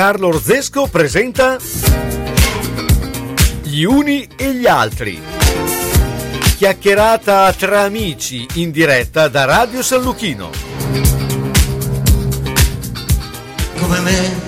[0.00, 1.58] Carlo Orzesco presenta
[3.60, 5.20] Gli uni e gli altri.
[6.56, 10.48] Chiacchierata tra amici in diretta da Radio San Luchino.
[13.78, 14.40] Come me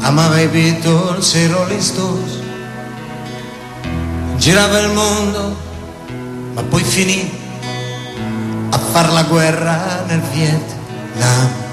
[0.00, 2.38] amava i Beatles e i Rolling Stones.
[4.36, 5.56] Girava il mondo,
[6.52, 7.30] ma poi finì
[8.68, 11.64] a far la guerra nel Vietnam.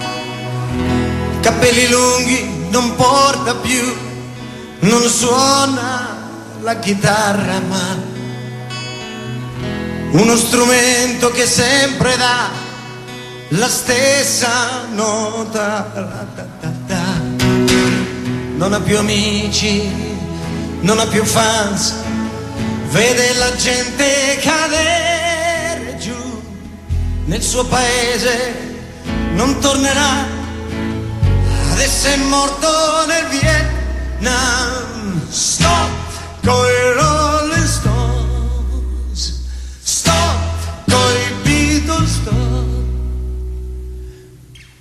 [1.41, 3.95] Capelli lunghi, non porta più,
[4.79, 6.17] non suona
[6.63, 8.11] la chitarra, ma
[10.13, 12.49] uno strumento che sempre dà
[13.49, 16.31] la stessa nota.
[18.55, 19.87] Non ha più amici,
[20.79, 21.93] non ha più fans,
[22.89, 26.41] vede la gente cadere giù.
[27.25, 28.55] Nel suo paese,
[29.35, 30.41] non tornerà
[31.73, 32.67] adesso è morto
[33.07, 35.27] nel Vietnam.
[35.27, 35.89] Stop
[36.43, 39.41] coi Rolling Stones,
[39.81, 42.67] stop coi Beatles, stop.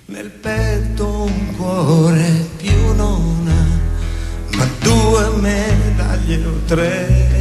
[0.05, 7.32] Nel petto un cuore più non ha, ma due medaglie o tre.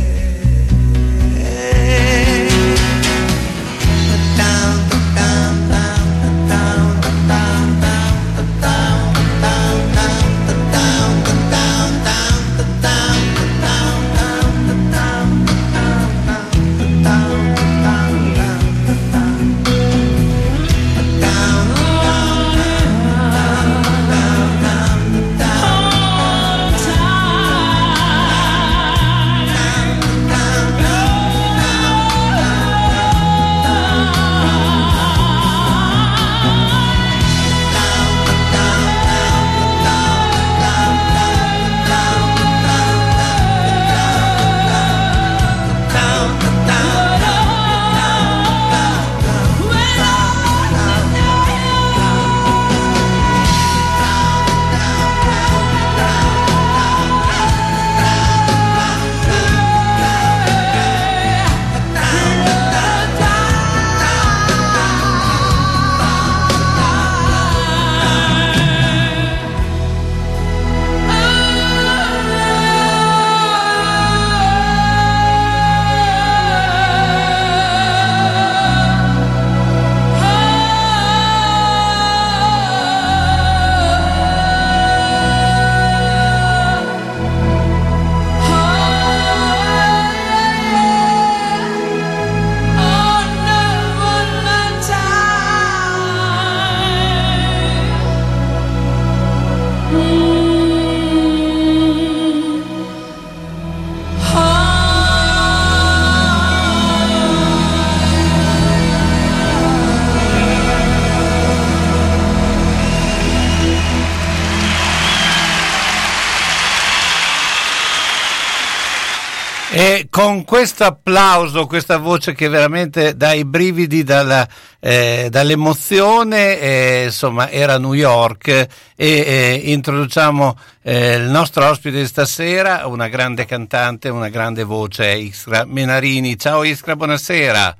[120.24, 124.46] Con questo applauso, questa voce che veramente dà i brividi dalla,
[124.78, 132.06] eh, dall'emozione, eh, insomma, era New York e eh, introduciamo eh, il nostro ospite di
[132.06, 136.38] stasera, una grande cantante, una grande voce, Iskra Menarini.
[136.38, 137.76] Ciao Iskra, buonasera.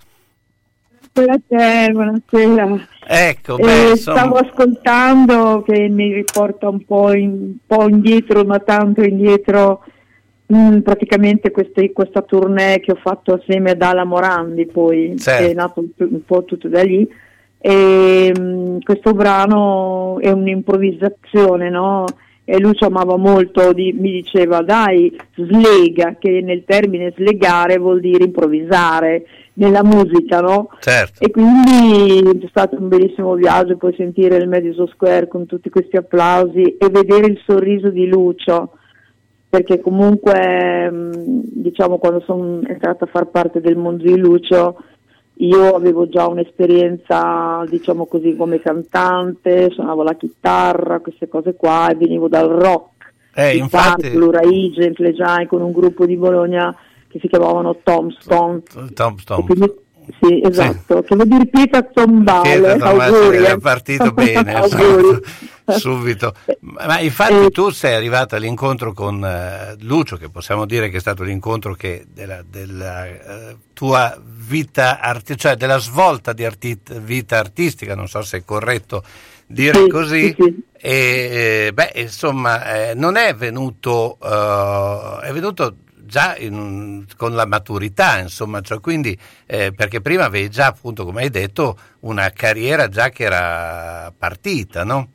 [1.13, 2.89] Buonasera, buonasera.
[3.07, 8.43] Ecco, Eh, beh, insomma, stavo ascoltando che mi riporta un po', in- un po' indietro,
[8.45, 9.85] ma tanto indietro,
[10.53, 15.45] mh, praticamente queste- questa tournée che ho fatto assieme ad Ala Morandi, poi Certo.
[15.45, 17.09] che è nato un, po' tutto da lì.
[17.59, 22.05] E, mh, questo brano è un'improvvisazione, no?
[22.45, 28.25] E Lucio amava molto, di- mi diceva dai, slega, che nel termine slegare vuol dire
[28.25, 29.25] improvvisare
[29.55, 30.69] nella musica, no?
[30.81, 31.23] certo.
[31.23, 35.97] E quindi è stato un bellissimo viaggio, poi sentire il Madison Square con tutti questi
[35.97, 38.73] applausi e vedere il sorriso di Lucio,
[39.53, 44.83] perché comunque mh, diciamo quando sono entrata a far parte del mondo di Lucio
[45.35, 51.97] io avevo già un'esperienza diciamo così come cantante, suonavo la chitarra, queste cose qua e
[51.97, 56.75] venivo dal rock, Eh, infatti, punk, l'Ura Agent, le Giant con un gruppo di Bologna
[57.09, 58.63] che si chiamavano Tombstone.
[58.95, 59.71] Tom, E Tom, quindi
[60.21, 61.09] Sì, esatto, sì.
[61.09, 62.73] che vuol dire pietra tombale.
[62.75, 63.39] Auguri.
[63.39, 65.23] È partito bene, esatto.
[65.79, 66.35] subito.
[66.61, 71.01] Ma infatti eh, tu sei arrivata all'incontro con uh, Lucio, che possiamo dire che è
[71.01, 77.39] stato l'incontro che della, della uh, tua vita artistica, cioè della svolta di arti- vita
[77.39, 79.03] artistica, non so se è corretto
[79.53, 80.37] dire sì, così.
[80.39, 85.77] Sì, e, eh, beh, insomma, eh, non è venuto, uh, è venuto
[86.13, 89.17] già in, con la maturità, insomma, cioè quindi,
[89.47, 94.85] eh, perché prima avevi già, appunto, come hai detto, una carriera già che era partita,
[94.85, 95.09] no?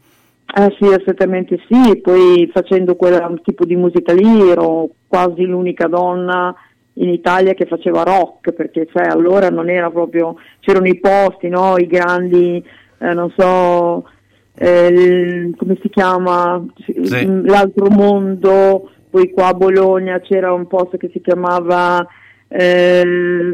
[0.55, 6.55] Eh sì, assolutamente sì, poi facendo quel tipo di musica lì ero quasi l'unica donna
[6.93, 11.77] in Italia che faceva rock, perché cioè, allora non era proprio, c'erano i posti, no?
[11.77, 12.63] i grandi,
[12.97, 14.09] eh, non so,
[14.55, 17.43] eh, come si chiama, sì.
[17.43, 22.05] l'altro mondo, poi qua a Bologna c'era un posto che si chiamava
[22.49, 23.01] eh,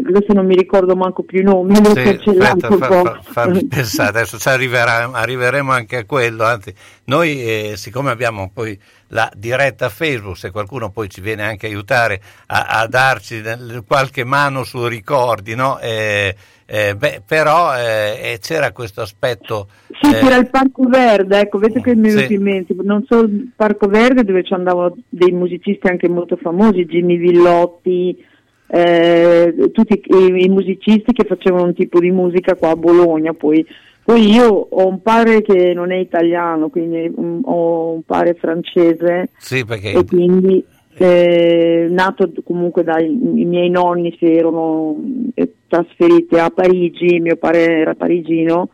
[0.07, 5.71] adesso non mi ricordo manco più i nomi, sì, aspetta, fa, fa, pensare, adesso arriveremo
[5.71, 6.71] anche a quello, anzi
[7.05, 11.69] noi eh, siccome abbiamo poi la diretta Facebook, se qualcuno poi ci viene anche a
[11.69, 13.41] aiutare a, a darci
[13.87, 15.79] qualche mano su ricordi, no?
[15.79, 16.35] Eh,
[16.73, 19.67] eh, beh, però eh, c'era questo aspetto.
[20.01, 22.33] Sì, eh, c'era il Parco Verde, ecco, vedete che mi è venuto sì.
[22.33, 26.85] in mente, non solo il Parco Verde dove ci andavano dei musicisti anche molto famosi,
[26.85, 28.25] Jimmy Villotti,
[28.65, 33.63] eh, tutti i, i, musicisti che facevano un tipo di musica qua a Bologna, poi,
[34.03, 39.29] poi io ho un padre che non è italiano, quindi um, ho un padre francese
[39.37, 39.91] sì, perché...
[39.91, 40.65] e quindi
[40.95, 44.95] eh, nato comunque dai miei nonni si erano
[45.33, 48.69] eh, trasferiti a Parigi, mio padre era parigino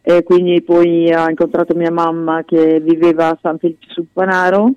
[0.00, 4.70] e quindi poi ha incontrato mia mamma che viveva a San Felice sul Panaro.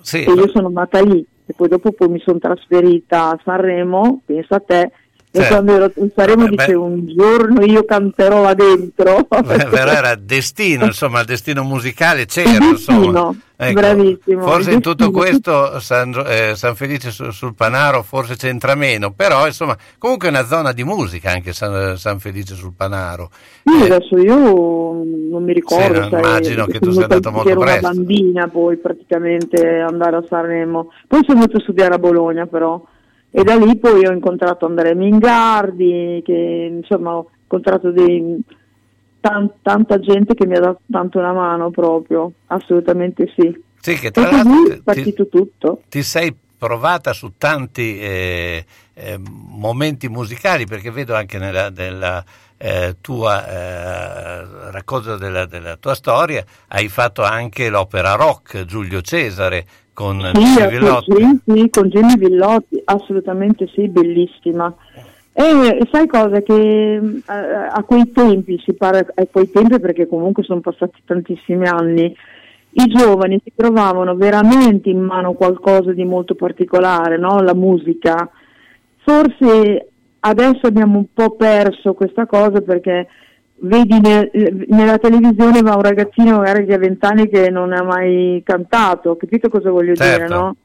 [0.00, 4.22] Sì, e io sono nata lì e poi dopo poi mi sono trasferita a Sanremo,
[4.24, 4.90] pensa a te,
[5.34, 5.54] e certo.
[5.54, 9.26] quando ero in Sanremo dice un giorno io canterò là dentro.
[9.28, 13.34] Beh, però era destino, insomma, il destino musicale c'era, insomma.
[13.56, 14.42] Ecco, Bravissimo.
[14.42, 19.46] Forse in tutto questo San, eh, San Felice sul, sul, Panaro forse c'entra meno, però
[19.46, 23.30] insomma comunque è una zona di musica anche San, San Felice sul Panaro.
[23.62, 26.02] Io eh, adesso io non mi ricordo.
[26.02, 27.68] Sì, sai, immagino che tu sia andato molto presto.
[27.68, 30.90] Ero una bambina poi praticamente andare a Sanremo.
[31.06, 32.82] Poi sono venuto a studiare a Bologna però
[33.34, 38.38] e da lì poi ho incontrato Andrea Mingardi, che insomma ho incontrato dei
[39.20, 43.58] tan- tanta gente che mi ha dato tanto una mano proprio, assolutamente sì.
[43.80, 45.80] Sì, che tra l'altro è partito ti, tutto.
[45.88, 52.22] Ti sei provata su tanti eh, eh, momenti musicali, perché vedo anche nella, nella
[52.58, 59.66] eh, tua eh, racconto della, della, tua storia, hai fatto anche l'opera rock Giulio Cesare
[59.92, 61.12] con sì, Jimmy Villotti.
[61.14, 64.74] Sì, sì, con Jimmy Villotti, assolutamente sì, bellissima.
[65.34, 66.42] E sai cosa?
[66.42, 71.66] Che uh, a quei tempi, si parla a quei tempi perché comunque sono passati tantissimi
[71.66, 72.14] anni,
[72.74, 77.40] i giovani si trovavano veramente in mano qualcosa di molto particolare, no?
[77.40, 78.28] la musica.
[78.98, 79.88] Forse
[80.20, 83.08] adesso abbiamo un po' perso questa cosa perché
[83.62, 84.30] vedi ne,
[84.68, 89.48] nella televisione va un ragazzino magari che ha vent'anni che non ha mai cantato, capito
[89.48, 90.24] cosa voglio certo.
[90.24, 90.56] dire, no?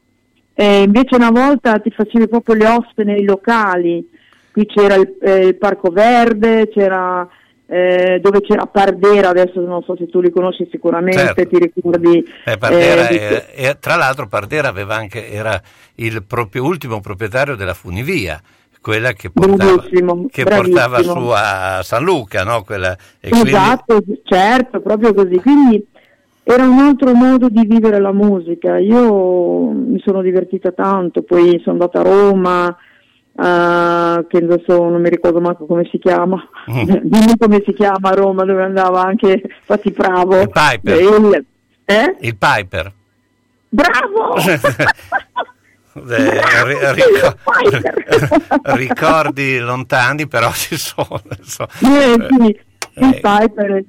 [0.53, 4.07] E invece una volta ti facevi proprio le oste nei locali
[4.51, 7.27] qui c'era il, eh, il Parco Verde, c'era
[7.67, 11.47] eh, dove c'era Pardera, adesso non so se tu li conosci sicuramente, certo.
[11.47, 12.25] ti ricordi.
[12.43, 15.61] Eh, Pardera eh, è, tra l'altro Pardera aveva anche, era
[15.95, 18.41] il proprio ultimo proprietario della funivia
[18.87, 19.83] quella che portava,
[20.31, 22.63] che portava su a San Luca, no?
[22.63, 24.21] Quella, esatto, quindi...
[24.23, 25.35] certo, proprio così.
[25.41, 25.85] Quindi
[26.41, 28.77] era un altro modo di vivere la musica.
[28.77, 32.77] Io mi sono divertita tanto, poi sono andata a Roma,
[33.39, 36.89] Uh, che adesso non mi ricordo manco come si chiama, mm.
[37.05, 40.41] dimmi come si chiama a Roma dove andava anche Fatti Bravo.
[40.41, 40.99] Il Piper.
[40.99, 41.45] Il,
[41.85, 42.15] eh?
[42.21, 42.91] il Piper.
[43.69, 44.33] Bravo!
[46.09, 47.37] eh, ricor-
[48.75, 51.21] ricordi lontani però ci sono.
[51.43, 51.67] So.
[51.81, 53.83] Eh, sì, il eh, Piper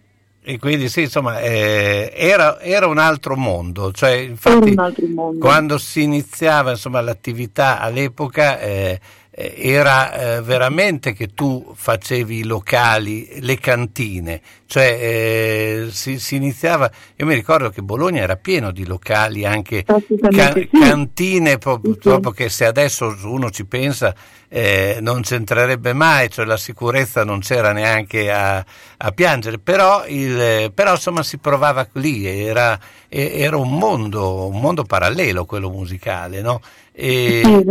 [0.48, 5.38] e quindi sì, insomma, eh, era, era, un altro mondo, cioè, infatti, mondo.
[5.38, 9.00] quando si iniziava insomma, l'attività all'epoca eh, eh,
[9.38, 16.90] era eh, veramente che tu facevi i locali, le cantine, cioè eh, si, si, iniziava,
[17.14, 20.68] io mi ricordo che Bologna era pieno di locali, anche ca- sì.
[20.72, 24.12] cantine, proprio, sì, proprio che se adesso uno ci pensa
[24.48, 28.64] eh, non c'entrerebbe mai, cioè la sicurezza non c'era neanche a,
[28.96, 32.78] a piangere, però, il, però, insomma si provava lì, era,
[33.08, 36.60] era un, mondo, un mondo parallelo quello musicale, no?
[36.92, 37.64] E, sì,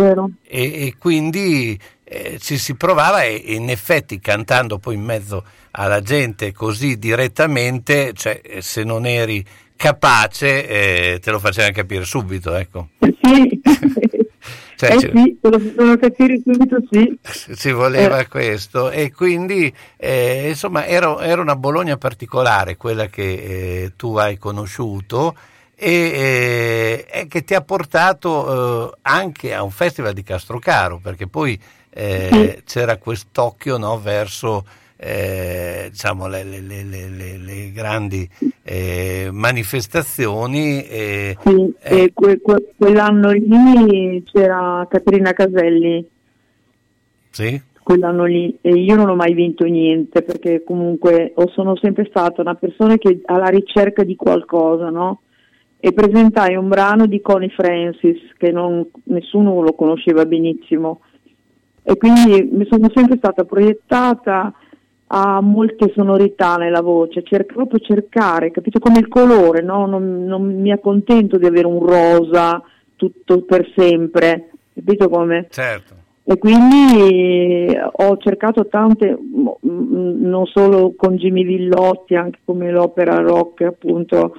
[0.48, 6.02] e, e, quindi eh, ci si provava e in effetti cantando poi in mezzo alla
[6.02, 12.56] gente così direttamente, cioè, eh, se non eri capace eh, te lo facevano capire subito,
[12.56, 12.90] ecco.
[13.00, 13.62] Sì.
[14.76, 17.18] Cioè, eh sì, te lo capire subito sì.
[17.56, 18.28] Si voleva eh.
[18.28, 24.38] questo e quindi eh, insomma era, era, una Bologna particolare quella che eh, tu hai
[24.38, 25.36] conosciuto
[25.76, 31.60] e, e che ti ha portato eh, anche a un festival di Castrocaro perché poi
[31.92, 32.62] sì.
[32.64, 34.64] c'era quest'occhio no, verso
[34.98, 38.28] eh, diciamo, le, le, le, le, grandi
[38.64, 40.84] eh, manifestazioni.
[40.84, 46.06] Eh, sì, eh, que, que, quell'anno lì c'era Caterina Caselli.
[47.30, 47.62] Sì.
[47.84, 52.56] Quell'anno lì e io non ho mai vinto niente perché comunque sono sempre stata una
[52.56, 55.22] persona che alla ricerca di qualcosa, no?
[55.80, 61.02] E presentai un brano di Connie Francis che non, nessuno lo conosceva benissimo
[61.90, 64.54] e quindi mi sono sempre stata proiettata
[65.08, 69.86] ha molte sonorità nella voce, cerco proprio cercare, capito come il colore, no?
[69.86, 72.62] non, non, mi accontento di avere un rosa
[72.96, 75.48] tutto per sempre, capito come?
[75.50, 75.96] Certo.
[76.30, 79.18] E quindi ho cercato tante,
[79.62, 84.36] non solo con Jimmy Villotti, anche come l'opera rock appunto,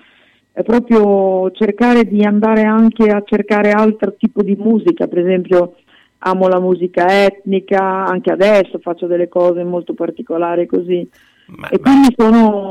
[0.52, 5.76] è proprio cercare di andare anche a cercare altro tipo di musica, per esempio
[6.18, 11.08] amo la musica etnica, anche adesso faccio delle cose molto particolari così.
[11.46, 12.24] Ma, e quindi ma...
[12.24, 12.67] sono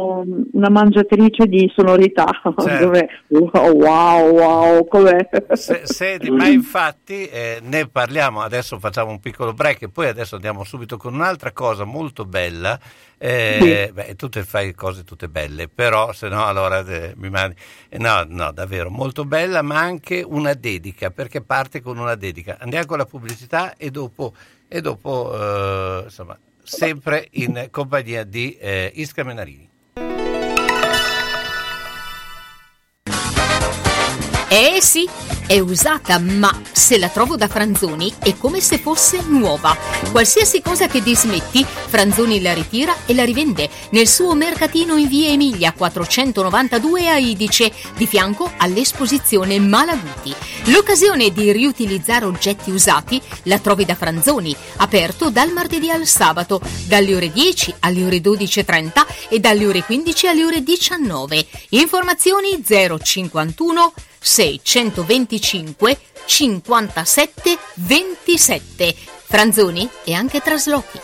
[0.51, 2.25] una mangiatrice di sonorità.
[2.67, 2.91] Certo.
[3.29, 5.29] wow, wow, wow, com'è?
[5.53, 10.35] Se, sedi, ma infatti eh, ne parliamo, adesso facciamo un piccolo break e poi adesso
[10.35, 12.77] andiamo subito con un'altra cosa molto bella.
[13.19, 13.93] Eh, sì.
[13.93, 17.55] beh, tu fai cose tutte belle, però se no allora eh, mi mandi...
[17.89, 22.57] Eh, no, no, davvero, molto bella, ma anche una dedica, perché parte con una dedica.
[22.59, 24.33] Andiamo con la pubblicità e dopo,
[24.67, 29.66] e dopo eh, insomma, sempre in compagnia di eh, Isca Menarini.
[34.49, 35.05] Eh sì,
[35.45, 39.75] è usata, ma se la trovo da Franzoni è come se fosse nuova.
[40.09, 45.27] Qualsiasi cosa che dismetti, Franzoni la ritira e la rivende nel suo mercatino in via
[45.27, 50.33] Emilia 492 a Idice, di fianco all'esposizione Malaguti.
[50.67, 57.13] L'occasione di riutilizzare oggetti usati la trovi da Franzoni, aperto dal martedì al sabato, dalle
[57.13, 61.45] ore 10 alle ore 12.30 e dalle ore 15 alle ore 19.
[61.71, 68.95] Informazioni 051 625 57 27.
[69.25, 70.99] Franzoni e anche traslochi.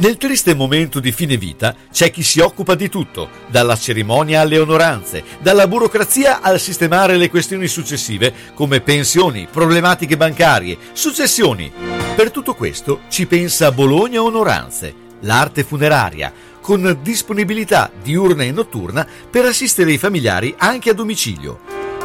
[0.00, 4.56] Nel triste momento di fine vita c'è chi si occupa di tutto, dalla cerimonia alle
[4.56, 11.72] onoranze, dalla burocrazia al sistemare le questioni successive come pensioni, problematiche bancarie, successioni.
[12.14, 16.32] Per tutto questo ci pensa Bologna Onoranze, l'arte funeraria,
[16.68, 21.60] con disponibilità diurna e notturna per assistere i familiari anche a domicilio.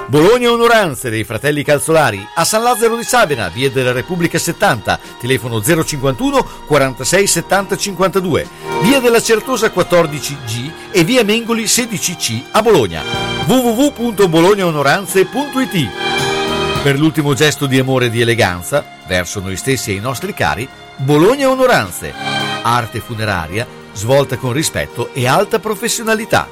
[0.08, 5.62] Bologna Onoranze dei fratelli Calzolari a San Lazzaro di Sabena, via della Repubblica 70, telefono
[5.62, 8.48] 051 46 70 52,
[8.84, 13.02] via della Certosa 14G e via Mengoli 16C a Bologna.
[13.46, 15.90] www.bolognaonoranze.it
[16.84, 20.66] Per l'ultimo gesto di amore e di eleganza verso noi stessi e i nostri cari,
[20.96, 22.14] Bologna Onoranze,
[22.62, 26.48] arte funeraria svolta con rispetto e alta professionalità.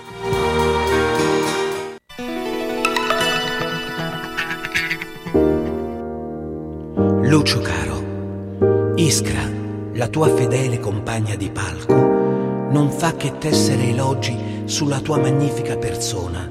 [7.23, 9.49] Lucio caro, Iskra,
[9.93, 16.49] la tua fedele compagna di palco, non fa che tessere elogi sulla tua magnifica persona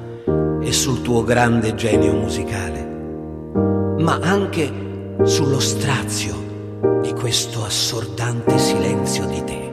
[0.61, 2.83] e sul tuo grande genio musicale,
[3.99, 4.73] ma anche
[5.25, 6.35] sullo strazio
[7.03, 9.70] di questo assordante silenzio di te.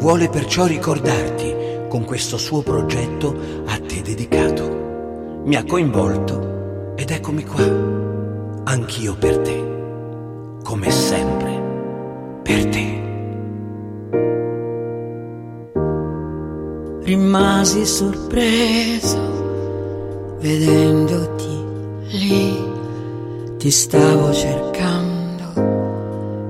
[0.00, 1.54] Vuole perciò ricordarti
[1.88, 5.42] con questo suo progetto a te dedicato.
[5.44, 7.62] Mi ha coinvolto ed eccomi qua,
[8.64, 11.62] anch'io per te, come sempre,
[12.42, 13.02] per te.
[17.02, 19.18] Rimasi sorpreso
[20.40, 21.64] vedendoti
[22.12, 22.56] lì,
[23.58, 25.52] ti stavo cercando,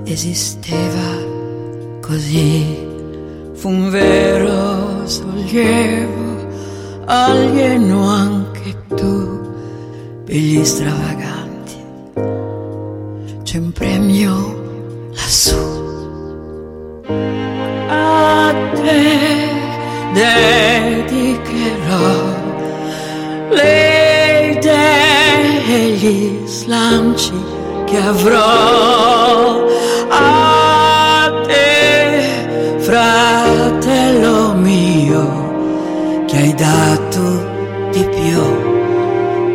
[0.05, 2.90] esisteva così
[3.61, 6.47] fu un vero sollievo,
[7.05, 9.39] alieno anche tu,
[10.25, 11.75] per gli stravaganti.
[13.43, 15.59] C'è un premio lassù.
[17.87, 19.49] A te
[20.13, 21.19] dedicherò
[23.51, 27.33] le idee e gli slanci
[27.85, 29.50] che avrò
[36.51, 37.49] hai dato
[37.91, 38.41] di più,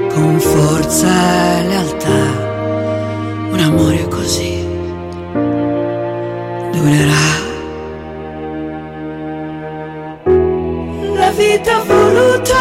[0.08, 2.44] con forza e lealtà.
[3.50, 4.66] Un amore così
[6.72, 7.44] durerà.
[11.14, 12.54] La vita ha voluto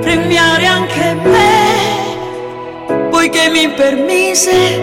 [0.00, 4.80] premiare anche me, poiché mi permise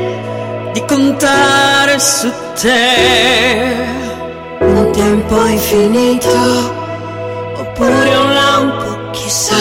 [0.74, 3.90] di contare su te.
[4.60, 6.81] Un tempo infinito,
[7.82, 9.56] oppure un lampo, chissà.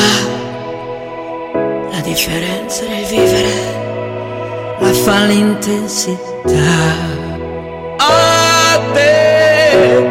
[1.90, 3.78] La differenza nel vivere
[4.78, 6.18] la fa l'intensità.
[7.96, 10.06] A te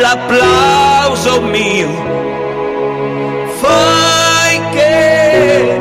[0.00, 1.88] l'applauso mio,
[3.60, 5.80] fai che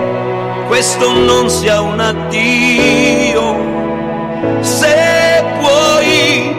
[0.68, 3.74] questo non sia un addio.
[4.62, 6.56] Se puoi,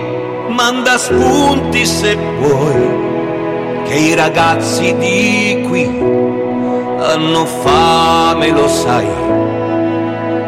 [0.49, 3.06] manda spunti se vuoi,
[3.87, 9.07] che i ragazzi di qui hanno fame, lo sai,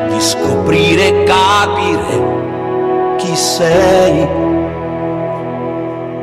[0.08, 4.26] di scoprire e capire chi sei.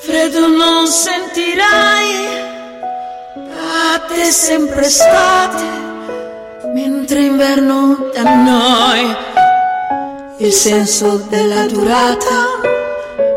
[0.00, 2.38] freddo non sentirai.
[3.52, 5.64] A sempre estate,
[6.72, 9.16] mentre inverno da noi.
[10.38, 12.69] Il senso della durata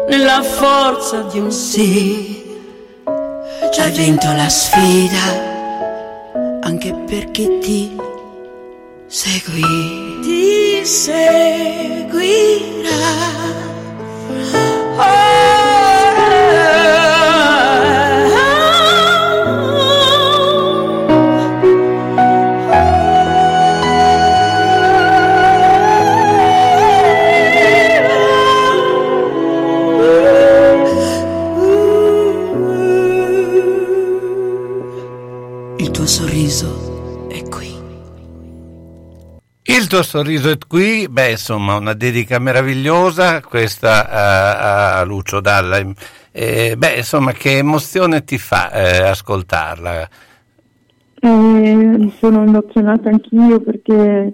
[0.08, 2.42] nella forza di un sì.
[3.72, 5.52] Già vinto la sfida
[6.62, 7.96] anche per chi ti
[9.08, 10.20] seguì.
[10.22, 12.12] Ti seguirà.
[14.30, 15.43] Il
[39.94, 45.86] Tuo sorriso è qui, beh insomma una dedica meravigliosa questa a, a Lucio Dalla,
[46.32, 50.10] Eh, beh insomma che emozione ti fa eh, ascoltarla?
[51.22, 54.34] Eh, sono emozionata anch'io perché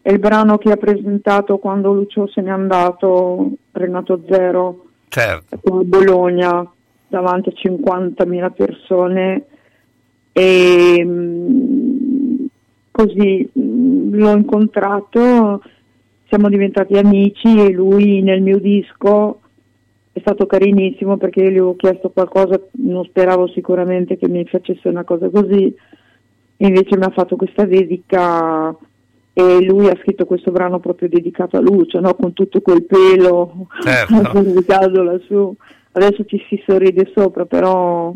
[0.00, 5.84] è il brano che ha presentato quando Lucio se n'è andato, Renato Zero, Certo, a
[5.84, 6.66] Bologna,
[7.08, 9.44] davanti a 50.000 persone.
[10.32, 11.87] E mm,
[12.98, 15.62] così mm, l'ho incontrato,
[16.26, 19.40] siamo diventati amici e lui nel mio disco
[20.10, 24.88] è stato carinissimo perché io gli avevo chiesto qualcosa, non speravo sicuramente che mi facesse
[24.88, 25.72] una cosa così,
[26.56, 28.76] invece mi ha fatto questa dedica
[29.32, 32.14] e lui ha scritto questo brano proprio dedicato a Lucio, no?
[32.14, 34.40] con tutto quel pelo Certo.
[34.40, 35.54] dedicato lassù.
[35.92, 38.12] Adesso ci si sorride sopra, però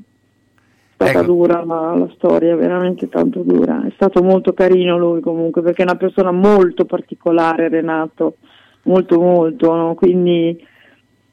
[1.02, 1.32] stata Ecco.
[1.32, 3.84] dura la, la storia, veramente tanto dura.
[3.86, 8.36] È stato molto carino lui comunque, perché è una persona molto particolare Renato,
[8.82, 9.94] molto molto, no?
[9.94, 10.70] quindi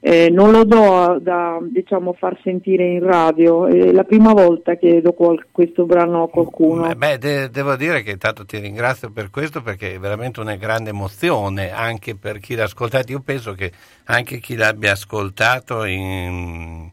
[0.02, 5.02] eh, non lo do da diciamo far sentire in radio, è la prima volta che
[5.02, 6.88] do qual- questo brano a qualcuno.
[6.88, 10.56] Beh, beh, de- devo dire che intanto ti ringrazio per questo perché è veramente una
[10.56, 13.12] grande emozione anche per chi l'ha ascoltato.
[13.12, 13.72] Io penso che
[14.06, 16.90] anche chi l'abbia ascoltato in...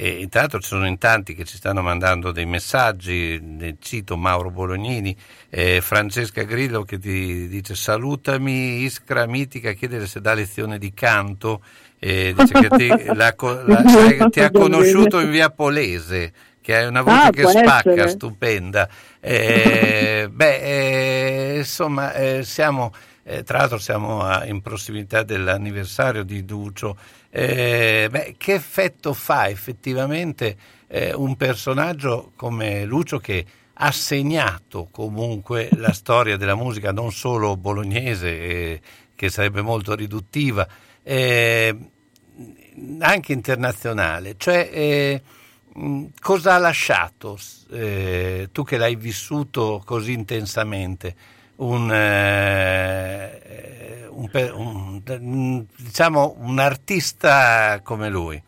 [0.00, 5.16] E intanto ci sono in tanti che ci stanno mandando dei messaggi, cito Mauro Bolognini,
[5.50, 11.64] eh, Francesca Grillo che ti dice salutami Iskra Mitica, chiedere se dà lezione di canto,
[11.98, 13.34] eh, dice che ti, la
[13.66, 18.04] la- cioè, ti ha conosciuto in via Polese, che è una voce Ah, che spacca,
[18.04, 18.08] essere.
[18.08, 18.88] stupenda.
[19.18, 22.92] Eh, beh, eh, insomma, eh, siamo,
[23.28, 26.96] eh, tra l'altro siamo a- in prossimità dell'anniversario di Ducio.
[27.28, 35.68] Eh, beh, che effetto fa effettivamente eh, un personaggio come Lucio che ha segnato comunque
[35.76, 38.80] la storia della musica non solo bolognese, eh,
[39.14, 40.66] che sarebbe molto riduttiva,
[41.02, 41.76] eh,
[43.00, 44.36] anche internazionale.
[44.38, 45.22] Cioè, eh,
[46.18, 47.38] cosa ha lasciato,
[47.72, 51.14] eh, tu che l'hai vissuto così intensamente,
[51.58, 53.30] un, eh,
[54.10, 54.28] un
[55.20, 58.40] un- diciamo, un artista come lui?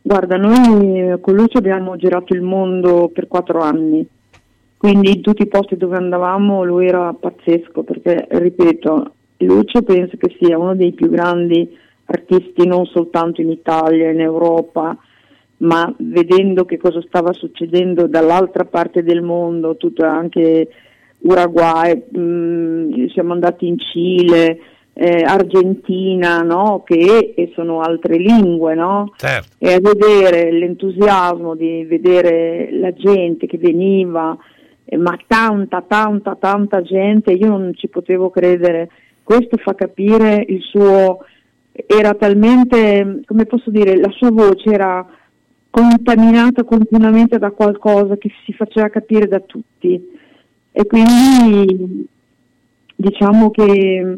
[0.00, 4.06] Guarda, noi con Lucio abbiamo girato il mondo per quattro anni,
[4.76, 10.36] quindi in tutti i posti dove andavamo lui era pazzesco perché, ripeto, Lucio penso che
[10.38, 14.94] sia uno dei più grandi artisti non soltanto in Italia, in Europa,
[15.58, 20.68] ma vedendo che cosa stava succedendo dall'altra parte del mondo, tutto anche
[21.24, 24.58] Uruguay, mh, siamo andati in Cile,
[24.92, 26.82] eh, argentina, no?
[26.84, 29.12] che sono altre lingue, no?
[29.16, 29.56] Certo.
[29.58, 34.36] e a vedere l'entusiasmo di vedere la gente che veniva,
[34.84, 38.88] eh, ma tanta, tanta, tanta gente, io non ci potevo credere.
[39.22, 41.24] Questo fa capire il suo,
[41.86, 45.04] era talmente, come posso dire, la sua voce era
[45.70, 50.22] contaminata continuamente da qualcosa che si faceva capire da tutti.
[50.76, 52.04] E quindi
[52.96, 54.16] diciamo che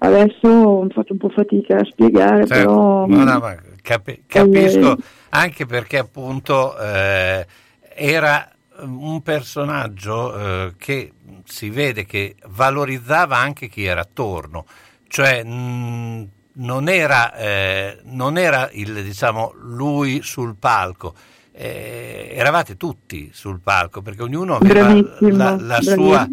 [0.00, 2.68] adesso ho fatto un po' fatica a spiegare, Certo.
[2.68, 3.06] però...
[3.06, 4.98] No, no, ma capi- capisco
[5.30, 7.46] anche perché appunto eh,
[7.94, 11.12] era un personaggio eh, che
[11.44, 14.66] si vede che valorizzava anche chi era attorno,
[15.06, 21.14] cioè mh, non era, eh, non era il, diciamo, lui sul palco.
[21.60, 26.28] Eh, eravate tutti sul palco perché ognuno aveva la, la sua,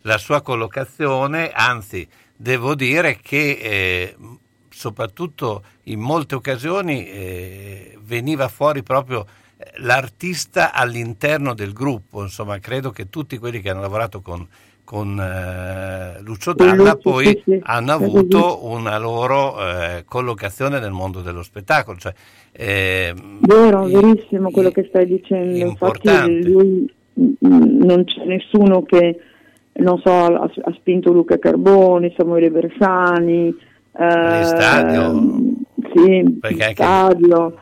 [0.00, 4.16] la sua collocazione, anzi devo dire che eh,
[4.70, 9.26] soprattutto in molte occasioni eh, veniva fuori proprio
[9.58, 14.48] eh, l'artista all'interno del gruppo, insomma credo che tutti quelli che hanno lavorato con,
[14.90, 21.20] con eh, Lucio Dalla poi sì, sì, hanno avuto una loro eh, collocazione nel mondo
[21.20, 21.96] dello spettacolo.
[21.96, 22.12] Cioè,
[22.50, 25.64] eh, Vero, i- verissimo quello i- che stai dicendo.
[25.64, 29.20] Infatti lui mm, non c'è nessuno che
[29.74, 35.12] non so, ha, ha spinto Luca Carboni, Samuele Bersani, eh, stadio.
[35.94, 37.54] sì, Perché in anche- stadio.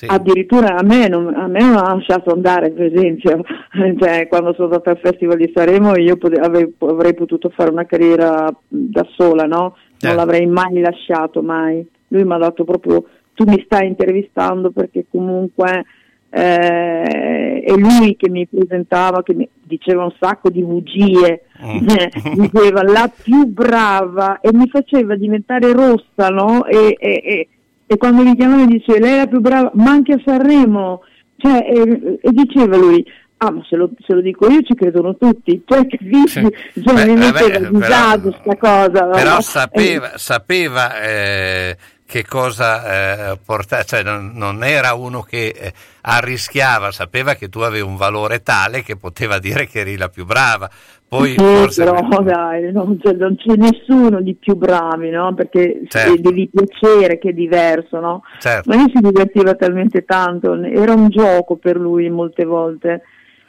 [0.00, 0.06] Sì.
[0.08, 3.42] Addirittura a me, non, a me non ha lasciato andare, per esempio,
[3.98, 7.84] Cioè, quando sono stata al Festival di Sanremo io pote- avrei, avrei potuto fare una
[7.84, 9.58] carriera da sola, no?
[9.58, 10.16] Non Certo.
[10.16, 11.86] l'avrei mai lasciato, mai.
[12.08, 15.84] Lui mi ha dato proprio, tu mi stai intervistando perché comunque
[16.30, 21.86] eh, è lui che mi presentava, che mi diceva un sacco di bugie, Mm.
[22.48, 26.64] diceva la più brava e mi faceva diventare rossa, no?
[26.64, 27.48] E, e- e-
[27.92, 31.00] e quando mi chiamava mi diceva lei è la più brava, ma anche a Sanremo,
[31.38, 33.04] cioè, e, e diceva lui,
[33.38, 36.40] ah ma se lo, se lo dico io ci credono tutti, cioè capisci?
[36.84, 39.04] Cioè, Beh, mi vabbè, metteva a disagio sta cosa.
[39.06, 39.10] no?
[39.10, 41.76] Però Eh, sapeva, sapeva eh,
[42.10, 47.60] che cosa eh, portare, cioè non, non era uno che eh, arrischiava, sapeva che tu
[47.60, 50.68] avevi un valore tale che poteva dire che eri la più brava.
[51.06, 55.34] Poi Sì, forse però dai, non c'è, non c'è nessuno di più bravi, no?
[55.34, 56.20] Perché Certo.
[56.20, 58.22] devi piacere che è diverso, no?
[58.38, 63.02] certo, Ma lui si divertiva talmente tanto, era un gioco per lui molte volte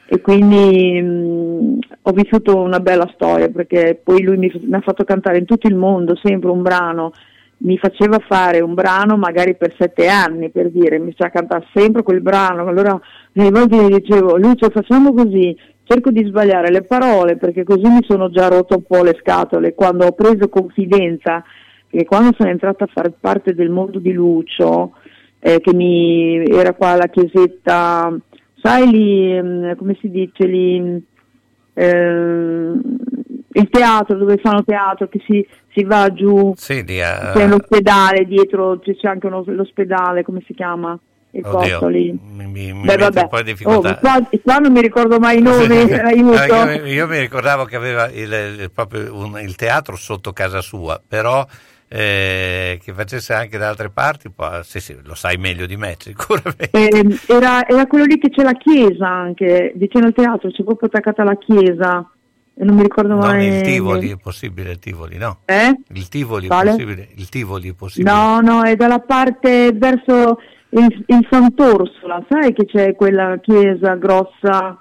[0.06, 5.04] e quindi mh, ho vissuto una bella storia perché poi lui mi, mi ha fatto
[5.04, 7.12] cantare in tutto il mondo sempre un brano,
[7.64, 12.02] mi faceva fare un brano magari per sette anni per dire, mi faceva cantare sempre
[12.02, 12.98] quel brano, allora
[13.32, 18.02] delle volte gli dicevo Lucio facciamo così, cerco di sbagliare le parole perché così mi
[18.06, 19.74] sono già rotto un po' le scatole.
[19.74, 21.42] Quando ho preso confidenza
[21.88, 24.92] che quando sono entrata a far parte del mondo di Lucio,
[25.38, 28.16] eh, che mi era qua alla chiesetta,
[28.62, 31.04] sai lì, mm, come si dice lì,
[31.74, 32.80] ehm,
[33.54, 38.24] il teatro dove fanno teatro, che si, si va giù, sì, di, eh, c'è l'ospedale
[38.24, 40.98] dietro, c'è anche uno- l'ospedale, come si chiama?
[41.34, 42.14] Il oddio, posto lì.
[42.34, 43.20] mi, mi, Beh, vabbè.
[43.20, 43.94] un Oh, difficoltà.
[43.96, 48.32] qua, qua non mi ricordo mai i nomi, io, io mi ricordavo che aveva il,
[48.60, 51.46] il- proprio un- il teatro sotto casa sua, però
[51.88, 55.96] eh, che facesse anche da altre parti, poi, sì, sì, lo sai meglio di me
[56.00, 56.70] sicuramente.
[56.70, 60.88] Eh, era, era quello lì che c'è la chiesa anche, vicino al teatro, c'è proprio
[60.88, 62.06] attaccata la chiesa.
[62.54, 63.46] Non mi ricordo Non mai.
[63.46, 65.38] il Tivoli è possibile, il Tivoli no.
[65.46, 65.74] Eh?
[65.94, 66.70] Il Tivoli è Quale?
[66.70, 68.12] possibile, il Tivoli è possibile.
[68.14, 70.38] No, no, è dalla parte verso
[70.70, 74.78] il, il Sant'Orsola, sai che c'è quella chiesa grossa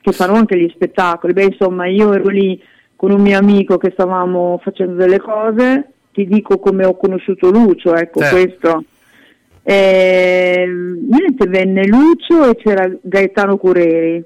[0.00, 1.32] che fanno anche gli spettacoli.
[1.34, 2.60] Beh, insomma, io ero lì
[2.96, 7.94] con un mio amico che stavamo facendo delle cose, ti dico come ho conosciuto Lucio,
[7.94, 8.34] ecco Certo.
[8.36, 8.84] questo.
[9.62, 14.24] E, niente, venne Lucio e c'era Gaetano Curreri.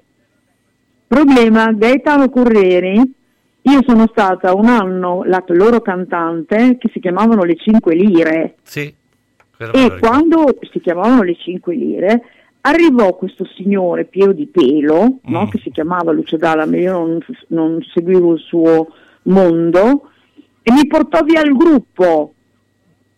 [1.09, 2.97] Problema, Gaetano Curreri,
[3.63, 8.93] io sono stata un anno la loro cantante che si chiamavano Le Cinque Lire Sì,
[9.73, 12.23] e quando si chiamavano Le Cinque Lire
[12.61, 15.49] arrivò questo signore pieno di pelo, no, Mm.
[15.49, 17.19] che si chiamava Lucio Dalla, io non,
[17.49, 18.89] non seguivo il suo
[19.23, 20.11] mondo,
[20.63, 22.35] e mi portò via il gruppo.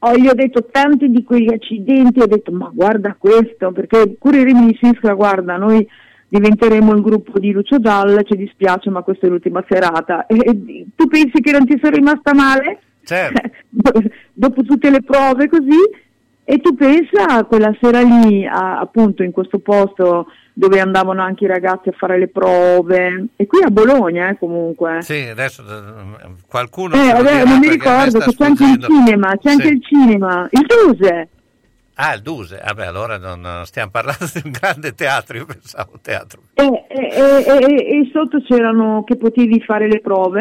[0.03, 4.53] Oh, gli ho detto tanti di quegli accidenti, ho detto ma guarda questo, perché Curriere
[4.55, 5.87] mi disse "Iskra, guarda noi
[6.31, 10.27] diventeremo il gruppo di Lucio Dalla, ci dispiace ma questa è l'ultima serata.
[10.27, 12.81] E, tu pensi che non ti sono rimasta male?
[13.05, 13.51] Certo.
[14.33, 16.09] Dopo tutte le prove così,
[16.45, 21.47] E tu pensa quella sera lì, a, appunto in questo posto dove andavano anche i
[21.47, 24.99] ragazzi a fare le prove, e qui a Bologna eh, comunque.
[25.01, 26.95] Sì, adesso eh, qualcuno...
[26.97, 29.73] Eh, vabbè, non mi a ricordo che c'è anche il cinema, c'è anche Sì.
[29.73, 31.29] il cinema, il Duse.
[32.03, 32.61] Ah, il Duse.
[32.65, 36.41] Vabbè, allora non, non stiamo parlando di un grande teatro, io pensavo teatro.
[36.55, 40.41] E, e- e- e- sotto c'erano che potevi fare le prove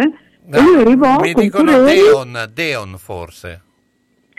[0.51, 3.61] e lui arrivò mi con dicono Deon, Deon forse.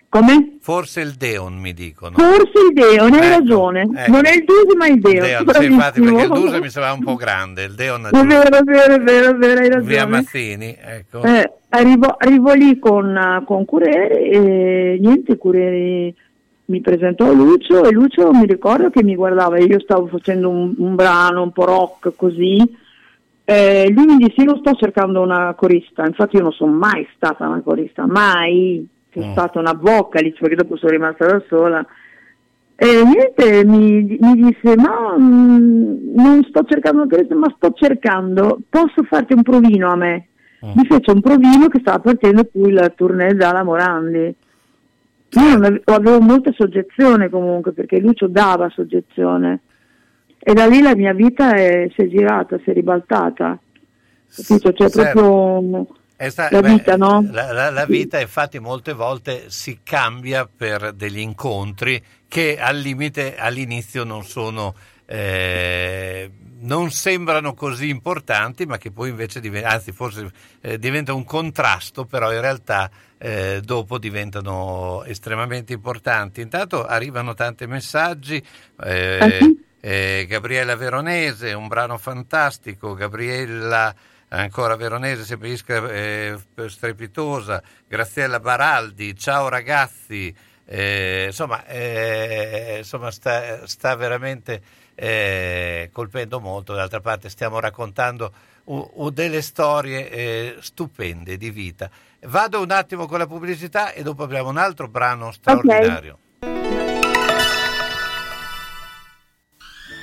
[0.09, 0.57] come?
[0.61, 2.17] Forse il Deon mi dicono.
[2.17, 3.83] Forse il Deon, hai Ecco, ragione.
[3.95, 4.11] ecco.
[4.11, 5.25] Non è il Duse ma il Deon.
[5.27, 6.29] Deon, sì, infatti perché il.
[6.31, 9.35] Duse mi sembrava un po' grande, il Deon È vero, è vero, è vero, è
[9.35, 9.85] vero, hai ragione.
[9.87, 11.23] via Mazzini, ecco.
[11.23, 16.13] Eh, arrivò, arrivò lì con, con Cureri e niente, Cureri
[16.71, 20.95] mi presentò Lucio e Lucio mi ricordo che mi guardava io stavo facendo un, un
[20.95, 22.59] brano un po' rock così.
[23.45, 27.07] Eh, lui mi disse: Io non sto cercando una corista, infatti io non sono mai
[27.17, 28.87] stata una corista, mai.
[29.11, 29.33] C'è Mm.
[29.33, 31.85] stata una vocalist perché dopo sono rimasta da sola.
[32.77, 38.61] E niente, mi, mi disse: Ma mm, non sto cercando una corista, ma sto cercando,
[38.69, 40.29] posso farti un provino a me?
[40.65, 40.71] Mm.
[40.77, 44.33] Mi fece un provino che stava partendo poi il tournée dalla Morandi.
[45.33, 49.61] Io non ave- avevo molta soggezione comunque perché Lucio dava soggezione
[50.39, 53.59] e da lì la mia vita è- si è girata, si è ribaltata.
[54.35, 54.73] Capito?
[54.73, 55.21] Cioè Certo.
[55.21, 55.87] proprio
[56.29, 57.27] sta- la beh, vita, no?
[57.31, 63.37] La, la- la vita infatti molte volte si cambia per degli incontri che al limite
[63.37, 64.75] all'inizio non sono
[65.07, 71.25] eh, non sembrano così importanti ma che poi invece diven- anzi forse eh, diventa un
[71.25, 76.41] contrasto però in realtà eh, dopo diventano estremamente importanti.
[76.41, 78.43] Intanto arrivano tanti messaggi
[78.83, 83.95] eh, Ah, eh, Gabriella Veronese, un brano fantastico, Gabriella
[84.29, 90.33] ancora Veronese, sempre Ischra eh, strepitosa, Graziella Baraldi, ciao ragazzi,
[90.67, 91.65] eh, insomma,
[92.77, 94.63] insomma sta, sta veramente
[95.03, 98.33] eh, colpendo molto, d'altra parte stiamo raccontando
[98.65, 101.89] u- u- delle storie eh, stupende di vita.
[102.25, 106.19] Vado un attimo con la pubblicità e dopo abbiamo un altro brano straordinario.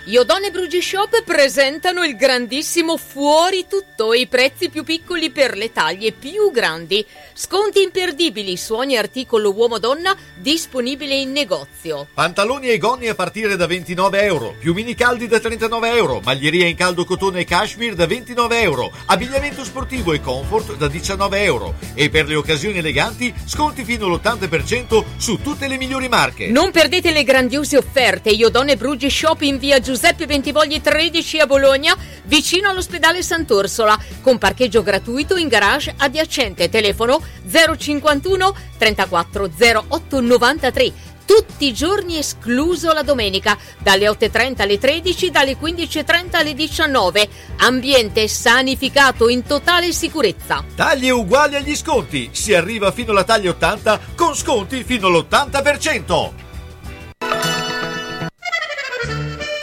[0.08, 6.14] Iodone Brugi Shop presentano il grandissimo Fuori Tutto, i prezzi più piccoli per le taglie
[6.14, 7.06] più grandi.
[7.40, 12.08] Sconti imperdibili su ogni articolo uomo-donna disponibile in negozio.
[12.12, 16.76] Pantaloni e gonni a partire da 29 euro, piumini caldi da 39 euro, maglieria in
[16.76, 22.10] caldo cotone e cashmere da 29 euro, abbigliamento sportivo e comfort da 19 euro e
[22.10, 26.48] per le occasioni eleganti sconti fino all'80% su tutte le migliori marche.
[26.48, 31.96] Non perdete le grandiose offerte Iodone Brugi Shop in via Giuseppe Bentivogli 13 a Bologna,
[32.24, 36.68] vicino all'ospedale Sant'Orsola, con parcheggio gratuito in garage adiacente.
[36.70, 39.50] Telefono 051 34
[39.88, 40.94] 08 93.
[41.26, 47.28] Tutti i giorni escluso la domenica, dalle 8.30 alle 13, dalle 15.30 alle 19.
[47.58, 50.64] Ambiente sanificato in totale sicurezza.
[50.74, 57.67] Taglie uguali agli sconti, si arriva fino alla taglia 80 con sconti fino all'80%.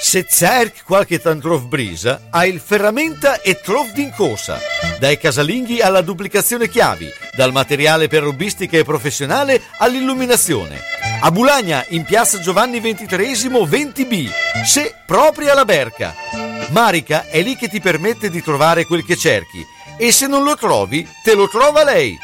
[0.07, 4.61] Se cerchi qualche tantrof brisa, hai il ferramenta e trof d'incorsa.
[4.99, 10.79] Dai casalinghi alla duplicazione chiavi, dal materiale per robbistica e professionale all'illuminazione.
[11.23, 14.29] A Bulagna, in piazza Giovanni XXIII 20B,
[14.67, 16.14] se proprio alla Berca.
[16.69, 19.64] Marica è lì che ti permette di trovare quel che cerchi
[19.96, 22.18] e se non lo trovi, te lo trova lei.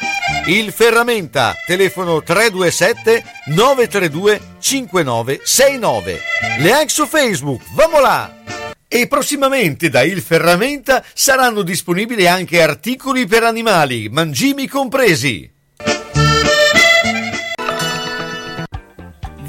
[0.47, 6.19] Il Ferramenta, telefono 327 932 5969.
[6.59, 8.39] Le anche su Facebook, vamo là!
[8.87, 15.49] E prossimamente da Il Ferramenta saranno disponibili anche articoli per animali, mangimi compresi.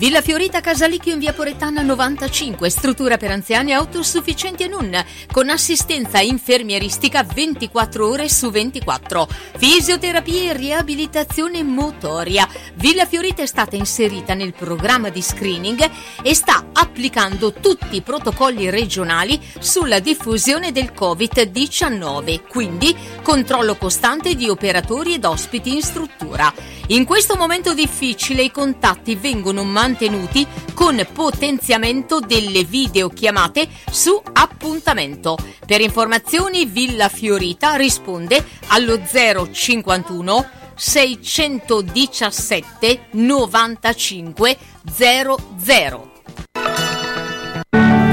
[0.02, 4.92] Villa Fiorita Casalicchio in via Poretana 95, struttura per anziani autosufficienti e non,
[5.30, 12.48] con assistenza infermieristica 24 ore su 24, fisioterapia e riabilitazione motoria.
[12.74, 15.88] Villa Fiorita è stata inserita nel programma di screening
[16.20, 24.48] e sta applicando tutti i protocolli regionali sulla diffusione del Covid-19, quindi controllo costante di
[24.48, 26.52] operatori ed ospiti in struttura.
[26.88, 35.38] In questo momento difficile i contatti vengono mantenuti con potenziamento delle videochiamate su appuntamento.
[35.64, 44.58] Per informazioni Villa Fiorita risponde allo 051 617 95
[44.92, 46.11] 00.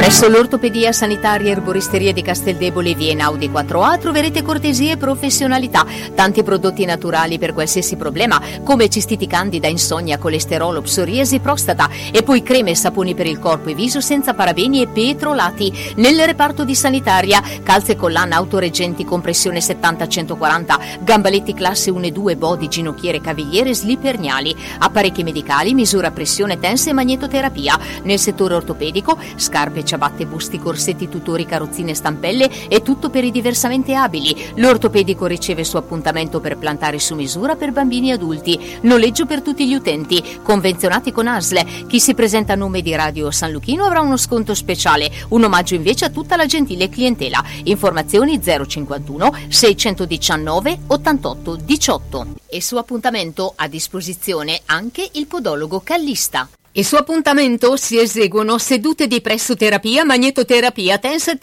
[0.09, 6.83] Presso l'ortopedia sanitaria erboristeria di Casteldebole Viena Audi 4A troverete cortesie e professionalità, tanti prodotti
[6.83, 12.75] naturali per qualsiasi problema, come cistiti candida, insonnia, colesterolo, psoriasi, prostata e poi creme e
[12.75, 15.93] saponi per il corpo e viso senza parabeni e petrolati.
[15.97, 22.67] Nel reparto di sanitaria, calze collana autoreggenti, compressione 70-140, gambaletti classe 1 e 2, body,
[22.67, 27.79] ginocchiere, cavigliere, slip erniali, apparecchi medicali, misura pressione tense e magnetoterapia.
[28.05, 33.93] Nel settore ortopedico, scarpe, ciabatte, busti, corsetti, tutori, carrozzine, stampelle e tutto per i diversamente
[33.93, 34.35] abili.
[34.55, 38.79] L'ortopedico riceve su appuntamento per plantare su misura per bambini e adulti.
[38.81, 41.65] Noleggio per tutti gli utenti, convenzionati con ASLE.
[41.87, 45.75] Chi si presenta a nome di Radio San Luchino avrà uno sconto speciale, un omaggio
[45.75, 47.43] invece a tutta la gentile clientela.
[47.65, 52.27] Informazioni 051 619 88 18.
[52.47, 56.49] E su appuntamento a disposizione anche il podologo Callista.
[56.79, 61.37] E su appuntamento si eseguono sedute di pressoterapia, magnetoterapia, tense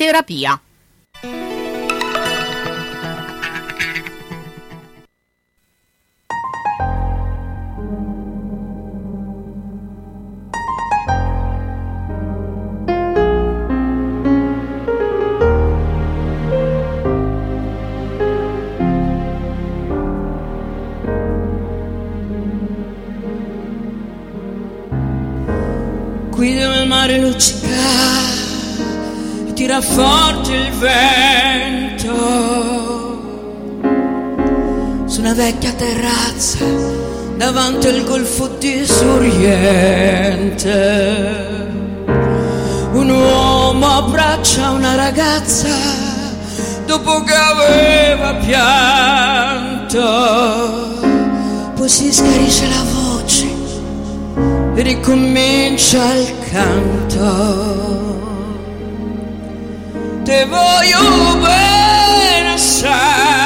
[26.87, 27.67] mare luccica
[29.47, 32.15] e tira forte il vento.
[35.07, 36.65] Su una vecchia terrazza
[37.37, 39.95] davanti al golfo di Soriente
[42.93, 45.69] un uomo abbraccia una ragazza
[46.87, 50.01] dopo che aveva pianto.
[51.75, 52.96] Poi si schiarisce la voce
[54.83, 58.15] ricomincia il canto.
[60.23, 63.46] Te voglio bene assai,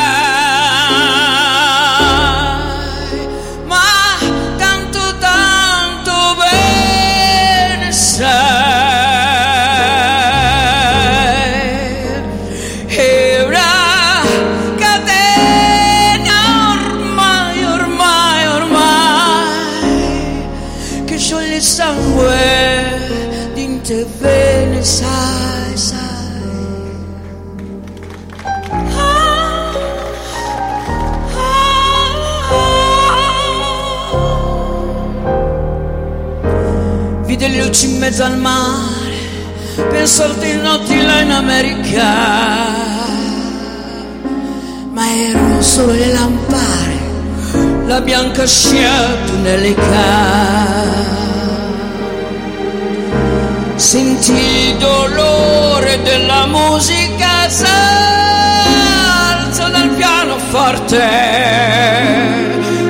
[38.10, 39.14] mezzo al mare,
[39.88, 42.12] penso al notti là in America,
[44.90, 46.98] ma erano solo le lampare
[47.86, 49.78] la bianca scia tunelica.
[53.76, 57.68] Sentì il dolore della musica salza
[59.68, 60.98] dal pianoforte,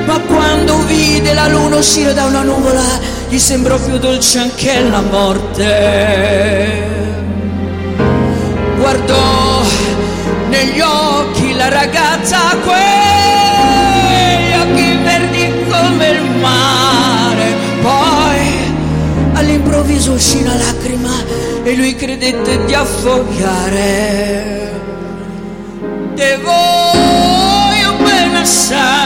[0.03, 4.99] ma quando vide la luna uscire da una nuvola gli sembrò più dolce anche la
[4.99, 6.89] morte.
[8.77, 9.63] Guardò
[10.49, 18.73] negli occhi la ragazza quegli occhi verdi come il mare poi
[19.31, 21.13] all'improvviso uscì una lacrima
[21.63, 24.71] e lui credette di affogare
[26.15, 29.00] te voglio bene assai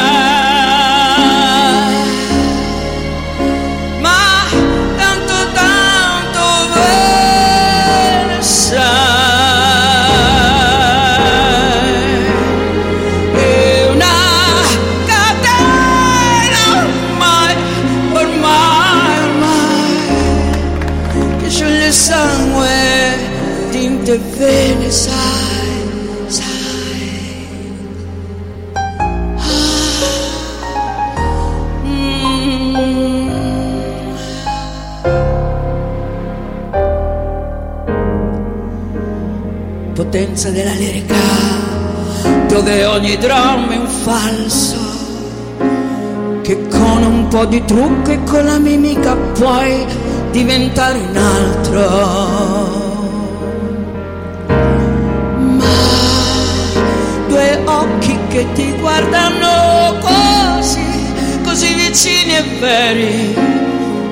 [42.65, 44.75] dove ogni dramma è un falso,
[46.41, 49.85] che con un po' di trucco e con la mimica puoi
[50.31, 51.79] diventare un altro.
[55.37, 55.65] Ma
[57.27, 60.87] due occhi che ti guardano così,
[61.43, 63.37] così vicini e veri,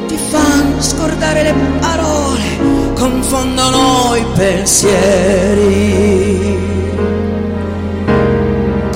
[0.06, 2.60] ti fanno scordare le parole,
[2.94, 5.94] confondono i pensieri.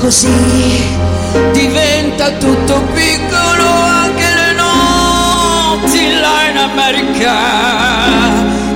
[0.07, 0.29] Così
[1.51, 7.33] diventa tutto piccolo anche le notti là in America.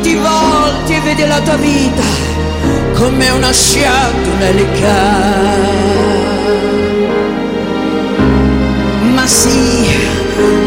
[0.02, 2.02] Ti volti e vedi la tua vita
[2.96, 4.50] come una sciabola
[9.14, 9.90] Ma sì,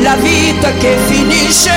[0.01, 1.73] la vita che finisce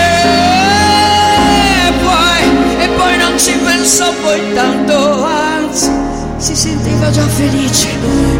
[2.79, 7.89] e poi, non ci pensò poi tanto, anzi si sentiva già felice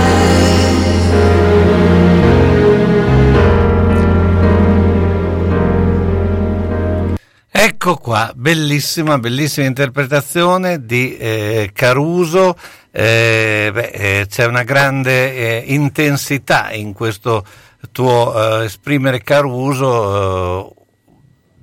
[7.58, 12.56] Ecco qua, bellissima, bellissima interpretazione di eh, Caruso.
[12.90, 17.44] Eh, beh, eh, c'è una grande eh, intensità in questo
[17.92, 20.85] tuo eh, esprimere Caruso, eh,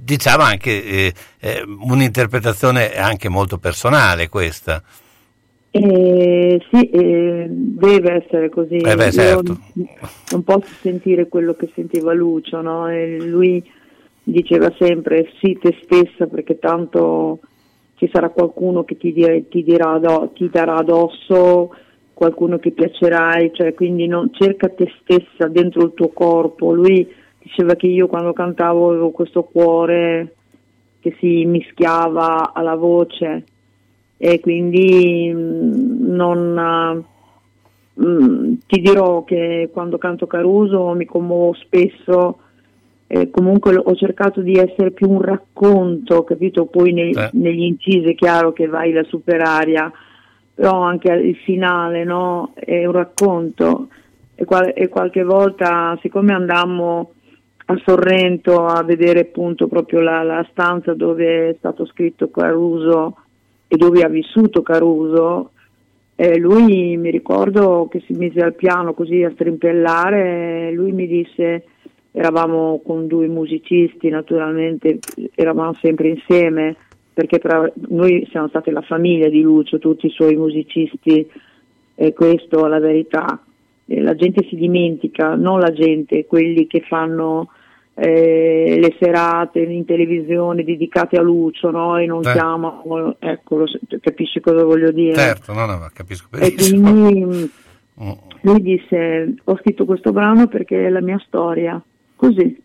[0.04, 1.14] diciamo anche
[1.82, 4.82] un'interpretazione anche molto personale questa.
[5.72, 8.78] sì, deve essere così.
[8.78, 9.58] beh, certo.
[10.32, 12.88] non posso sentire quello che sentiva Lucio, no?
[12.89, 13.64] lui
[14.24, 17.39] diceva sempre sì te stessa perché tanto
[17.95, 19.99] ci sarà qualcuno che ti, dire, ti, dirà,
[20.34, 21.74] ti darà addosso,
[22.14, 26.74] qualcuno che piacerai, cioè quindi non, cerca te stessa dentro il tuo corpo.
[26.74, 27.08] Lui
[27.44, 30.36] diceva che io quando cantavo avevo questo cuore
[31.00, 33.44] che si mischiava alla voce
[34.18, 37.06] e quindi mm, non,
[38.02, 42.38] mm, ti dirò che quando canto Caruso mi commuovo spesso
[43.08, 46.66] eh, comunque ho cercato di essere più un racconto, capito?
[46.66, 47.30] Poi nei, eh.
[47.34, 49.91] negli incisi è chiaro che vai la superaria,
[50.54, 52.54] però anche il finale no?
[52.56, 53.89] è un racconto
[54.34, 57.12] e, qual- e qualche volta, siccome andammo
[57.74, 63.17] a Sorrento a vedere appunto proprio la, la stanza dove è stato scritto Caruso
[63.67, 65.51] e dove ha vissuto Caruso,
[66.15, 71.65] eh, lui mi ricordo che si mise al piano così a strimpellare, lui mi disse
[72.15, 74.99] eravamo con due musicisti, naturalmente
[75.34, 76.76] eravamo sempre insieme,
[77.11, 81.28] perché tra, noi siamo stati la famiglia di Lucio, tutti i suoi musicisti,
[81.95, 83.43] e questo è la verità.
[83.86, 87.49] La gente si dimentica, non la gente, quelli che fanno
[87.96, 91.98] eh, le serate in televisione dedicate a Lucio no?
[91.98, 92.32] e non eh.
[92.32, 93.66] chiamano, ecco, lo,
[94.02, 95.16] capisci cosa voglio dire?
[95.16, 96.88] Certo, no, no, capisco benissimo.
[96.88, 97.52] E quindi
[98.02, 98.12] mm.
[98.41, 101.82] lui disse, ho scritto questo brano perché è la mia storia
[102.24, 102.62] Così.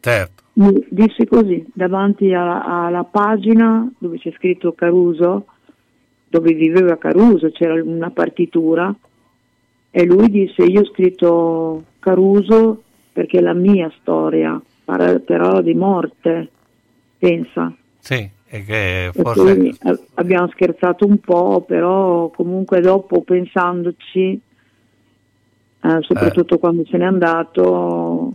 [0.00, 0.42] Certo.
[0.54, 5.46] Mi disse così, davanti alla, alla pagina dove c'è scritto Caruso,
[6.26, 8.92] dove viveva Caruso, c'era una partitura,
[9.90, 12.82] e lui disse io ho scritto Caruso
[13.16, 16.50] perché è la mia storia, però di morte,
[17.16, 17.72] pensa.
[17.98, 19.56] Sì, e che forse...
[19.56, 24.38] E abbiamo scherzato un po', però comunque dopo pensandoci,
[25.80, 26.58] eh, soprattutto eh.
[26.58, 28.34] quando se n'è andato,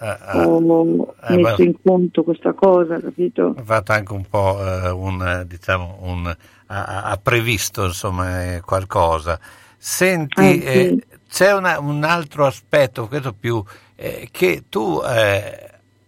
[0.00, 3.54] eh, ho eh, messo beh, in conto questa cosa, capito?
[3.58, 6.34] Ha fatto anche un po' eh, un, diciamo, un,
[6.68, 9.38] ha, ha, previsto insomma eh, qualcosa.
[9.76, 10.64] Senti, sì.
[10.64, 13.64] Eh, c'è una, un altro aspetto, questo più,
[14.02, 15.00] eh, che tu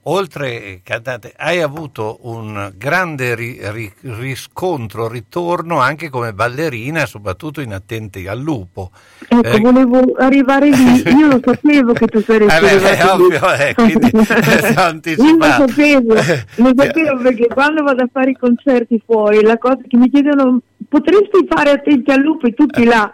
[0.06, 7.72] oltre cantante, hai avuto un grande ri, ri, riscontro, ritorno anche come ballerina, soprattutto in
[7.72, 8.90] Attenti al lupo.
[9.28, 13.52] Ecco, eh, volevo arrivare lì, io lo sapevo che tu saresti eh beh, è ovvio,
[13.54, 19.42] eh, quindi Io lo sapevo, lo sapevo perché quando vado a fare i concerti fuori,
[19.42, 23.12] la cosa che mi chiedono, potresti fare Attenti al lupo e tutti là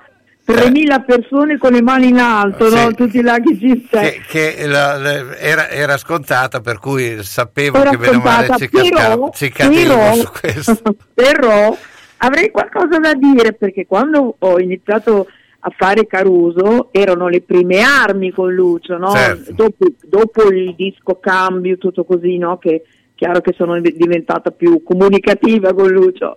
[0.51, 2.93] 3.000 persone con le mani in alto, sì, no?
[2.93, 7.91] tutti i laghi ci Che, che la, la, era, era, scontata, per cui sapevo era
[7.91, 10.79] che bene o male ci, però, ci cadevamo su questo.
[11.15, 11.77] Però
[12.19, 15.27] avrei qualcosa da dire perché quando ho iniziato
[15.61, 19.11] a fare Caruso erano le prime armi con Lucio, no?
[19.11, 19.53] certo.
[19.53, 22.57] dopo, dopo, il disco Cambio, tutto così, no?
[22.57, 22.83] che
[23.21, 26.37] chiaro che sono diventata più comunicativa con Lucio,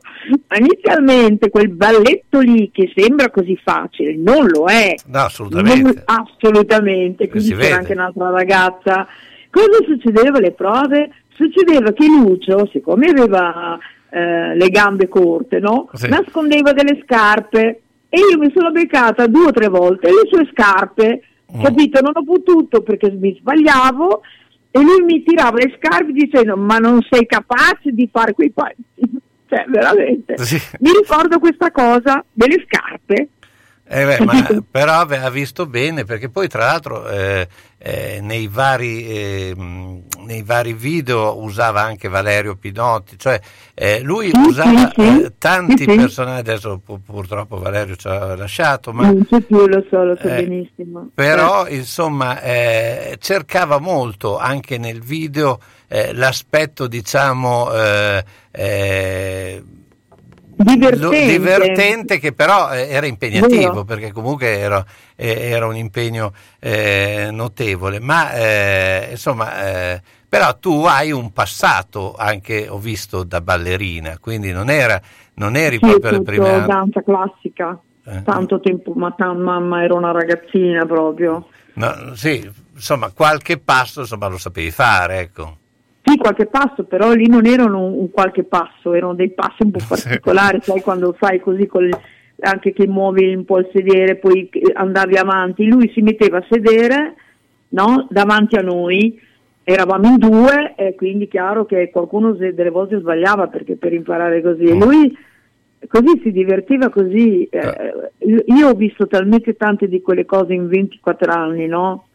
[0.49, 4.93] ma inizialmente quel balletto lì che sembra così facile, non lo è.
[5.05, 5.81] No, assolutamente.
[5.81, 7.73] Non, assolutamente, quindi c'era vede.
[7.73, 9.07] anche un'altra ragazza.
[9.49, 11.11] Cosa succedeva alle prove?
[11.29, 13.79] Succedeva che Lucio, siccome aveva
[14.09, 15.87] eh, le gambe corte, no?
[15.93, 16.09] sì.
[16.09, 21.21] nascondeva delle scarpe e io mi sono beccata due o tre volte le sue scarpe,
[21.55, 21.63] mm.
[21.63, 22.01] capito?
[22.01, 24.21] Non ho potuto perché mi sbagliavo
[24.75, 28.81] e lui mi tirava le scarpe dicendo ma non sei capace di fare quei passi
[29.47, 30.59] cioè veramente Sì.
[30.79, 33.27] mi ricordo questa cosa delle scarpe
[33.95, 34.33] Eh beh, ma,
[34.71, 39.53] però ha visto bene perché poi tra l'altro eh, eh, nei, vari, eh,
[40.25, 43.39] nei vari video usava anche Valerio Pinotti, cioè
[43.75, 45.23] eh, lui Sì, usava sì, sì.
[45.25, 49.67] eh, tanti Sì, personaggi, adesso pu- purtroppo Valerio ci ha lasciato, ma non c'è più
[49.67, 56.13] lo so lo so Eh, benissimo però insomma eh, cercava molto anche nel video eh,
[56.13, 59.63] l'aspetto diciamo eh, eh,
[60.55, 63.83] divertente, divertente che però eh, era impegnativo Vero.
[63.83, 64.83] perché comunque era,
[65.15, 67.99] eh, era un impegno eh, notevole.
[67.99, 74.51] Ma eh, insomma eh, però tu hai un passato anche ho visto da ballerina quindi
[74.51, 74.99] non era
[75.35, 77.79] non eri Sì, proprio prime anni danza classica.
[78.05, 78.21] Eh.
[78.23, 81.47] tanto tempo ma tan- mamma era una ragazzina proprio.
[81.75, 85.57] No, sì insomma qualche passo insomma lo sapevi fare ecco
[86.13, 89.79] Sì, qualche passo, però lì non erano un, qualche passo, erano dei passi un po'
[89.87, 91.97] particolari, sai quando fai così con il-
[92.41, 97.15] anche che muovi un po' il sedere, poi andavi avanti, lui si metteva a sedere
[97.69, 99.19] no, davanti a noi,
[99.63, 104.65] eravamo in due e quindi chiaro che qualcuno delle volte sbagliava perché per imparare così,
[104.65, 104.79] e Mm.
[104.81, 105.17] lui
[105.87, 107.93] così si divertiva così, eh,
[108.45, 112.07] io ho visto talmente tante di quelle cose in 24 anni, no?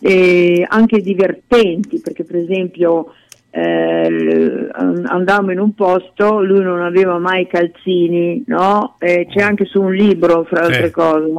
[0.00, 3.12] E anche divertenti, perché per esempio
[3.50, 8.96] eh, an- andavamo in un posto, lui non aveva mai calzini, no?
[8.98, 11.30] E c'è anche su un libro, fra altre cose.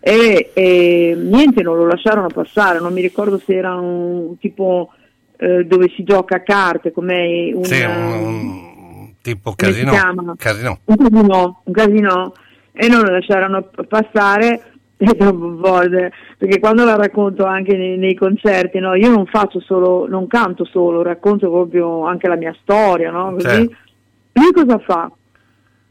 [0.00, 4.90] E, e niente, non lo lasciarono passare, non mi ricordo se era un tipo
[5.36, 10.34] eh, dove si gioca a carte, come un, Sì, un, un tipo casino, chiama?
[10.36, 10.78] casino.
[10.84, 12.32] un casino, un casino
[12.72, 14.73] e non lo lasciarono passare
[16.38, 20.64] perché quando la racconto anche nei, nei concerti, no, io non faccio solo, non canto
[20.64, 23.32] solo, racconto proprio anche la mia storia, no?
[23.32, 23.46] Così.
[23.46, 23.74] Certo.
[24.32, 25.10] Lui cosa fa?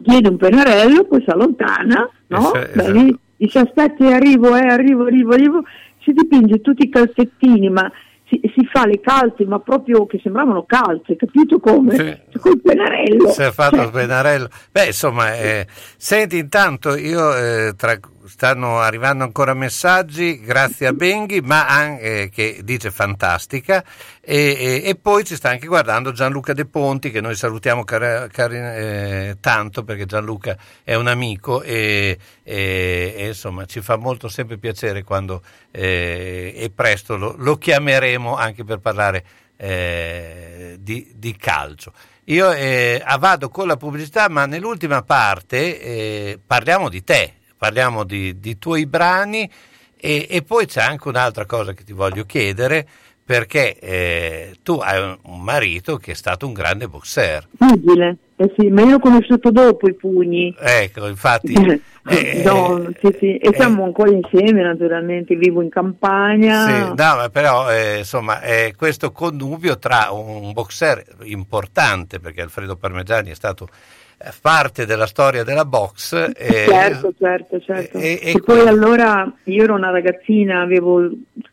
[0.01, 2.53] Chiede un pennarello, poi si allontana, no?
[2.53, 2.91] Es- Da esatto.
[2.91, 5.63] lì dice aspetti, arrivo, eh, arrivo, arrivo, arrivo,
[6.03, 7.89] si dipinge tutti i calzettini, ma
[8.27, 11.95] si, si fa le calze, ma proprio che sembravano calze, capito come?
[12.31, 12.39] Sì.
[12.39, 13.29] Col pennarello.
[13.29, 14.49] Si è fatto Cioè, il pennarello.
[14.71, 21.41] Beh, insomma, eh, senti, intanto io eh, tra- stanno arrivando ancora messaggi, grazie a Benghi,
[21.41, 23.83] ma anche che dice fantastica.
[24.21, 28.27] E, e- e poi ci sta anche guardando Gianluca De Ponti, che noi salutiamo cara-
[28.27, 34.57] cari- eh, tanto perché Gianluca è un amico e, e- insomma ci fa molto sempre
[34.57, 39.23] piacere quando eh, e presto lo, lo chiameremo anche per parlare
[39.57, 41.93] eh, di, di calcio.
[42.27, 47.33] Io eh, vado con la pubblicità, ma nell'ultima parte eh, parliamo di te,
[47.63, 49.49] parliamo di, di tuoi brani
[49.95, 52.85] e, e poi c'è anche un'altra cosa che ti voglio chiedere,
[53.23, 57.47] perché eh, tu hai un, marito che è stato un grande boxer.
[57.57, 60.53] Pugile, eh sì, ma io l'ho conosciuto dopo i pugni.
[60.59, 61.53] Ecco, infatti...
[62.09, 63.37] eh, No, sì, sì.
[63.37, 66.65] E eh, siamo ancora insieme naturalmente, vivo in campagna.
[66.65, 72.75] Sì, no, ma però eh, insomma eh, questo connubio tra un boxer importante, perché Alfredo
[72.75, 74.02] Parmigiani è stato eh,
[74.41, 76.13] parte della storia della box.
[76.35, 77.97] eh, Certo, certo, certo.
[77.97, 81.09] e- E, e poi que- allora io ero una ragazzina, avevo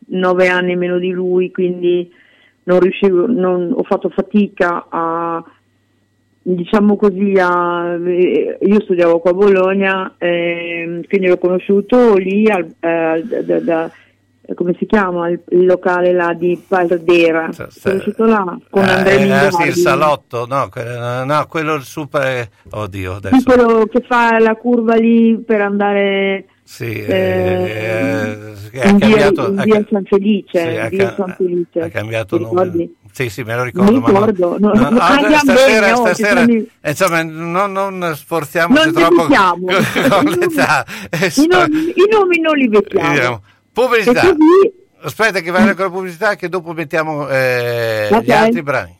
[0.07, 2.11] nove anni meno di lui, quindi
[2.63, 5.43] non riuscivo, non- ho fatto fatica a,
[6.43, 12.65] diciamo così, a, eh, io studiavo qua a Bologna, ehm, quindi l'ho conosciuto lì, al,
[12.79, 13.91] eh, da- da-
[14.55, 17.49] come si chiama, il, il locale là di Paldera,
[17.83, 22.47] conosciuto là, con eh, Andrea eh, sì, il salotto, no, que- no, quello il super...
[22.69, 23.43] Oddio, Sì, adesso...
[23.43, 28.37] quello che fa la curva lì per andare Sì, eh, eh,
[28.71, 29.51] eh, ha via, cambiato...
[29.51, 31.79] via ca- San Felice, sì, ha via San Felice.
[31.81, 32.89] ha cambiato nome.
[33.13, 33.91] Sì, sì, me lo ricordo.
[33.91, 37.71] Mi no- ricordo, no, no, no, ah, andiamo stasera, bene, stasera sono i- insomma, non,
[37.97, 39.65] non sforziamoci Non troppo vecchiamo.
[40.09, 40.85] con l'età.
[41.09, 42.69] Eh, I, nomi, I nomi non li.
[42.69, 43.41] Vediamo.
[43.73, 44.35] Pubblicità.
[45.03, 48.21] Aspetta che vai con la pubblicità che dopo mettiamo eh, Ok.
[48.23, 48.99] gli altri brani.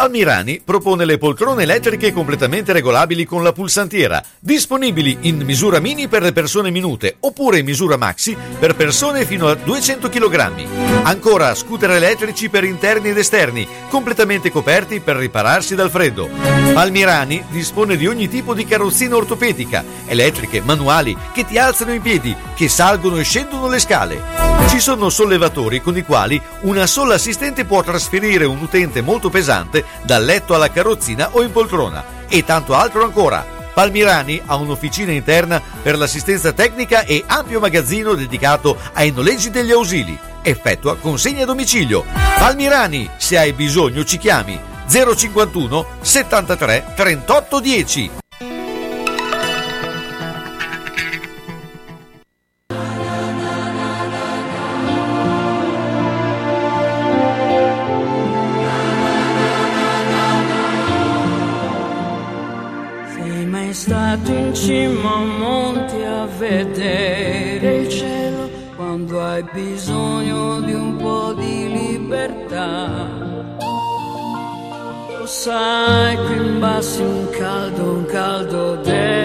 [0.00, 6.22] Palmirani propone le poltrone elettriche completamente regolabili con la pulsantiera, disponibili in misura mini per
[6.22, 11.02] le persone minute oppure in misura maxi per persone fino a 200 kg.
[11.02, 16.30] Ancora scooter elettrici per interni ed esterni, completamente coperti per ripararsi dal freddo.
[16.72, 22.34] Palmirani dispone di ogni tipo di carrozzina ortopedica, elettriche, manuali, che ti alzano in piedi,
[22.54, 24.50] che salgono e scendono le scale.
[24.70, 29.84] Ci sono sollevatori con i quali una sola assistente può trasferire un utente molto pesante
[30.02, 33.58] dal letto alla carrozzina o in poltrona e tanto altro ancora.
[33.72, 40.18] Palmirani ha un'officina interna per l'assistenza tecnica e ampio magazzino dedicato ai noleggi degli ausili.
[40.42, 42.04] Effettua consegna a domicilio.
[42.38, 48.10] Palmirani, se hai bisogno ci chiami 051 73 38 10.
[69.60, 73.08] Bisogno di un po' di libertà?
[75.18, 79.19] Lo sai, qui in basso un caldo, un caldo dell'inferno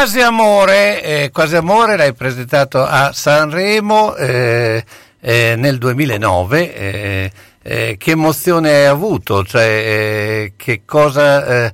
[0.00, 4.82] Quasi amore, eh, quasi amore l'hai presentato a Sanremo eh,
[5.20, 6.74] eh, nel 2009.
[6.74, 7.30] eh,
[7.62, 9.44] eh, che emozione hai avuto?
[9.44, 11.70] Cioè, eh, che cosa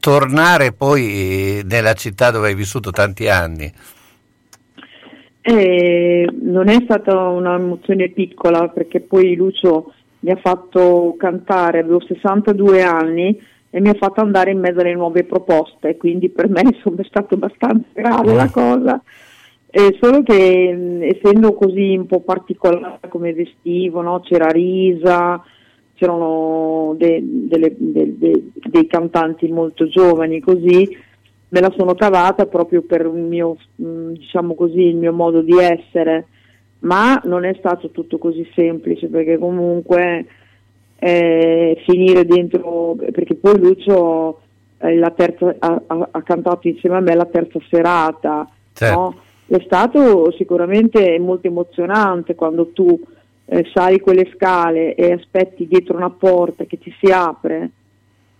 [0.00, 3.72] tornare poi nella città dove hai vissuto tanti anni?
[5.44, 13.40] Non è stata un'emozione piccola perché poi Lucio mi ha fatto cantare, avevo 62 anni
[13.70, 17.04] e mi ha fatto andare in mezzo alle nuove proposte, quindi per me insomma, è
[17.04, 19.02] stato abbastanza grave la cosa.
[19.72, 24.18] Eh, solo che essendo così un po' particolare come vestivo, no?
[24.20, 25.40] c'era Risa,
[25.94, 30.88] c'erano de- delle- de- de- dei cantanti molto giovani così,
[31.50, 36.26] me la sono cavata proprio per il mio, diciamo così, il mio modo di essere,
[36.80, 40.26] ma non è stato tutto così semplice perché comunque
[41.00, 44.40] eh, finire dentro, perché poi Lucio
[44.78, 48.98] eh, la terza- ha, ha- cantato insieme a me la terza serata, Certo.
[48.98, 49.14] no?
[49.46, 53.00] è stato sicuramente molto emozionante quando tu
[53.46, 57.70] eh, sali quelle scale e aspetti dietro una porta che ti si apre,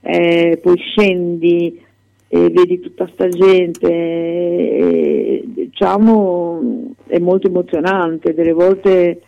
[0.02, 1.82] eh, poi scendi
[2.28, 9.20] e vedi tutta sta gente, e, diciamo è molto emozionante, delle volte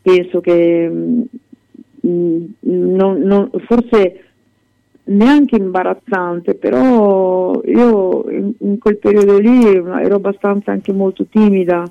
[0.00, 0.88] penso che
[2.00, 4.20] non- non- forse
[5.04, 11.84] neanche imbarazzante, però io in, in quel periodo lì ero abbastanza anche molto timida,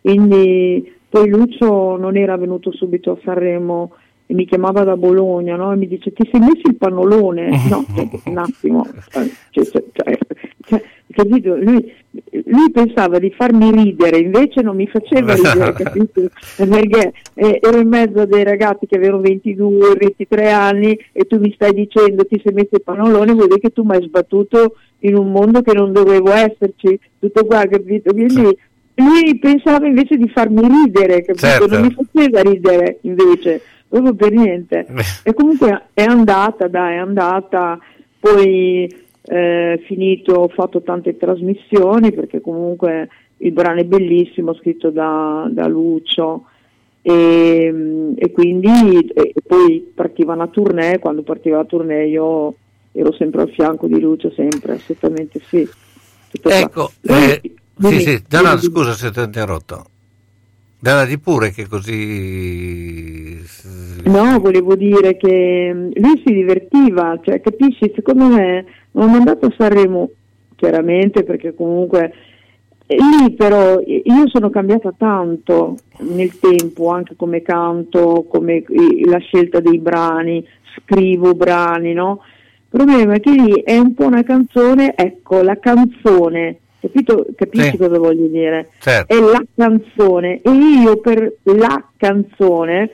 [0.00, 3.92] quindi poi Lucio non era venuto subito a Sanremo
[4.26, 5.72] e mi chiamava da Bologna no?
[5.72, 7.50] e mi dice ti sei messo il pannolone?
[7.68, 7.84] No,
[8.24, 10.18] un attimo, cioè, cioè, cioè,
[10.66, 10.82] cioè,
[11.14, 11.56] capito?
[11.56, 11.92] Lui,
[12.46, 16.28] lui pensava di farmi ridere, invece non mi faceva ridere, capito?
[16.56, 21.38] Perché eh, ero in mezzo a dei ragazzi che avevano 22, 23 anni e tu
[21.38, 24.76] mi stai dicendo ti sei messo il pannolone, vuol dire che tu mi hai sbattuto
[25.00, 28.12] in un mondo che non dovevo esserci, tutto qua, capito?
[28.12, 28.56] Quindi
[28.96, 31.46] lui pensava invece di farmi ridere, capito?
[31.46, 31.66] Certo.
[31.66, 34.86] Non mi faceva ridere invece, proprio per niente.
[35.22, 37.78] E comunque è andata, dai, è andata,
[38.20, 43.08] poi eh, finito, ho fatto tante trasmissioni perché comunque
[43.38, 46.44] il brano è bellissimo, scritto da, da Lucio
[47.00, 48.68] e, e quindi
[49.12, 52.54] e poi partiva una tournée, quando partiva la tournée io
[52.92, 55.68] ero sempre al fianco di Lucio, sempre, assolutamente sì.
[56.30, 56.48] Tutto.
[56.48, 57.40] Ecco, eh,
[57.78, 59.84] sì, sì, no, scusa se ti ho interrotto.
[60.84, 63.40] Dalla di pure che così...
[64.04, 69.46] No, volevo dire che mm, lui si divertiva, cioè capisci, secondo me non è andato
[69.46, 70.10] a Sanremo
[70.56, 72.12] chiaramente perché comunque
[72.88, 78.62] lì però io sono cambiata tanto nel tempo, anche come canto, come
[79.06, 82.20] la scelta dei brani, scrivo brani, no?
[82.60, 87.70] Il problema è che lì è un po' una canzone, ecco, la canzone, capito, capisci
[87.70, 87.76] Sì.
[87.78, 88.68] cosa voglio dire?
[88.78, 89.14] Certo.
[89.14, 92.90] È la canzone e io per la canzone,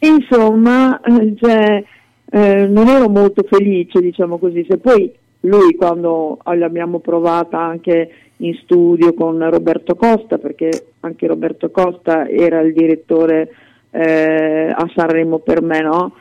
[0.00, 1.84] insomma, eh, cioè,
[2.32, 4.66] eh, non ero molto felice, diciamo così.
[4.68, 5.12] Se poi
[5.42, 10.68] lui quando l'abbiamo provata anche in studio con Roberto Costa, perché
[11.00, 13.48] anche Roberto Costa era il direttore
[13.90, 16.12] eh, a Sanremo per me, no?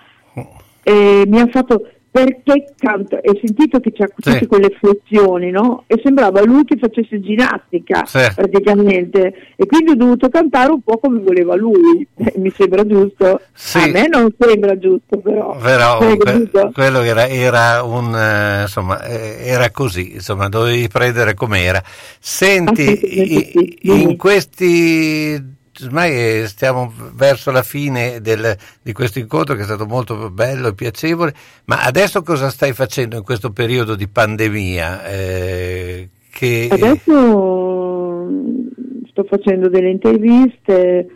[0.84, 4.48] E mi ha fatto perché canta, e sentito che c'ha tutte Sì.
[4.48, 5.84] quelle flessioni, no?
[5.88, 8.20] E sembrava lui che facesse ginnastica Sì.
[8.36, 12.08] praticamente, e quindi ho dovuto cantare un po' come voleva lui.
[12.30, 13.40] Eh, mi sembra giusto?
[13.54, 13.78] Sì.
[13.78, 15.56] A me non sembra giusto, però.
[15.58, 21.82] Però que- quello era, era un eh, insomma eh, era così, insomma, dovevi prendere com'era.
[22.20, 22.82] Senti,
[23.22, 29.66] i- in questi ormai eh, stiamo verso la fine del- di questo incontro che è
[29.66, 31.34] stato molto bello e piacevole,
[31.66, 35.06] ma adesso cosa stai facendo in questo periodo di pandemia?
[35.06, 38.68] Eh, che, Adesso mm,
[39.10, 41.08] sto facendo delle interviste,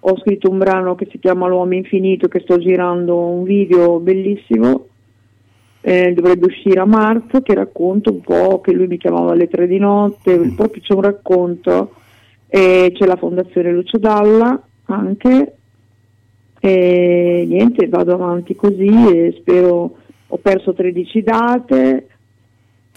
[0.00, 4.86] ho scritto un brano che si chiama L'uomo infinito, che sto girando un video bellissimo,
[5.82, 9.66] eh, dovrebbe uscire a marzo, che racconto un po', che lui mi chiamava alle tre
[9.66, 11.94] di notte, proprio c'è un racconto,
[12.52, 15.54] e c'è la fondazione Lucio Dalla anche,
[16.60, 19.96] e niente, vado avanti così e spero,
[20.26, 22.06] ho perso 13 date,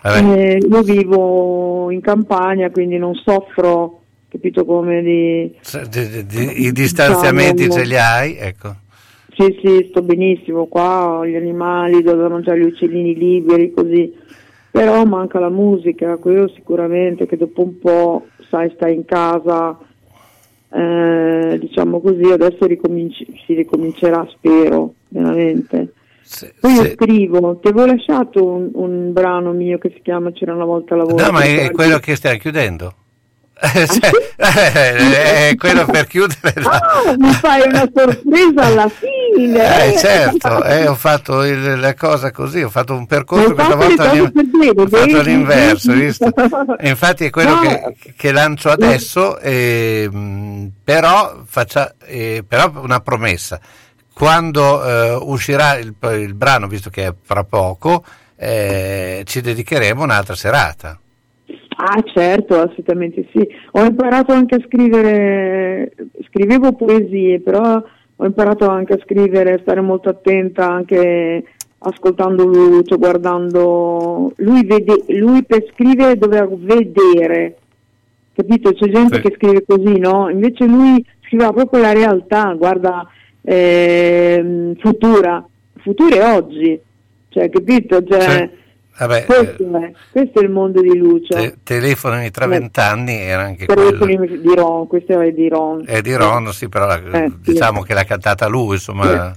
[0.01, 5.55] vabbè, eh, io vivo in campagna, quindi non soffro, capito come di...
[5.89, 8.75] di- di- i distanziamenti Diciamo- ce li hai, ecco.
[9.35, 14.13] Sì, sì, sto benissimo qua, gli animali dovevano già gli uccellini liberi, così.
[14.69, 19.75] Però manca la musica, quello sicuramente che dopo un po', sai, stai in casa,
[20.69, 25.93] eh, diciamo così, adesso ricominci- si ricomincerà, spero, veramente.
[26.21, 30.53] Se- Poi se- scrivo, ti avevo lasciato un, un brano mio che si chiama C'era
[30.53, 31.25] una volta la voce.
[31.25, 32.93] No, ma è quello che stiamo chiudendo.
[33.63, 33.99] Eh, sì?
[34.35, 39.93] è quello per chiudere la- Ah, mi fai una sorpresa alla fine!
[39.93, 44.09] Eh, certo, eh, ho fatto il- la cosa così, ho fatto un percorso questa volta
[44.09, 44.31] all'in-
[44.75, 46.29] ho fatto hai visto?
[46.81, 47.61] Infatti è quello No.
[47.61, 53.59] che, che lancio adesso, ehm, però, faccia, eh, però una promessa.
[54.13, 58.03] Quando eh, uscirà il, il brano, visto che è fra poco,
[58.35, 60.97] eh, ci dedicheremo un'altra serata.
[61.75, 63.47] Ah, certo, assolutamente sì.
[63.71, 65.93] Ho imparato anche a scrivere,
[66.29, 67.83] scrivevo poesie, però
[68.15, 71.43] ho imparato anche a scrivere, a stare molto attenta anche
[71.79, 74.31] ascoltando Lucio, guardando.
[74.37, 77.57] Lui, vede, lui per scrivere doveva vedere,
[78.35, 78.71] capito?
[78.73, 79.21] C'è gente Sì.
[79.21, 80.29] che scrive così, no?
[80.29, 83.07] Invece lui scriveva proprio la realtà, guarda,
[83.41, 85.45] ehm, futura,
[85.81, 86.79] futura è oggi,
[87.29, 88.03] cioè, capito?
[88.03, 88.49] Cioè, Cioè,
[88.97, 91.35] Vabbè, eh, questo, è, questo è il mondo di Lucio.
[91.35, 92.47] te- telefonami tra Eh.
[92.49, 94.05] vent'anni era anche quello.
[94.05, 95.83] di Ron, questo è di Ron.
[95.85, 97.51] È di Ron, sì, però la- Eh, sì.
[97.51, 99.33] diciamo che l'ha cantata lui, insomma.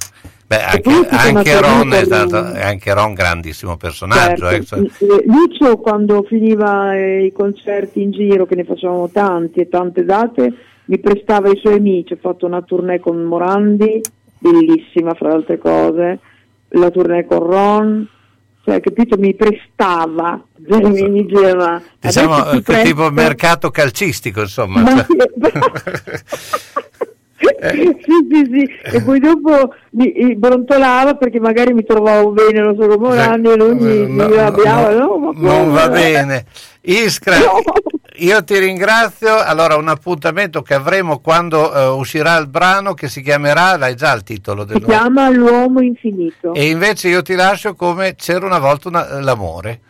[0.48, 4.46] Beh, anche, anche Ron è stato anche Ron grandissimo personaggio.
[4.48, 4.76] Certo.
[4.76, 9.68] eh, Eh, Lucio quando finiva eh, i concerti in giro, che ne facevamo tanti e
[9.68, 10.52] tante date,
[10.84, 14.00] mi prestava i suoi amici, ho fatto una tournée con Morandi,
[14.38, 16.18] bellissima fra le altre cose,
[16.68, 18.08] la tournée con Ron,
[18.66, 21.80] cioè capito, mi prestava, cioè, mi diceva...
[22.00, 24.80] Diciamo "Adesso ti eh, tipo mercato calcistico, insomma.
[24.80, 25.06] Ma cioè.
[27.70, 27.96] sì,
[28.28, 32.88] sì, sì, e poi dopo mi, mi brontolava perché magari mi trovavo bene, non so
[32.88, 36.44] come Morandi, e lui mi, mi No, no, arrabbiava, no, no, non va bene.
[36.80, 37.36] Iskra.
[38.18, 39.36] io ti ringrazio.
[39.38, 44.12] Allora, un appuntamento che avremo quando eh, uscirà il brano che si chiamerà, l'hai già
[44.12, 46.52] il titolo del Si chiama L'uomo infinito.
[46.54, 49.80] E invece io ti lascio come c'era una volta una- l'amore.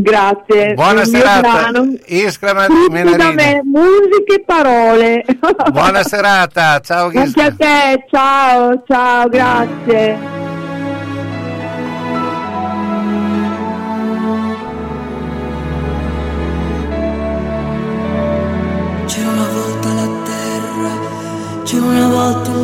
[0.00, 0.74] Grazie.
[0.74, 1.70] Buona serata.
[2.06, 2.68] Iskra me,
[3.64, 5.24] musiche e parole.
[5.72, 7.44] Buona serata, ciao Anche Iskra.
[7.46, 10.37] a te, ciao, ciao, grazie.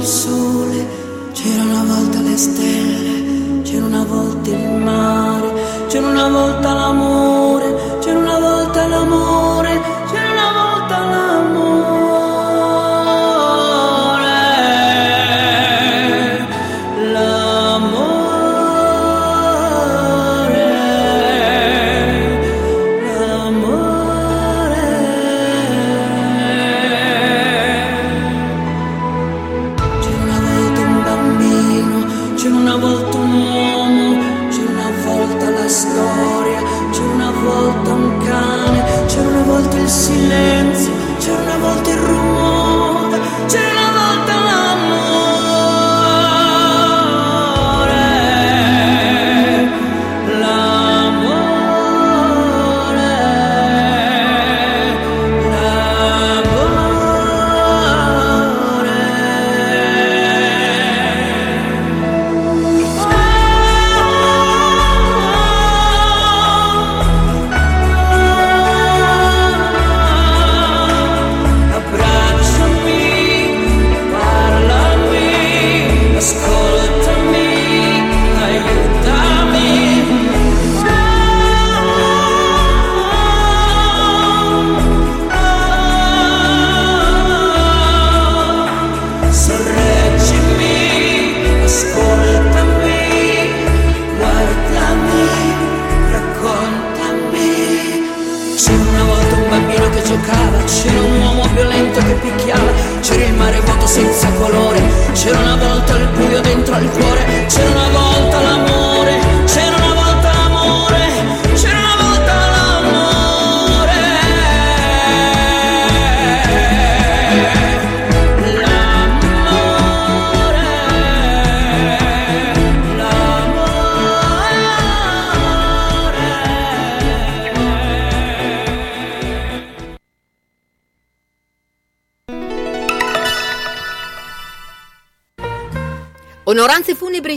[0.04, 0.86] Il sole,
[1.32, 5.52] c'era una volta le stelle, c'era una volta il mare,
[5.88, 7.13] c'era una volta l'amore,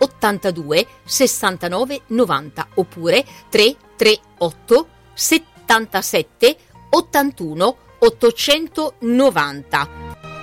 [0.00, 6.56] 82 69 90 oppure 338 77
[6.90, 9.88] 81 890.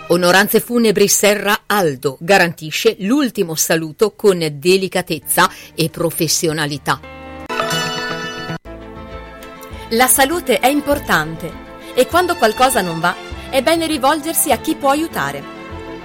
[0.10, 7.00] Onoranze Funebri Serra Aldo garantisce l'ultimo saluto con delicatezza e professionalità.
[9.92, 13.16] La salute è importante e quando qualcosa non va
[13.50, 15.57] è bene rivolgersi a chi può aiutare.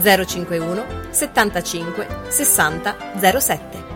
[0.00, 2.96] 051 75 60
[3.40, 3.86] 07.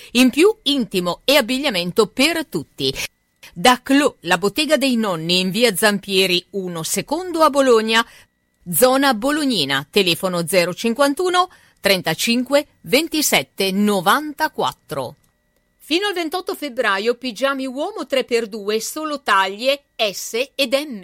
[0.11, 2.93] In più intimo e abbigliamento per tutti.
[3.53, 8.05] Da Clo, la bottega dei nonni in via Zampieri 1 secondo a Bologna,
[8.71, 11.49] zona Bolognina, telefono 051
[11.81, 15.15] 35 27 94.
[15.77, 21.01] Fino al 28 febbraio pigiami uomo 3x2 solo taglie S ed M.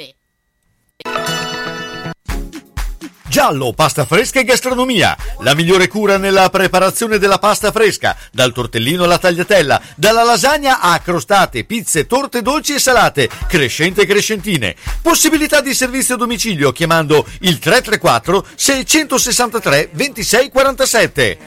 [3.37, 5.15] Giallo, pasta fresca e gastronomia.
[5.41, 10.97] La migliore cura nella preparazione della pasta fresca, dal tortellino alla tagliatella, dalla lasagna a
[10.97, 14.75] crostate, pizze, torte dolci e salate, crescente e crescentine.
[15.03, 21.37] Possibilità di servizio a domicilio chiamando il 334 663 2647.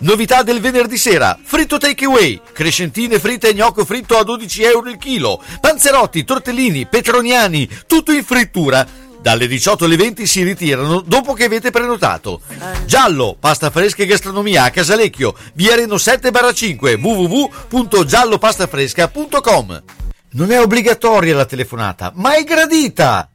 [0.00, 4.98] Novità del venerdì sera, fritto takeaway, crescentine fritte e gnocco fritto a 12 euro il
[4.98, 9.11] chilo, panzerotti, tortellini, petroniani, tutto in frittura.
[9.22, 12.40] Dalle 18 alle 20 si ritirano dopo che avete prenotato.
[12.86, 19.82] Giallo, pasta fresca e gastronomia a Casalecchio, via Reno 7 5 www.giallopastafresca.com.
[20.30, 23.28] Non è obbligatoria la telefonata, ma è gradita!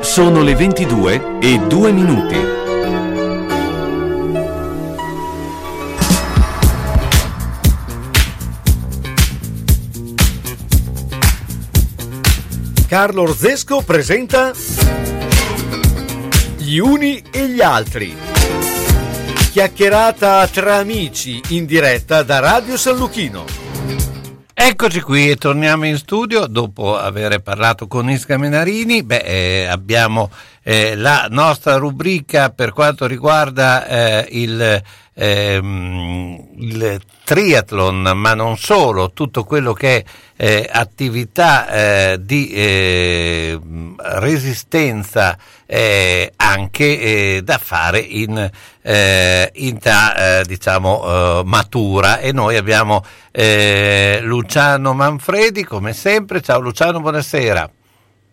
[0.00, 2.63] Sono le 22 e 2 minuti.
[12.86, 14.52] Carlo Orzesco presenta
[16.56, 18.14] Gli uni e gli altri.
[19.50, 23.44] Chiacchierata tra amici in diretta da Radio San Luchino.
[24.52, 29.02] Eccoci qui e torniamo in studio dopo aver parlato con Isca Menarini.
[29.02, 30.30] Beh, eh, abbiamo
[30.62, 34.82] eh, la nostra rubrica per quanto riguarda eh, il,
[35.14, 40.04] ehm, il triathlon, ma non solo, tutto quello che è
[40.36, 43.58] eh, attività eh, di eh,
[43.96, 48.50] resistenza eh, anche eh, da fare in,
[48.82, 53.02] eh, in età diciamo matura e noi abbiamo
[54.22, 56.40] Luciano Manfredi come sempre.
[56.40, 57.70] Ciao Luciano, buonasera.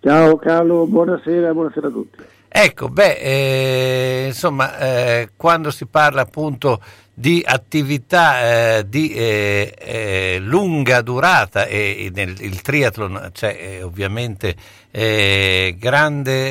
[0.02, 2.24] Ciao Carlo, buonasera, buonasera a tutti.
[2.54, 6.82] Ecco, beh, eh, insomma, eh, quando si parla appunto
[7.14, 14.54] di attività eh, di eh, eh, lunga durata e, nel il triathlon c'è eh, ovviamente
[15.78, 16.42] grande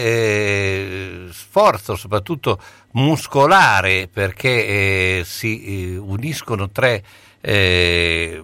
[1.32, 2.58] sforzo, soprattutto
[2.92, 7.02] muscolare, perché si uniscono tre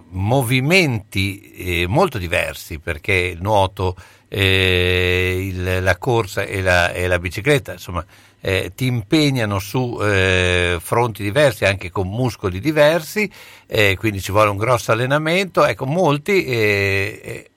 [0.09, 3.95] movimenti molto diversi, perché nuoto
[4.27, 8.05] eh, il, la corsa e la, e la bicicletta, insomma,
[8.39, 13.29] eh, ti impegnano su eh, fronti diversi, anche con muscoli diversi,
[13.65, 15.65] eh, quindi ci vuole un grosso allenamento.
[15.65, 17.49] Ecco, molti eh, eh,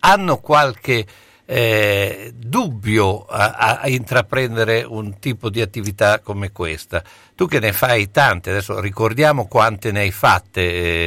[0.00, 1.06] hanno qualche
[1.46, 7.02] eh, dubbio a, a, intraprendere un tipo di attività come questa.
[7.34, 10.60] Tu che ne fai tante, adesso ricordiamo quante ne hai fatte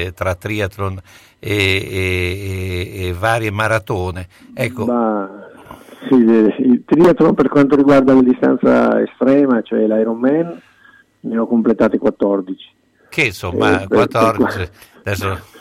[0.05, 0.99] eh, tra triathlon
[1.39, 4.27] e, e, e, varie maratone.
[4.53, 4.85] Ecco.
[4.85, 5.29] Ma,
[6.07, 10.61] sì, il triathlon per quanto riguarda la distanza estrema, cioè l'Ironman,
[11.21, 12.77] ne ho completate 14.
[13.09, 14.57] Che insomma, eh, 14.
[14.57, 14.69] Per,
[14.99, 15.57] adesso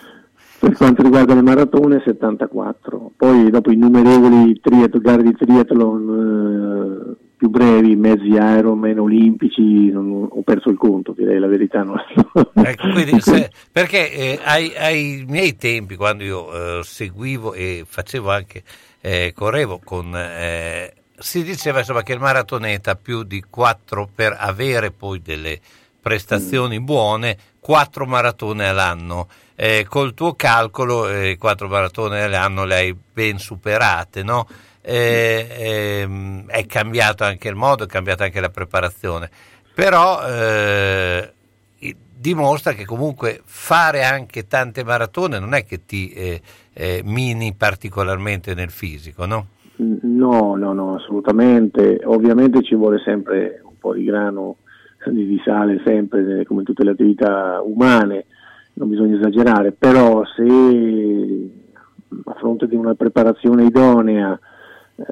[0.59, 7.49] per quanto riguarda le maratone 74, poi dopo innumerevoli triat- gare di triathlon eh, più
[7.49, 11.85] brevi, mezzi Ironman olimpici, non, ho perso il conto, direi la verità.
[11.85, 11.95] No?
[12.55, 18.31] Ecco, quindi, se, perché eh, ai, ai, miei tempi, quando io eh, seguivo e facevo
[18.31, 18.63] anche,
[19.01, 20.13] eh, correvo con...
[20.15, 25.61] Eh, si diceva insomma, che il maratoneta più di 4 per avere poi delle
[26.01, 26.85] prestazioni mm.
[26.85, 29.27] buone, 4 maratone all'anno
[29.61, 34.47] eh, col tuo calcolo eh, quattro maratone all'anno le hai ben superate, no?
[34.81, 39.29] Eh, ehm, è cambiato anche il modo, è cambiata anche la preparazione,
[39.75, 41.33] però eh,
[42.21, 46.41] dimostra che comunque fare anche tante maratone non è che ti eh,
[46.73, 49.47] eh, mini particolarmente nel fisico, no?
[49.79, 52.01] No, no, no, assolutamente.
[52.05, 54.59] Ovviamente ci vuole sempre un po' di grano
[55.07, 58.27] di sale, sempre come tutte le attività umane,
[58.79, 61.51] non bisogna esagerare, però se
[62.24, 64.39] a fronte di una preparazione idonea
[64.97, 65.05] eh,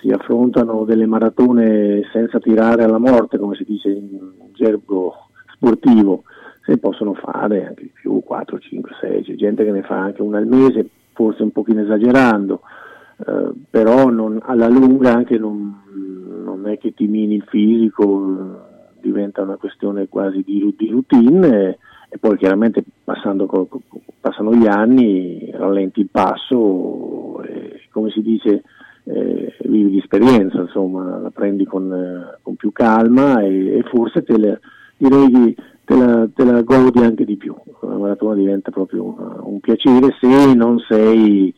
[0.00, 4.18] si affrontano delle maratone senza tirare alla morte, come si dice in
[4.52, 6.24] gergo sportivo,
[6.64, 10.22] se possono fare anche di più, 4, 5, 6, c'è gente che ne fa anche
[10.22, 12.60] una al mese, forse un pochino esagerando,
[13.26, 15.82] eh, però non, alla lunga anche non,
[16.44, 18.64] non, è che ti mini il fisico,
[19.00, 21.78] diventa una questione quasi di, di routine e
[22.18, 23.48] poi chiaramente passando,
[24.20, 28.62] passano gli anni rallenti il passo e come si dice
[29.04, 34.22] eh, vivi di esperienza, insomma la prendi con, eh, con più calma e, e forse
[34.22, 34.58] te la,
[34.96, 35.54] direi
[35.84, 40.16] te la, te la, godi anche di più, la maratona diventa proprio una, un piacere
[40.20, 41.54] se non sei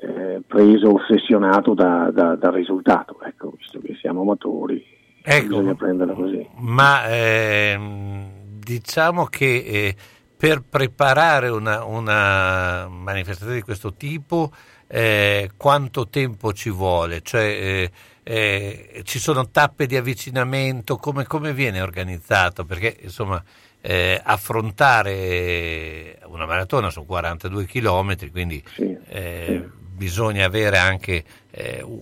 [0.00, 4.82] eh, preso, ossessionato da, da, dal risultato, ecco, visto che siamo amatori,
[5.22, 6.48] ecco, bisogna prenderla così.
[6.58, 9.96] Ma ehm diciamo che eh,
[10.36, 14.52] per preparare una, una, manifestazione di questo tipo
[14.86, 17.22] eh, quanto tempo ci vuole?
[17.22, 17.90] Cioè, eh,
[18.22, 20.96] eh ci sono tappe di avvicinamento?
[20.96, 22.66] Come, come viene organizzato?
[22.66, 23.42] Perché insomma
[23.80, 29.70] eh, affrontare una maratona sono 42 km, quindi sì, eh, sì.
[29.96, 31.24] bisogna avere anche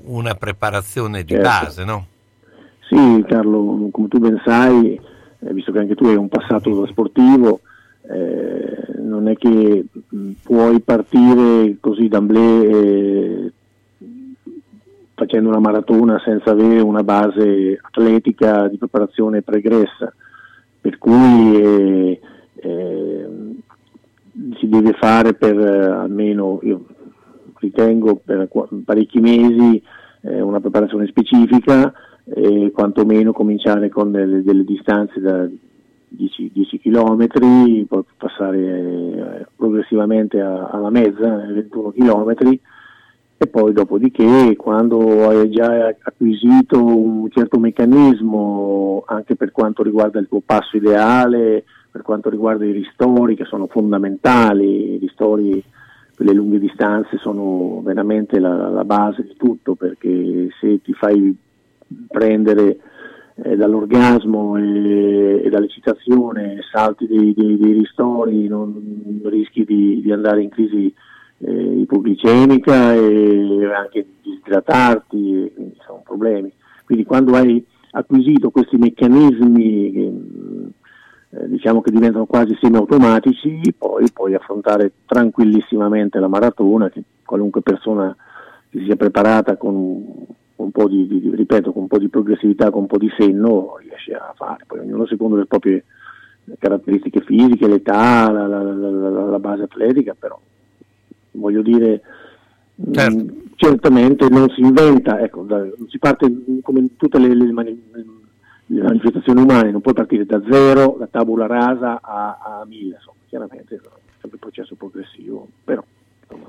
[0.02, 1.48] una preparazione di certo.
[1.48, 2.06] base, no?
[2.88, 5.00] Sì, Carlo, come tu ben sai,
[5.46, 7.60] eh, visto che anche tu hai un passato da sportivo,
[8.08, 13.52] eh, non è che mh, puoi partire così d'amblè eh,
[15.14, 20.12] facendo una maratona senza avere una base atletica di preparazione pregressa,
[20.80, 22.20] per cui eh,
[22.56, 23.28] eh,
[24.58, 26.84] si deve fare per almeno, io
[27.58, 28.48] ritengo, per
[28.84, 29.82] parecchi mesi
[30.20, 31.92] una preparazione specifica
[32.28, 35.48] e quantomeno cominciare con delle, delle distanze da
[36.08, 37.26] 10, 10, km,
[37.86, 42.58] poi passare eh, progressivamente a, alla mezza, 21 km
[43.38, 50.26] e poi dopodiché quando hai già acquisito un certo meccanismo anche per quanto riguarda il
[50.26, 55.62] tuo passo ideale, per quanto riguarda i ristori che sono fondamentali, i ristori
[56.14, 61.36] per le lunghe distanze sono veramente la, la base di tutto perché se ti fai
[62.08, 62.78] prendere
[63.42, 70.42] eh, dall'orgasmo e, e, dall'eccitazione, salti dei, dei, dei ristori, non rischi di, di andare
[70.42, 70.92] in crisi
[71.38, 76.52] eh, ipoglicemica e anche di disidratarti, quindi sono problemi.
[76.84, 80.72] Quindi quando hai acquisito questi meccanismi
[81.30, 88.14] eh, diciamo che diventano quasi semi-automatici, poi puoi affrontare tranquillissimamente la maratona che qualunque persona
[88.70, 90.26] che sia preparata con
[90.56, 93.76] un po' di, di, ripeto, con un po' di progressività, con un po' di senno,
[93.80, 94.64] riesce a fare.
[94.66, 95.84] Poi ognuno secondo le proprie
[96.58, 100.38] caratteristiche fisiche, l'età, la, la, la, la base atletica, però
[101.32, 102.00] voglio dire,
[102.92, 103.16] certo.
[103.16, 107.82] mh, certamente non si inventa, ecco, da, si parte come in tutte le, le, mani,
[108.66, 113.18] le, manifestazioni umane, non puoi partire da zero, da tabula rasa a, a mille, insomma,
[113.28, 113.80] chiaramente è
[114.20, 115.84] sempre un processo progressivo, però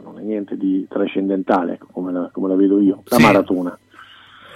[0.04, 3.22] non è niente di trascendentale, ecco, come, la, come la vedo io, la sì.
[3.22, 3.78] maratona.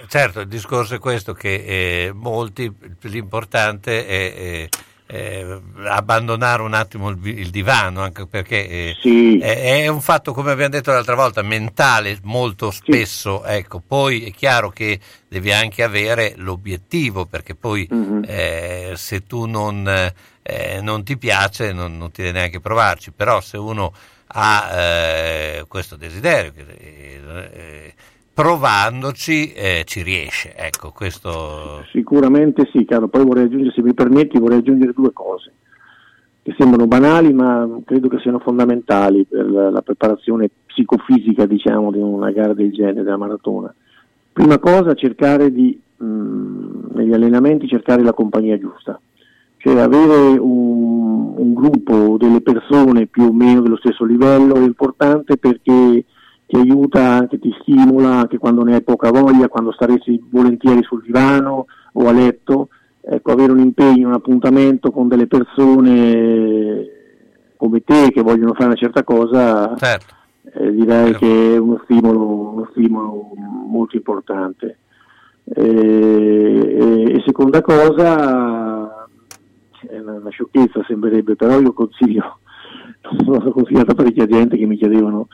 [0.08, 2.72] Certo, il discorso è questo, che eh, molti,
[3.02, 4.68] l'importante è, è,
[5.14, 9.38] eh, abbandonare un attimo il, il divano, anche perché eh, Sì.
[9.38, 13.44] è, è un fatto, come abbiamo detto l'altra volta, mentale molto spesso.
[13.44, 14.98] Ecco, poi è chiaro che
[15.28, 18.24] devi anche avere l'obiettivo, perché poi Mhm.
[18.26, 19.86] eh, se tu non,
[20.42, 23.92] eh, non ti piace non, non ti devi neanche provarci, però se uno
[24.34, 27.94] ha eh, questo desiderio, eh,
[28.34, 30.54] provandoci eh, ci riesce.
[30.56, 31.84] Ecco, questo...
[31.90, 33.08] Sicuramente sì, caro.
[33.08, 35.52] Poi vorrei aggiungere, se mi permetti, vorrei aggiungere due cose
[36.42, 42.32] che sembrano banali, ma credo che siano fondamentali per la, preparazione psicofisica, diciamo, di una
[42.32, 43.72] gara del genere, della maratona.
[44.32, 49.00] Prima cosa, cercare di, mh, negli allenamenti, cercare la compagnia giusta.
[49.58, 55.36] Cioè avere un, un gruppo delle persone più o meno dello stesso livello è importante
[55.36, 56.04] perché
[56.52, 61.00] ti aiuta, anche ti stimola anche quando ne hai poca voglia, quando staresti volentieri sul
[61.02, 61.64] divano
[61.94, 62.68] o a letto,
[63.00, 66.86] ecco, avere un impegno, un appuntamento con delle persone
[67.56, 70.14] come te che vogliono fare una certa cosa, Certo.
[70.52, 73.30] eh, direi che è uno stimolo, uno stimolo
[73.66, 74.76] molto importante.
[75.44, 79.06] E, e- e seconda cosa,
[79.88, 82.40] è una, una sciocchezza sembrerebbe, però io consiglio,
[83.24, 85.28] l'ho consigliato a parecchia gente che mi chiedevano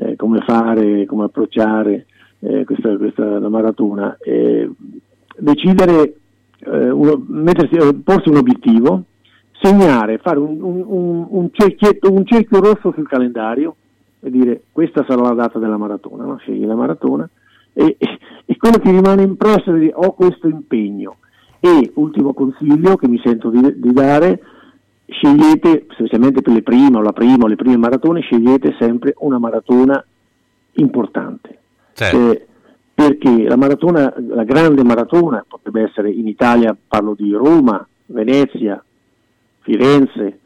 [0.00, 2.06] eh, come fare, come approcciare
[2.40, 4.16] eh, questa, questa la maratona.
[4.20, 4.70] Eh,
[5.38, 6.14] decidere,
[6.90, 9.02] uno- mettersi, eh, porsi un obiettivo,
[9.60, 13.76] segnare, fare un, un- un- un cerchio rosso sul calendario
[14.20, 16.36] e dire questa sarà la data della maratona, no?
[16.38, 17.28] scegli la maratona
[17.72, 21.16] e, e- e quello che rimane impresso è dire ho questo impegno.
[21.58, 24.40] E ultimo consiglio che mi sento di, di dare,
[25.06, 29.38] scegliete, specialmente per le prime o la prima o le prime maratone, scegliete sempre una
[29.38, 30.04] maratona
[30.72, 31.58] importante.
[31.92, 32.30] Certo.
[32.32, 32.46] Eh,
[32.92, 38.82] perché la maratona, la grande maratona, potrebbe essere in Italia, parlo di Roma, Venezia,
[39.60, 40.38] Firenze,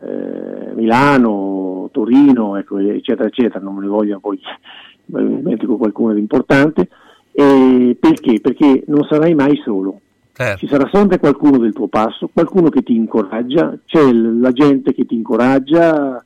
[0.00, 4.40] eh, Milano, Torino, ecco, eccetera, eccetera, non me ne voglio poi,
[5.06, 6.88] dimentico qualcuno di importante,
[7.32, 8.40] eh, perché?
[8.40, 10.00] Perché non sarai mai solo,
[10.34, 10.58] certo.
[10.58, 15.06] ci sarà sempre qualcuno del tuo passo, qualcuno che ti incoraggia, c'è la gente che
[15.06, 16.22] ti incoraggia,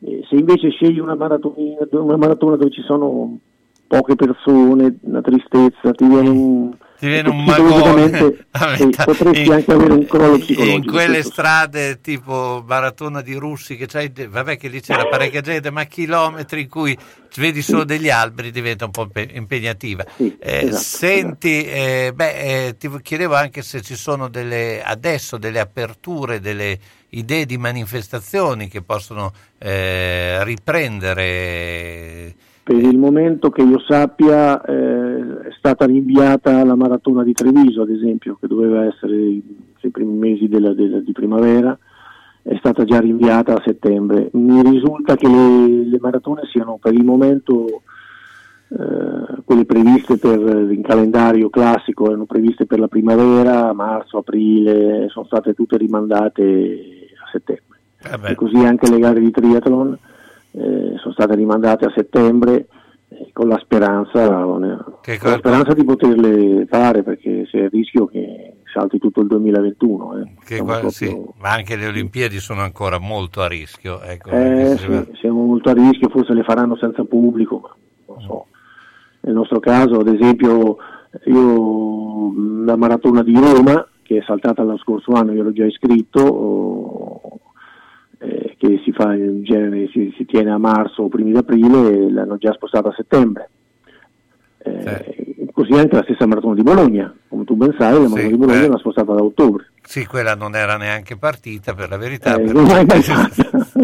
[0.00, 3.38] se invece scegli una una maratona dove ci sono
[3.86, 6.72] poche persone, una tristezza, ti viene un,
[7.02, 8.16] Ti viene un magone.
[8.76, 10.76] sì, potresti in- anche avere un crollo psicologico.
[10.76, 11.30] In quelle questo sì.
[11.32, 16.60] strade tipo maratona di russi che c'hai, vabbè che lì c'era parecchia gente, ma chilometri
[16.60, 16.96] in cui
[17.38, 20.06] vedi solo degli alberi diventa un po' impe- impegnativa.
[20.16, 25.58] Eh, esatto, senti, eh, beh, eh, ti chiedevo anche se ci sono delle, adesso delle
[25.58, 32.32] aperture, delle idee di manifestazioni che possono eh, riprendere.
[32.64, 37.90] Per il momento che io sappia eh, è stata rinviata la maratona di Treviso, ad
[37.90, 41.76] esempio, che doveva essere nei primi mesi della- della- di primavera,
[42.42, 44.28] è stata già rinviata a settembre.
[44.34, 47.82] Mi risulta che le, le maratone siano per il momento
[48.68, 55.26] eh, quelle previste per il calendario classico, erano previste per la primavera, marzo, aprile, sono
[55.26, 57.78] state tutte rimandate a settembre.
[58.30, 59.98] E così anche le gare di triathlon
[60.52, 62.66] eh, sono state rimandate a settembre
[63.08, 64.26] eh, con la speranza,
[65.18, 70.18] con la speranza di poterle fare perché c'è il rischio che salti tutto il 2021.
[70.18, 70.32] eh.
[70.44, 74.00] Che proprio- sì, ma anche le Olimpiadi sono ancora molto a rischio.
[74.00, 77.60] Ecco, eh, si va- sì, siamo molto a rischio, forse le faranno senza pubblico,
[78.06, 78.46] ma non so.
[79.20, 80.78] Nel nostro caso, ad esempio,
[81.26, 82.32] io
[82.64, 86.22] la maratona di Roma, che è saltata l'anno scorso anno, io ero già iscritto,
[88.22, 92.36] eh, che si fa in genere, si, si tiene a marzo o primi d'aprile, l'hanno
[92.36, 93.50] già spostata a settembre.
[94.58, 98.36] Eh, Così anche la stessa maratona di Bologna, come tu ben sai, la maratona di
[98.36, 98.68] Bologna eh.
[98.68, 99.71] l'ha spostata ad ottobre.
[99.84, 102.36] Sì, quella non era neanche partita per la verità.
[102.36, 102.62] Eh, però-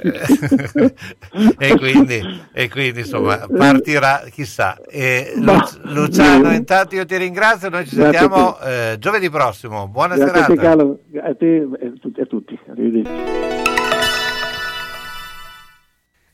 [1.58, 4.76] e, quindi, e quindi, insomma partirà chissà.
[4.88, 6.56] E Lu- Luciano, bene.
[6.56, 9.88] intanto io ti ringrazio, noi ci Grazie a sentiamo eh, giovedì prossimo.
[9.88, 10.54] Buona Grazie a serata.
[10.54, 12.58] te Carlo, a te e a tutti- a tutti.
[12.70, 13.38] Arrivederci.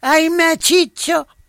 [0.01, 1.27] Ahimè, Ciccio,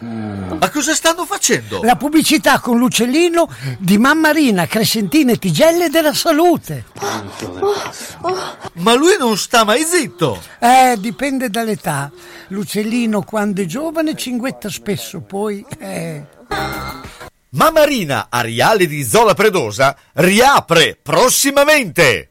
[0.00, 1.82] Ma cosa stanno facendo?
[1.82, 6.84] La pubblicità con l'uccellino di Mammarina, Crescentine e Tigelle della Salute.
[8.74, 10.40] Ma lui non sta mai zitto!
[10.60, 12.10] Eh, dipende dall'età.
[12.48, 15.64] L'uccellino quando è giovane cinguetta spesso, poi...
[15.78, 16.24] Eh.
[17.50, 22.30] Mammarina Ariale di Zola Predosa riapre prossimamente!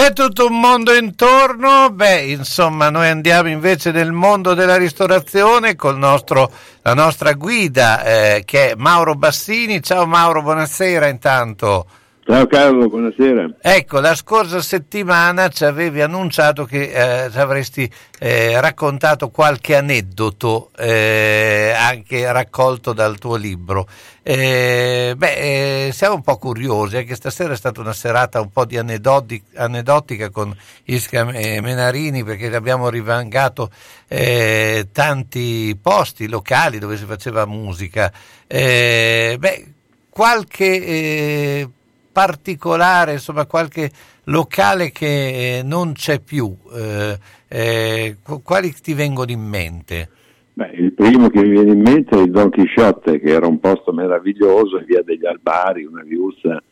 [0.00, 5.98] C'è tutto un mondo intorno, beh, insomma, noi andiamo invece nel mondo della ristorazione con
[5.98, 6.50] nostro,
[6.80, 9.82] la nostra guida eh, che è Mauro Bassini.
[9.82, 11.86] Ciao Mauro, buonasera intanto.
[12.22, 13.56] Ciao Carlo, buonasera.
[13.60, 20.70] Ecco, la scorsa settimana ci avevi annunciato che eh, ci avresti eh, raccontato qualche aneddoto
[20.76, 23.88] eh, anche raccolto dal tuo libro.
[24.22, 28.66] Eh, beh, eh, siamo un po' curiosi, anche stasera è stata una serata un po'
[28.66, 33.70] di aneddoti- aneddotica con Isca Menarini perché abbiamo rivangato
[34.06, 38.12] eh, tanti posti locali dove si faceva musica.
[38.46, 39.66] Eh, beh,
[40.10, 41.66] qualche
[42.12, 43.90] particolare, insomma qualche
[44.24, 47.18] locale che eh, non c'è più, eh,
[47.48, 50.08] eh, qu- quali ti vengono in mente?
[50.52, 53.60] Beh, il primo che mi viene in mente è il Don Chisciotte, che era un
[53.60, 56.62] posto meraviglioso in via degli Albari, una viuzza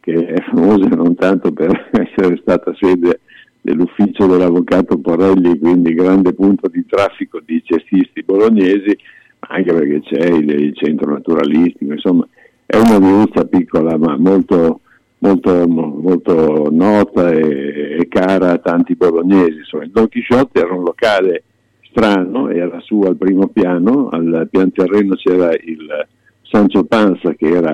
[0.00, 3.20] che è famosa non tanto per essere stata sede
[3.60, 8.96] dell'ufficio dell'avvocato Porelli, quindi grande punto di traffico di cestisti bolognesi,
[9.40, 12.26] ma anche perché c'è il, il centro naturalistico, insomma
[12.66, 14.80] è una viuzza piccola ma molto,
[15.18, 19.58] molto, molto nota e, e cara a tanti bolognesi.
[19.58, 21.44] Insomma, il Don Chisciotte era un locale
[21.88, 26.06] strano, era su al primo piano, al pian terreno c'era il
[26.42, 27.72] Sancho Panza che era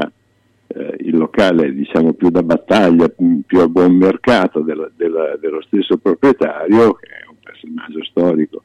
[0.68, 3.12] eh, il locale diciamo più da battaglia,
[3.46, 8.62] più a buon mercato della- della- dello stesso proprietario, che è un personaggio storico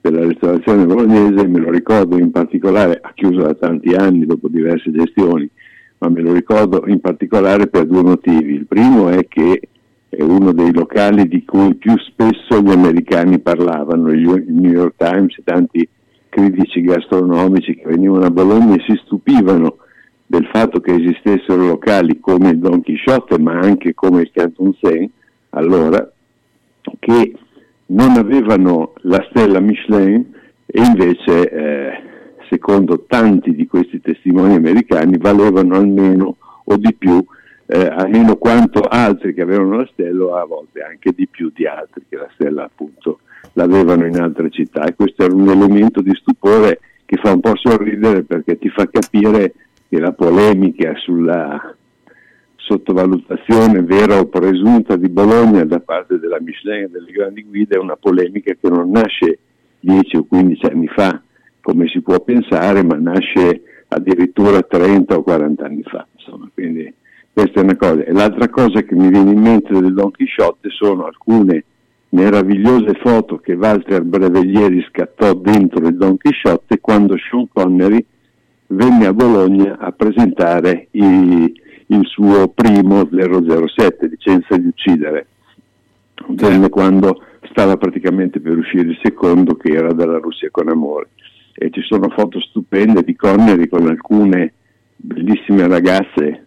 [0.00, 4.90] della ristorazione bolognese, me lo ricordo in particolare, ha chiuso da tanti anni dopo diverse
[4.92, 5.48] gestioni,
[5.98, 8.54] ma me lo ricordo in particolare per due motivi.
[8.54, 9.60] Il primo è che
[10.08, 15.36] è uno dei locali di cui più spesso gli americani parlavano, il New York Times
[15.38, 15.88] e tanti
[16.28, 19.78] critici gastronomici che venivano a Bologna e si stupivano
[20.26, 25.10] del fatto che esistessero locali come il Don Chisciotte, ma anche come il Canton Saint,
[25.50, 26.10] allora,
[26.98, 27.34] che
[27.86, 30.24] non avevano la stella Michelin
[30.66, 32.02] e invece, eh,
[32.48, 37.24] secondo tanti di questi testimoni americani, valevano almeno o di più,
[37.66, 42.04] eh, almeno quanto altri che avevano la stella a volte anche di più di altri
[42.08, 43.20] che la stella appunto
[43.54, 44.84] l'avevano in altre città.
[44.84, 48.86] E questo era un elemento di stupore che fa un po' sorridere perché ti fa
[48.88, 49.54] capire
[49.88, 51.74] che la polemica sulla
[52.56, 57.78] sottovalutazione vera o presunta di Bologna da parte della Michelin e delle grandi guide è
[57.78, 59.38] una polemica che non nasce
[59.80, 61.22] 10 o 15 anni fa,
[61.68, 66.06] come si può pensare, ma nasce addirittura 30 o 40 anni fa.
[66.16, 66.90] Insomma, quindi
[67.30, 68.04] questa è una cosa.
[68.04, 71.64] E l'altra cosa che mi viene in mente del Don Chisciotte sono alcune
[72.08, 78.02] meravigliose foto che Walter Breveglieri scattò dentro il Don Chisciotte quando Sean Connery
[78.68, 81.52] venne a Bologna a presentare i-
[81.88, 85.26] il suo primo 007, licenza di uccidere.
[86.28, 91.08] Venne quando stava praticamente per uscire il secondo che era dalla Russia con amore.
[91.60, 94.52] E ci sono foto stupende di Connery con alcune
[94.94, 96.46] bellissime ragazze,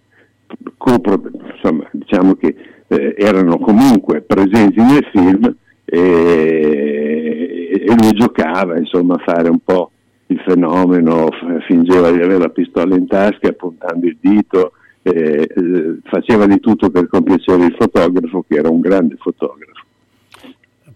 [0.78, 1.22] copro-
[1.54, 2.56] insomma, diciamo che
[2.88, 9.92] eh, erano comunque presenti nel film e, e lui giocava insomma a fare un po'
[10.28, 11.28] il fenomeno,
[11.68, 14.72] fingeva di avere la pistola in tasca puntando il dito,
[15.02, 19.90] eh, eh, faceva di tutto per compiacere il fotografo che era un grande fotografo.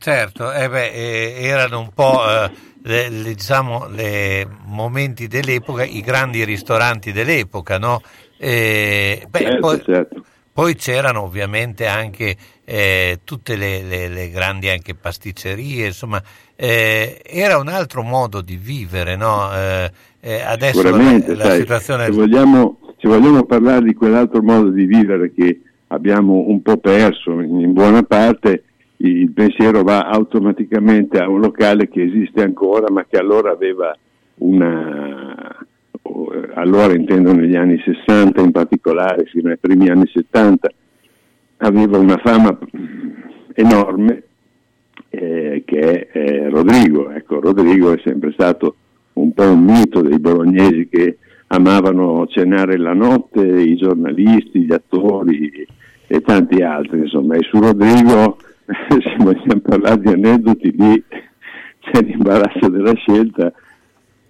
[0.06, 2.52] Certo, eh beh, eh, erano un po' eh,
[2.84, 8.02] le, le, diciamo, le momenti dell'epoca, i grandi ristoranti dell'epoca, no?
[8.38, 10.26] Eh, beh, Certo, poi, certo.
[10.54, 16.22] poi c'erano ovviamente anche eh, tutte le, le- le grandi anche pasticcerie, insomma,
[16.56, 19.50] eh, era un altro modo di vivere, no?
[19.56, 24.70] Eh, adesso la, Sicuramente, la sai, situazione se, vogliamo, se vogliamo parlare di quell'altro modo
[24.70, 28.65] di vivere che abbiamo un po' perso in buona parte,
[28.98, 33.96] il pensiero va automaticamente a un locale che esiste ancora ma che allora aveva
[34.38, 35.58] una,
[36.02, 40.70] eh, allora intendo negli anni 60 in particolare, fino ai primi anni 70,
[41.58, 42.58] aveva una fama
[43.54, 44.24] enorme
[45.10, 47.12] eh, che è eh, Rodrigo.
[47.12, 48.76] Ecco, Rodrigo è sempre stato
[49.14, 51.18] un po' un mito dei bolognesi che
[51.48, 55.66] amavano cenare la notte, i giornalisti, gli attori
[56.08, 58.38] e tanti altri, insomma, e su Rodrigo,
[58.90, 61.04] se vogliamo parlare di aneddoti, lì
[61.80, 63.52] c'è l'imbarazzo della scelta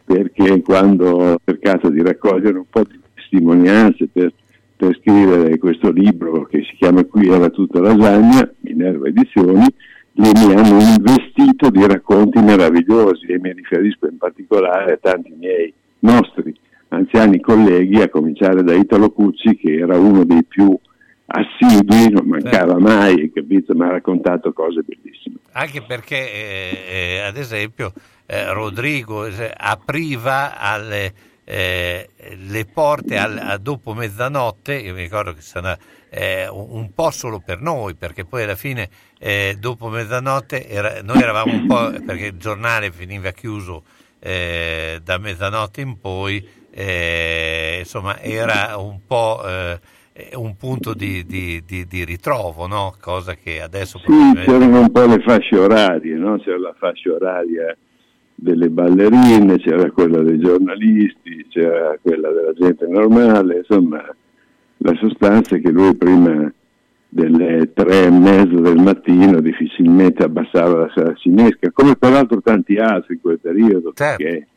[0.04, 4.32] perché quando ho cercato di raccogliere un po' di testimonianze per,
[4.76, 9.66] per scrivere questo libro che si chiama Qui era tutta lasagna, Minerva Edizioni,
[10.12, 15.74] lì mi hanno investito di racconti meravigliosi e mi riferisco in particolare a tanti miei
[16.00, 16.54] nostri
[16.90, 20.78] anziani colleghi, a cominciare da Italo Cucci che era uno dei più
[21.28, 23.74] assidui, non mancava mai, capito?
[23.74, 25.36] Mi ha raccontato cose bellissime.
[25.54, 27.94] Anche perché, eh, eh, ad esempio,
[28.26, 32.10] eh, Rodrigo eh, apriva alle, eh,
[32.48, 35.78] le porte al- a dopo mezzanotte, io mi ricordo che sarà
[36.10, 38.90] eh, un po' solo per noi, perché poi alla fine
[39.58, 43.84] dopo mezzanotte era- noi eravamo un po', perché il giornale finiva chiuso
[44.20, 46.48] da mezzanotte in poi,
[47.80, 49.42] insomma era un po'
[50.36, 52.94] un punto di, di- di- di ritrovo, no?
[53.02, 56.38] cosa che adesso Sì, probabilmente- c'erano un po' le fasce orarie, no?
[56.38, 57.76] c'era la fascia oraria
[58.34, 64.04] delle ballerine, c'era quella dei giornalisti, c'era quella della gente normale, insomma
[64.78, 66.52] la sostanza è che lui prima
[67.10, 73.16] delle tre e mezza del mattino difficilmente abbassava la sala cinesca, come peraltro tanti altri
[73.16, 74.48] in quel periodo, perché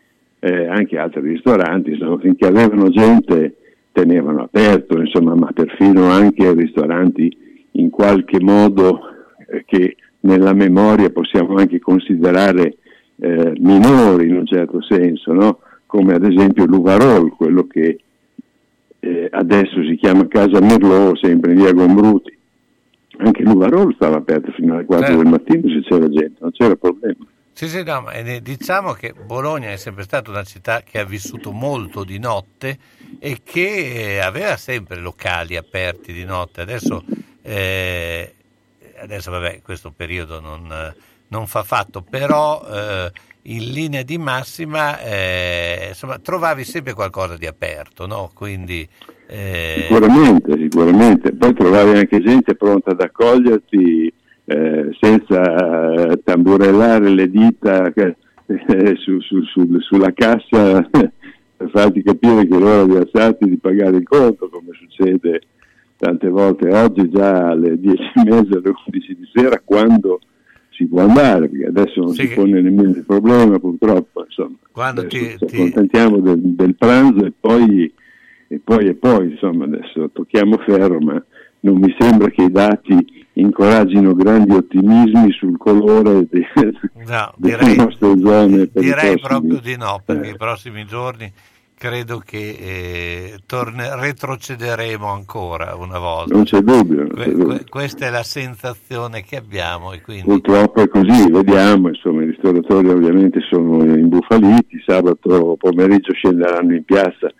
[0.40, 3.54] eh, anche altri ristoranti, insomma, finché avevano gente
[3.98, 7.36] tenevano aperto, insomma, ma perfino anche ristoranti
[7.72, 9.00] in qualche modo
[9.48, 12.76] eh, che nella memoria possiamo anche considerare
[13.16, 15.58] eh, minori in un certo senso, no?
[15.86, 17.98] come ad esempio l'Uvarol, quello che
[19.00, 22.36] eh, adesso si chiama Casa Merlot, sempre in via Gombruti.
[23.18, 25.22] Anche l'Uvarol stava aperto fino alle 4 Certo.
[25.22, 27.26] del mattino se c'era gente, non c'era problema.
[27.58, 31.04] Sì, sì, no, ma eh, diciamo che Bologna è sempre stata una città che ha
[31.04, 32.78] vissuto molto di notte
[33.18, 36.60] e che eh, aveva sempre locali aperti di notte.
[36.60, 37.02] Adesso,
[37.42, 38.32] eh,
[39.00, 40.94] adesso vabbè, questo periodo non, eh,
[41.26, 43.10] non fa fatto, però eh,
[43.42, 48.30] in linea di massima eh, insomma, trovavi sempre qualcosa di aperto, no?
[48.32, 48.88] Quindi
[49.88, 51.34] Sicuramente, sicuramente.
[51.34, 54.14] Poi trovavi anche gente pronta ad accoglierti
[54.50, 58.16] eh, senza eh, tamburellare le dita eh,
[58.96, 63.96] su- su- sul- sulla cassa per farti capire che è l'ora di alzarti di pagare
[63.98, 65.40] il conto, come succede
[65.98, 70.20] tante volte oggi già alle 10 e mezza, alle 11 di sera, quando
[70.70, 74.24] si può andare, perché adesso non Sì, si pone nemmeno il problema purtroppo.
[74.24, 74.54] Insomma.
[74.70, 77.92] Quando Adesso ti- ci ti- accontentiamo del, del pranzo e poi,
[78.46, 81.22] e poi e poi, insomma, adesso tocchiamo ferro, ma
[81.60, 86.46] non mi sembra che i dati incoraggino grandi ottimismi sul colore de-
[87.06, 88.68] no, delle direi, nostre zone.
[88.72, 90.32] direi prossimi- proprio di no, perché eh.
[90.32, 91.32] i prossimi giorni
[91.78, 96.34] credo che eh, torne- retrocederemo ancora una volta.
[96.34, 97.02] Non c'è dubbio.
[97.02, 97.46] non Que- c'è dubbio.
[97.46, 102.26] que- questa è la sensazione che abbiamo e quindi Purtroppo è così, vediamo, insomma, i
[102.26, 107.32] ristoratori ovviamente sono imbufaliti, sabato pomeriggio scenderanno in piazza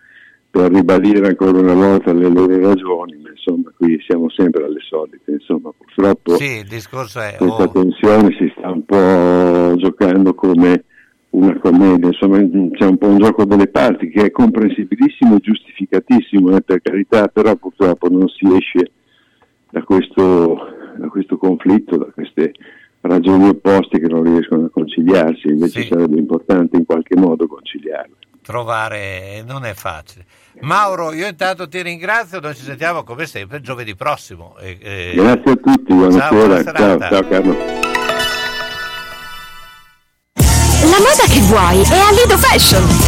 [0.59, 5.31] per ribadire ancora una volta le loro ragioni, ma insomma qui siamo sempre alle solite,
[5.31, 10.83] insomma purtroppo sì, il discorso è questa o- tensione si sta un po' giocando come
[11.31, 16.57] una commedia, insomma c'è un po' un gioco delle parti che è comprensibilissimo e giustificatissimo,
[16.57, 18.91] eh, per carità, però purtroppo non si esce
[19.71, 20.59] da questo,
[20.97, 22.53] da questo conflitto, da queste
[23.03, 25.87] ragioni opposte che non riescono a conciliarsi, invece Sì.
[25.87, 28.17] sarebbe importante in qualche modo conciliarle.
[28.53, 30.25] Trovare non è facile.
[30.61, 34.57] Mauro, io intanto ti ringrazio, noi ci sentiamo come sempre giovedì prossimo.
[34.59, 37.09] E- e- Grazie a tutti, Ciao, buonasera, buona ciao, serata.
[37.11, 37.57] ciao Carlo.
[40.81, 43.08] La moda che vuoi è a Lido Fashion.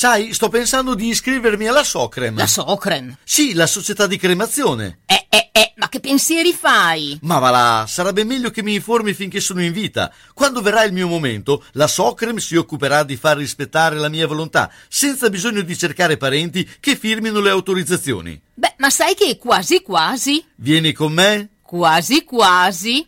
[0.00, 2.36] Sai, sto pensando di iscrivermi alla Socrem.
[2.36, 3.16] La Socrem?
[3.24, 5.00] Sì, la società di cremazione.
[5.06, 7.18] Eh, eh, eh, ma che pensieri fai?
[7.22, 10.12] Ma va là, sarebbe meglio che mi informi finché sono in vita.
[10.34, 14.70] Quando verrà il mio momento, la Socrem si occuperà di far rispettare la mia volontà,
[14.86, 18.40] senza bisogno di cercare parenti che firmino le autorizzazioni.
[18.54, 21.48] Beh, ma sai che quasi quasi, Vieni con me?
[21.60, 23.04] quasi quasi.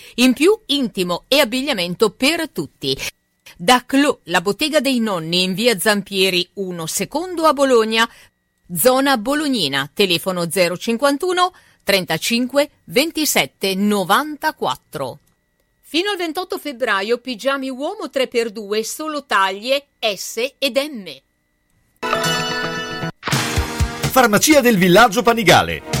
[0.15, 2.97] In più intimo e abbigliamento per tutti.
[3.57, 8.09] Da Clo, la bottega dei nonni in via Zampieri 1 secondo a Bologna,
[8.75, 11.53] zona Bolognina, telefono 051
[11.83, 15.19] 35 27 94.
[15.81, 21.11] Fino al 28 febbraio pigiami uomo 3x2 solo taglie S ed M.
[24.11, 26.00] Farmacia del Villaggio Panigale.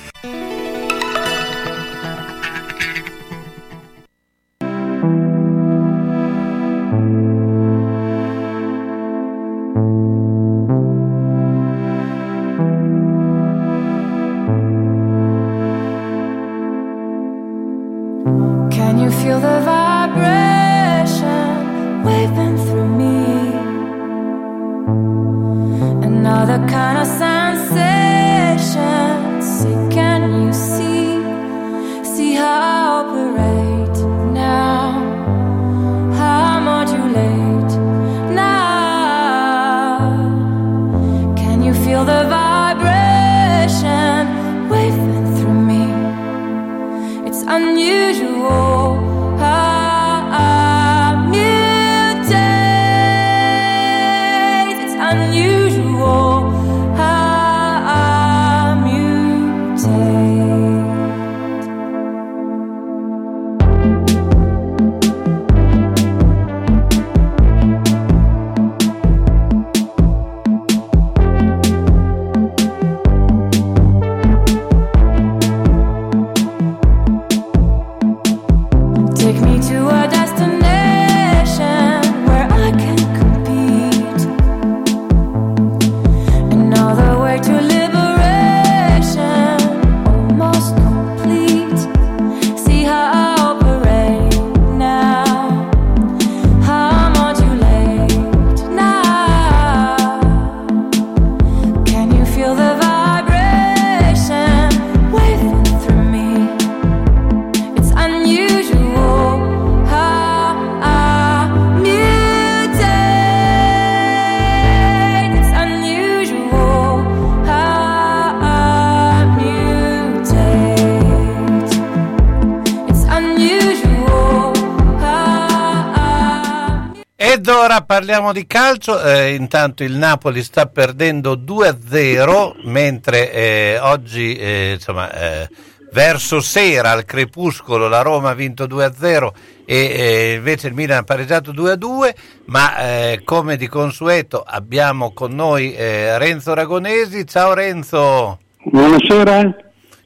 [128.11, 135.09] Parliamo di calcio, eh, intanto il Napoli sta perdendo 2-0, mentre eh, oggi, eh, insomma,
[135.13, 135.49] eh,
[135.93, 139.29] verso sera, al crepuscolo, la Roma ha vinto 2-0
[139.65, 142.13] e eh, invece il Milan ha pareggiato 2-2,
[142.47, 147.25] ma eh, come di consueto abbiamo con noi Renzo Ragonesi.
[147.25, 148.39] Ciao Renzo!
[148.65, 149.55] Buonasera.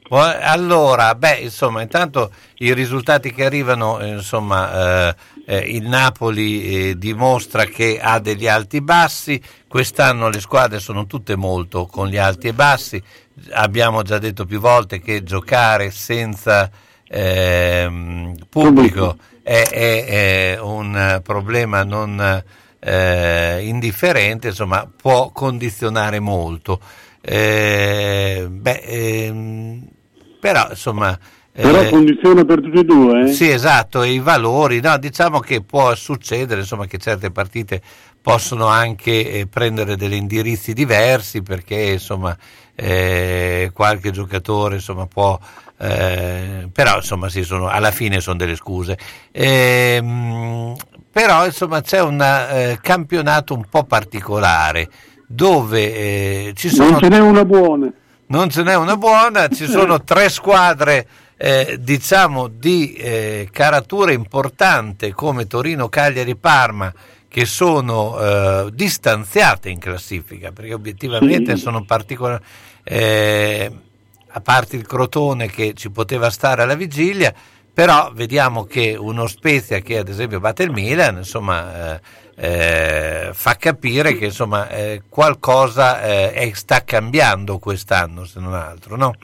[0.07, 5.15] Bu- Allora, beh, insomma, intanto i risultati che arrivano, insomma,
[5.45, 10.79] eh, eh, il Napoli eh, dimostra che ha degli alti e bassi, quest'anno le squadre
[10.79, 13.01] sono tutte molto con gli alti e bassi,
[13.51, 16.69] abbiamo già detto più volte che giocare senza
[17.07, 19.17] ehm, pubblico.
[19.43, 20.05] è, è-
[20.55, 22.43] è un problema non
[22.79, 26.79] eh, indifferente, insomma, può condizionare molto.
[27.21, 29.87] Eh, beh, ehm,
[30.39, 31.17] però insomma
[31.55, 33.31] Però eh, condiziona per tutti e due, eh?
[33.31, 37.81] sì, esatto, e i valori, no, diciamo che può succedere insomma, che certe partite
[38.21, 42.35] possono anche eh, prendere degli indirizzi diversi perché insomma,
[42.75, 45.39] eh, qualche giocatore insomma può
[45.77, 48.97] eh, però insomma sì, sono, alla fine sono delle scuse
[49.31, 50.75] Ehm,
[51.11, 54.89] però insomma c'è un eh, campionato un po' particolare
[55.27, 57.91] dove ci sono Non ce n'è una buona.
[58.27, 61.07] non ce n'è una buona, ci sono tre squadre
[61.37, 66.93] eh, diciamo di eh, caratura importante come Torino, Cagliari, Parma
[67.27, 72.43] che sono eh, distanziate in classifica perché obiettivamente sono particolari
[74.35, 77.33] a parte il Crotone che ci poteva stare alla vigilia
[77.73, 82.01] però vediamo che uno Spezia che ad esempio batte il Milan insomma eh,
[82.37, 88.95] eh, fa capire che insomma eh, qualcosa eh, è- sta cambiando quest'anno se non altro
[88.95, 89.15] no?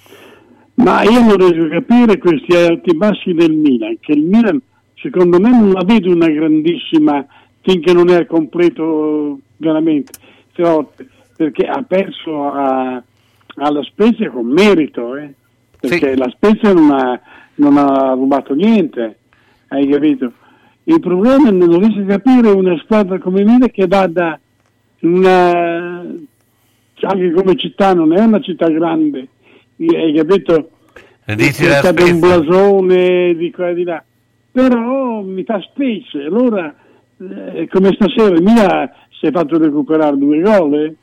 [0.84, 4.60] Ma io non riesco a capire questi alti bassi del Milan, che il Milan
[4.96, 7.24] secondo me non la vede una grandissima,
[7.62, 10.14] finché non è al completo veramente,
[11.36, 13.02] perché ha perso a-
[13.58, 15.34] alla Spezia con merito, eh,
[15.80, 17.20] perché la Spezia non ha,
[17.56, 19.18] non ha rubato niente,
[19.68, 20.32] hai capito?
[20.86, 24.40] Il problema è non riesco a capire una squadra come Milan che va da
[25.02, 26.04] una,
[27.02, 29.28] anche come città, non è una città grande,
[29.88, 30.70] hai capito?
[31.26, 34.04] Dici la stato un blasone di qua e di là,
[34.52, 36.24] però mi fa specie.
[36.26, 36.74] Allora,
[37.20, 38.90] eh, come stasera, il Milan
[39.20, 40.74] si è fatto recuperare due gol.
[40.74, 40.96] eh?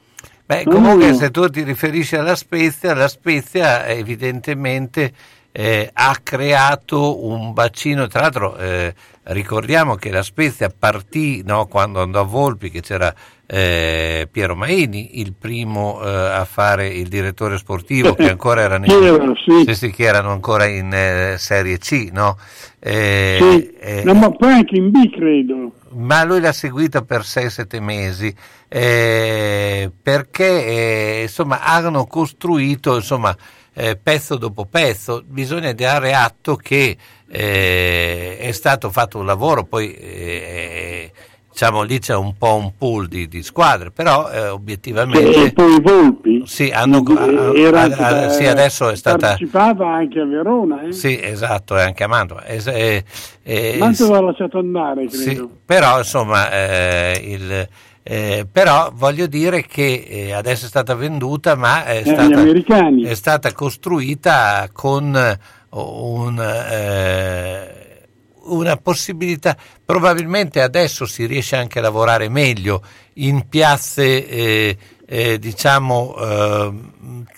[0.45, 1.15] Beh, comunque no.
[1.15, 5.13] se tu ti riferisci alla Spezia, la Spezia evidentemente
[5.53, 8.95] eh, ha creato un bacino, tra l'altro eh,
[9.25, 13.15] ricordiamo che la Spezia partì no, quando andò a Volpi, che c'era
[13.51, 18.99] eh, Piero Maini, il primo eh, a fare il direttore sportivo, che ancora erano in,
[18.99, 19.75] Piero, sì.
[19.75, 22.37] sì, che erano ancora in eh, Serie C, no?
[22.79, 23.71] Eh, Sì.
[23.81, 25.73] eh, No, ma poi anche in B, credo.
[25.93, 28.33] ma lui l'ha seguita per 6-7 mesi
[28.69, 33.35] eh, perché eh, insomma hanno costruito insomma
[33.73, 36.97] eh, pezzo dopo pezzo bisogna dare atto che
[37.31, 41.13] eh, è stato fatto un lavoro poi eh,
[41.59, 45.75] diciamo lì c'è un po' un pool di, di squadre però eh, obiettivamente E poi
[45.75, 46.43] i Volpi.
[46.47, 47.03] sì, hanno,
[47.53, 50.83] era a- a- da- sì, adesso è stata Partecipava anche a Verona.
[50.83, 50.93] Eh?
[50.93, 53.03] sì esatto e anche a Mantova Es- eh,
[53.43, 55.17] eh, Mantova l'ha lasciato andare, credo.
[55.17, 57.69] sì, però insomma, eh, il,
[58.05, 63.03] eh, però voglio dire che eh, adesso è stata venduta, ma è, Eh, stata, americani.
[63.03, 65.37] è stata costruita con
[65.71, 66.39] un,
[66.71, 67.88] eh,
[68.49, 69.57] una possibilità.
[69.85, 72.83] Probabilmente adesso si riesce anche a lavorare meglio
[73.15, 74.77] in piazze, eh,
[75.07, 76.73] eh, diciamo, eh,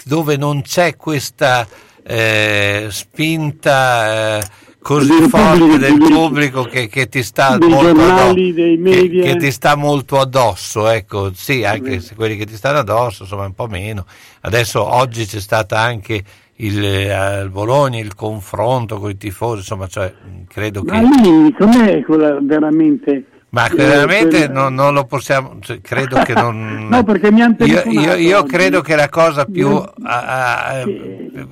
[0.05, 1.67] dove non c'è questa
[2.03, 4.39] eh, spinta.
[4.39, 9.21] eh, così Del forte pubblico, del pubblico che, che ti sta molto giornali, addosso, che,
[9.23, 13.45] che ti sta molto addosso ecco sì anche se quelli che ti stanno addosso insomma
[13.45, 14.07] un po' meno
[14.41, 16.25] adesso oggi c'è stata anche
[16.63, 20.13] il, eh, al Bologna il confronto con i tifosi insomma cioè,
[20.49, 23.25] credo Ma che lì com'è quella veramente?
[23.51, 27.43] ma eh, veramente quella- non, non lo possiamo cioè, credo che non No, perché mi
[27.43, 30.85] hanno io, io- io credo che la cosa più Mi- a- a-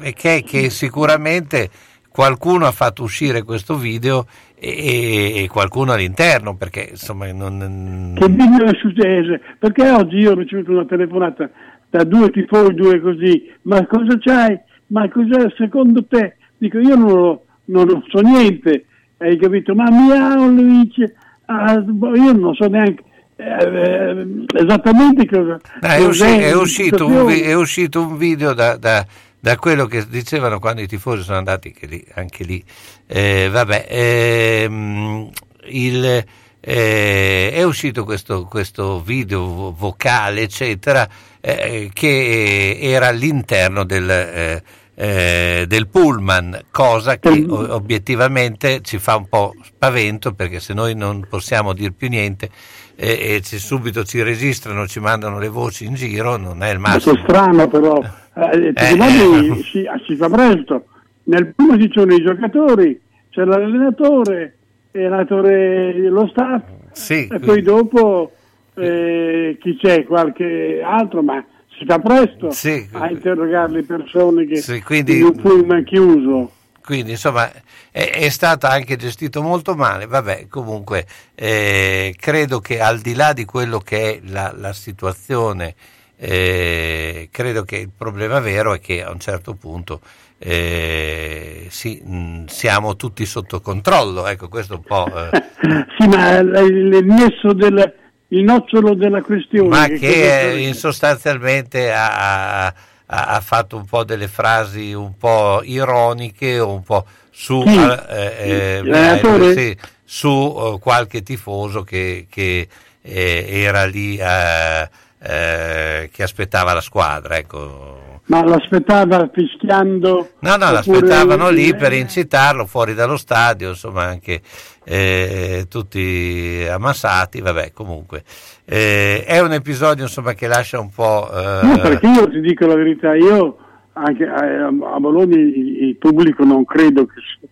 [0.01, 1.71] è che, che sicuramente
[2.11, 4.27] qualcuno ha fatto uscire questo video
[4.61, 9.39] e, e qualcuno all'interno perché insomma non, Che video è successo?
[9.59, 11.49] Perché oggi io ho ricevuto una telefonata
[11.91, 14.59] da due tifosi, due così, ma cosa c'hai?
[14.89, 16.36] Ma cos'è secondo te?
[16.56, 18.85] Dico io non, lo- non so niente,
[19.19, 19.74] hai capito?
[19.74, 21.12] Ma Miaulic,
[21.47, 23.02] ah, io non so neanche
[23.36, 24.27] eh, eh,
[24.60, 25.59] esattamente cosa.
[25.81, 29.06] È, usci- è uscito un, vi- è uscito un video da, da-
[29.40, 32.62] da quello che dicevano quando i tifosi sono andati lì- anche lì.
[33.06, 35.28] Eh, vabbè, ehm,
[35.66, 36.24] il,
[36.60, 41.09] eh, è uscito questo, questo video vo- vocale, eccetera,
[41.40, 44.62] eh, che era all'interno del, eh,
[44.94, 50.94] eh, del pullman, cosa che o- obiettivamente ci fa un po' spavento perché se noi
[50.97, 52.51] non possiamo dir più niente
[52.97, 56.81] e, e ci- subito ci registrano, ci mandano le voci in giro, non è il
[56.81, 57.28] Questo è massimo.
[57.28, 59.62] strano però, eh, Eh, eh, eh.
[59.65, 60.85] si, si fa presto.
[61.24, 63.01] Nel primo ci sono i giocatori,
[63.31, 64.56] c'è l'allenatore,
[64.93, 66.62] l'allenatore, lo staff,
[66.93, 68.32] Sì, e poi dopo
[68.81, 71.45] eh, chi c'è, qualche altro, ma
[71.79, 72.89] si fa presto Sì.
[72.93, 76.53] a interrogare le persone che Sì, quindi- in un pullman chiuso.
[76.85, 77.51] Quindi insomma
[77.91, 83.35] è, è stato anche gestito molto male, vabbè comunque eh, credo che al di là
[83.35, 85.75] di quello che è la, la situazione,
[86.17, 90.01] eh, credo che il problema vero è che a un certo punto
[90.39, 95.07] eh, sì, mh, siamo tutti sotto controllo, ecco questo un po'...
[95.31, 95.43] eh,
[95.99, 97.93] Sì, ma il, il nesso del
[98.29, 99.69] il nocciolo della questione.
[99.69, 102.67] ma che che eh, in sostanzialmente ha,
[103.07, 107.77] ha- fatto un po' delle frasi un po' ironiche o un po' su, Chi?
[107.77, 109.53] eh, eh, L'allenatore?
[109.55, 110.29] sì, su
[110.75, 112.69] eh, qualche tifoso che, che,
[113.01, 114.89] eh, era lì eh,
[115.21, 117.37] eh, che aspettava la squadra.
[117.37, 118.21] Ecco.
[118.27, 120.33] Ma l'aspettava fischiando?
[120.41, 124.43] No, no, l'aspettavano lì per incitarlo fuori dallo stadio, insomma anche
[124.89, 128.24] eh, tutti ammassati, vabbè comunque.
[128.65, 131.28] Eh, è un episodio insomma che lascia un po'...
[131.31, 133.59] eh, No, perché io ti dico la verità, io
[133.93, 137.48] anche a, Bologna il, pubblico non credo che,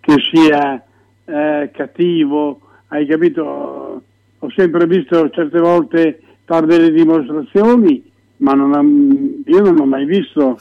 [0.00, 0.82] che sia
[1.26, 4.02] eh, cattivo, hai capito?
[4.42, 8.09] Ho sempre visto certe volte fare delle dimostrazioni,
[8.40, 10.58] ma non ho- io non ho mai visto,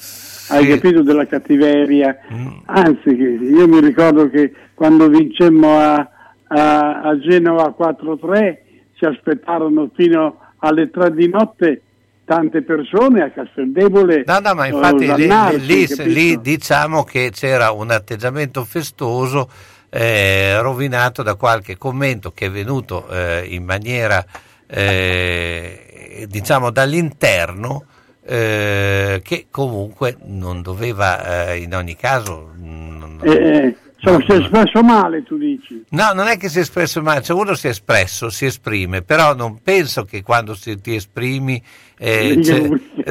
[0.49, 2.17] hai capito, della cattiveria.
[2.65, 6.09] Anzi, che io mi ricordo che quando vincemmo a,
[6.47, 8.57] a- a Genova 4-3
[8.95, 11.81] ci aspettarono fino alle 3 di notte
[12.25, 14.23] tante persone a Casteldebole.
[14.25, 15.27] No, no, ma infatti lì,
[15.65, 19.49] lì- lì diciamo che c'era un atteggiamento festoso
[19.89, 24.23] eh, rovinato da qualche commento che è venuto eh, in maniera,
[24.69, 27.85] eh, diciamo, dall'interno,
[28.25, 32.51] eh, che comunque non doveva eh, in ogni caso...
[32.55, 35.83] non- Eh, eh, insomma, si è espresso male, tu dici.
[35.89, 39.01] No, non è che si è espresso male, cioè uno si è espresso, si esprime,
[39.01, 41.61] però non penso che quando si- ti esprimi
[41.97, 42.39] eh,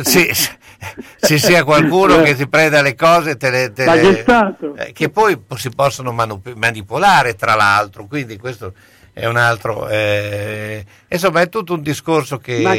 [0.05, 0.31] ci,
[1.21, 3.73] ci sia qualcuno che si prenda le cose te le...
[3.73, 4.25] te le-
[4.93, 8.73] che poi si possono manu- manipolare tra l'altro, quindi questo
[9.19, 9.89] è un altro...
[9.89, 12.61] eh, insomma è tutto un discorso che...
[12.63, 12.71] Ma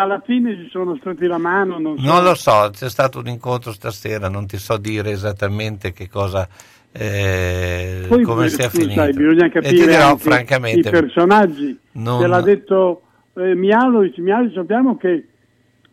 [0.00, 2.04] alla fine si sono stretti la mano, non so.
[2.04, 6.46] Non lo so, c'è stato un incontro stasera, non ti so dire esattamente che cosa,
[6.92, 8.94] eh, Poi, come sia finito.
[9.00, 11.78] sai, bisogna e capire dirò anche francamente, i personaggi.
[11.92, 13.02] non- Te l'ha detto
[13.36, 15.27] eh, Mialovic, Mialovic sappiamo che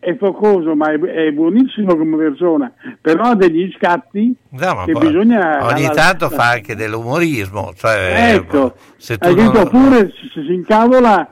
[0.06, 2.72] è focoso, ma è, è buonissimo come persona,
[3.02, 5.66] però ha degli scatti No, che bisogna...
[5.66, 11.28] ogni alla- tanto fa anche dell'umorismo, cioè, Ecco, se tu non- oppure se, si incavola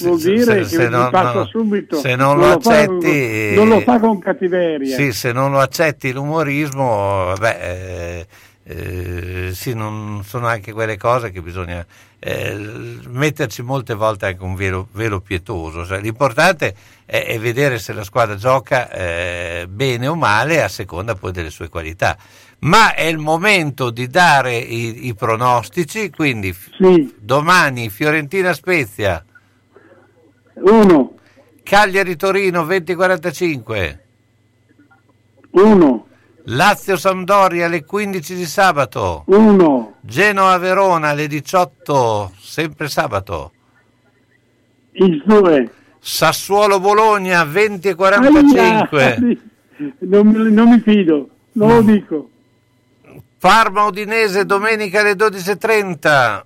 [0.00, 1.96] vuol se- dire se- che se si non- passa no, subito.
[1.96, 4.94] se non lo fa- accetti- non lo fa con cattiveria.
[4.94, 8.26] Sì, se non lo accetti l'umorismo, vabbè, eh,
[8.70, 11.86] eh, sì, non sono anche quelle cose che bisogna
[12.18, 12.54] eh,
[13.06, 15.86] metterci molte volte anche un velo, velo pietoso.
[15.86, 16.74] Cioè, l'importante
[17.06, 21.48] è, è vedere se la squadra gioca eh, bene o male a seconda poi delle
[21.48, 22.18] sue qualità.
[22.60, 26.68] Ma è il momento di dare i, i pronostici, quindi f-
[27.18, 29.24] domani Fiorentina Spezia.
[30.56, 31.14] Uno.
[31.62, 34.04] Cagliari Torino 2045.
[35.52, 36.07] 1,
[36.50, 39.24] Lazio Sampdoria alle 15 di sabato.
[39.26, 43.52] 1, Genoa Verona alle 18, sempre sabato.
[44.92, 45.70] il 2.
[46.00, 49.38] Sassuolo Bologna 20 e 45.
[50.00, 52.30] Non, mi- non mi fido, non lo dico.
[53.38, 56.42] Parma Udinese domenica alle 12.30.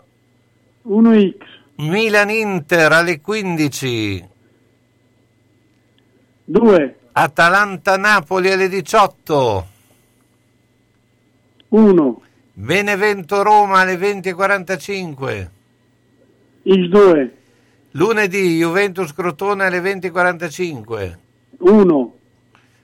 [0.86, 1.34] 1x.
[1.76, 4.28] Milan Inter alle 15.
[6.44, 9.66] 2, Atalanta Napoli alle 18.
[11.72, 12.20] 1,
[12.52, 15.48] Benevento Roma alle 20.45.
[16.64, 17.36] il 2,
[17.92, 21.16] Lunedì Juventus Crotone alle 20.45.
[21.60, 22.14] 1.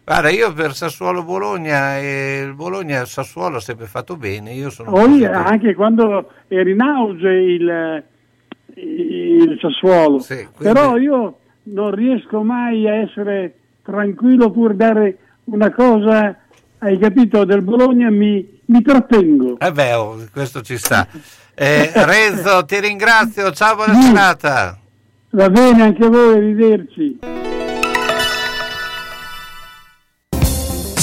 [0.05, 4.55] Guarda, io per Sassuolo Bologna e il Bologna Sassuolo ha sempre fatto bene.
[4.55, 8.02] Io sono Poi anche quando era in auge il,
[8.73, 10.24] il Sassuolo.
[10.56, 16.35] Però io non riesco mai a essere tranquillo pur dare una cosa,
[16.78, 19.59] hai capito, del Bologna mi, mi trattengo.
[19.59, 21.06] Eh beh, oh, questo ci sta.
[21.55, 23.50] Eh, Renzo, ti ringrazio.
[23.50, 24.78] Ciao, buona serata.
[25.30, 27.18] Va bene anche a voi, arrivederci.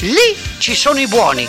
[0.00, 1.48] Lì ci sono i buoni.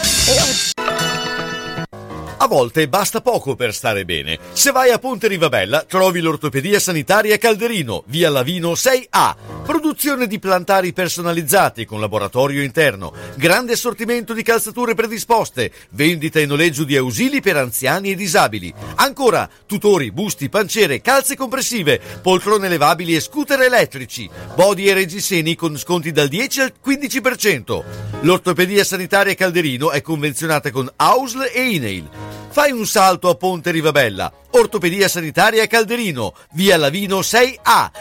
[2.40, 4.38] A volte basta poco per stare bene.
[4.54, 9.36] Se vai a Ponte Rivabella trovi l'ortopedia sanitaria Calderino, via Lavino 6A.
[9.66, 16.84] Produzione di plantari personalizzati con laboratorio interno, grande assortimento di calzature predisposte, vendita e noleggio
[16.84, 18.72] di ausili per anziani e disabili.
[18.98, 25.76] Ancora, tutori, busti, panciere, calze compressive, poltrone levabili e scooter elettrici, body e reggiseni con
[25.76, 27.84] sconti dal 10 al 15%.
[28.22, 32.27] L'ortopedia sanitaria Calderino è convenzionata con AUSL e INAIL.
[32.50, 37.92] Fai un salto a Ponte Rivabella, Ortopedia Sanitaria Calderino, via Lavino 6A.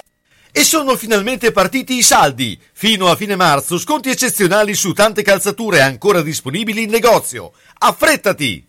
[0.51, 2.59] E sono finalmente partiti i saldi.
[2.73, 7.53] Fino a fine marzo sconti eccezionali su tante calzature ancora disponibili in negozio.
[7.79, 8.67] Affrettati!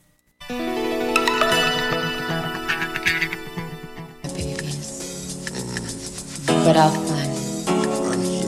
[6.68, 7.34] But I'll find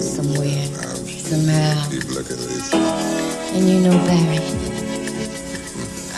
[0.02, 0.68] somewhere,
[1.24, 1.90] somehow.
[3.54, 4.79] And you know, Barry,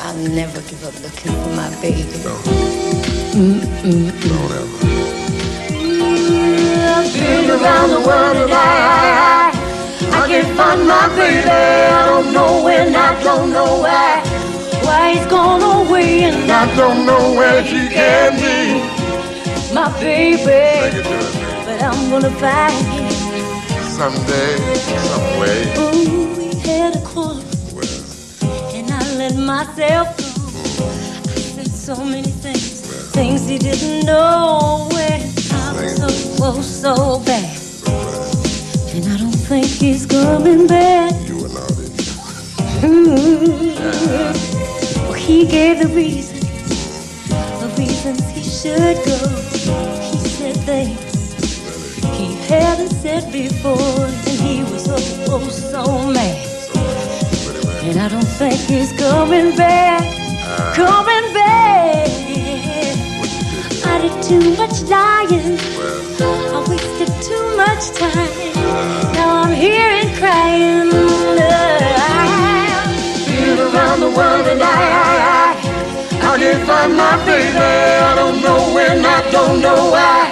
[0.04, 2.04] I'll never give up looking for my baby.
[3.34, 4.12] Mm-mm-mm.
[6.94, 9.52] I've been around the world and I,
[10.12, 11.50] I, I can't find my baby.
[11.50, 14.24] I don't know when, I don't know why.
[14.84, 18.82] Why he's gone away and I don't know where she can be.
[19.74, 21.04] My baby,
[21.66, 23.12] but I'm gonna find him.
[23.98, 25.74] Someday, some way.
[25.78, 26.21] Ooh,
[29.32, 30.24] let myself go.
[30.24, 32.82] I said so many things,
[33.12, 34.90] things he didn't know.
[34.92, 35.22] When
[35.54, 37.58] I was so, close, so bad,
[38.94, 41.14] and I don't think he's coming back.
[42.82, 43.76] Mm.
[45.04, 46.40] Well, he gave the reasons,
[47.30, 49.20] the reasons he should go.
[50.12, 51.08] He said things
[52.18, 54.96] he hadn't said before, and he was so,
[55.30, 56.41] oh so mad.
[57.92, 60.00] And I don't think he's coming back,
[60.78, 62.08] coming back.
[63.84, 68.32] I did too much lying, I wasted too much time.
[69.12, 70.88] Now I'm here and crying.
[72.08, 77.58] I've been around the world and I, I, I, I can't find my baby.
[77.58, 80.32] I don't know when, I don't know why.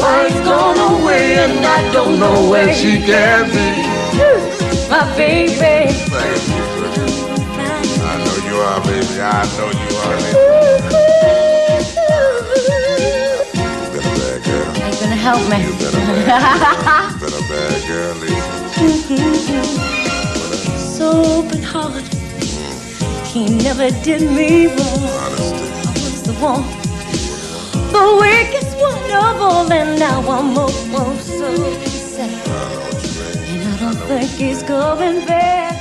[0.00, 3.84] Why he's gone away and I don't know where she can be.
[4.88, 6.65] My baby.
[8.66, 9.20] I know you are, baby.
[9.20, 10.38] I know you are, baby.
[14.82, 15.58] Are you gonna help me?
[17.20, 18.56] Been a bad girl, Lisa.
[20.76, 22.04] so open hearted.
[23.26, 25.02] He never did me wrong.
[25.04, 26.64] I was the one,
[27.92, 31.54] the weakest one of all, and now I'm oh so
[31.86, 32.48] sad.
[33.48, 35.76] And I don't think he's coming back,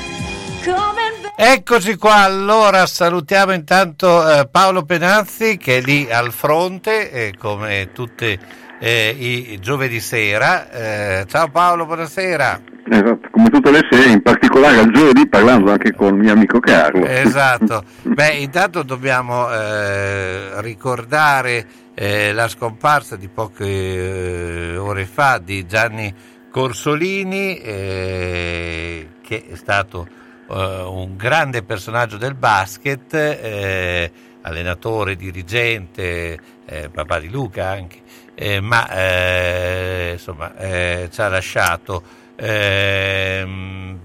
[0.64, 0.95] coming back.
[1.38, 7.90] Eccoci qua, allora salutiamo intanto eh, Paolo Penazzi che è lì al fronte, eh, come
[7.91, 8.40] tutti
[8.80, 10.72] eh, i giovedì sera.
[10.72, 12.62] Eh, ciao Paolo, buonasera.
[12.90, 16.62] Esatto, come tutte le sere, in particolare al giovedì parlando anche con il mio amico
[16.62, 17.06] Carlo.
[17.06, 26.16] Esatto, beh intanto dobbiamo eh, ricordare eh, la scomparsa di poche ore fa di Gianni
[26.49, 34.12] Corsolini che è stato un grande personaggio del basket, eh,
[34.42, 38.02] allenatore, dirigente, eh, papà di Luca anche,
[38.36, 42.04] eh, ma eh, insomma eh, ci ha lasciato
[42.36, 44.00] ehm,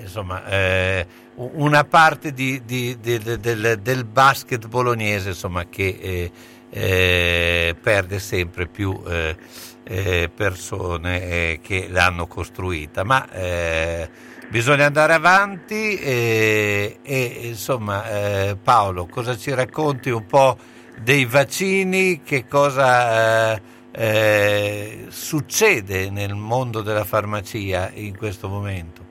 [0.00, 6.30] insomma, eh, una parte di- di- di- del, del basket bolognese insomma, che eh,
[6.70, 9.36] eh, perde sempre più eh,
[9.84, 13.04] eh, persone eh, che l'hanno costruita.
[13.04, 14.08] Ma eh,
[14.50, 20.56] bisogna andare avanti e, e, insomma eh, Paolo cosa ci racconti un po'
[21.02, 23.60] dei vaccini, che cosa eh,
[23.92, 29.06] eh, succede nel mondo della farmacia in questo momento?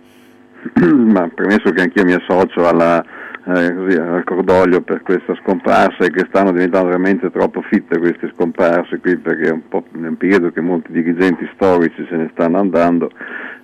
[0.83, 6.11] Ma premesso che anch'io mi associo alla, eh, così, al cordoglio per questa scomparsa e
[6.11, 10.51] che stanno diventando veramente troppo fitte queste scomparse qui perché è un po' nel periodo
[10.51, 13.09] che molti dirigenti storici se ne stanno andando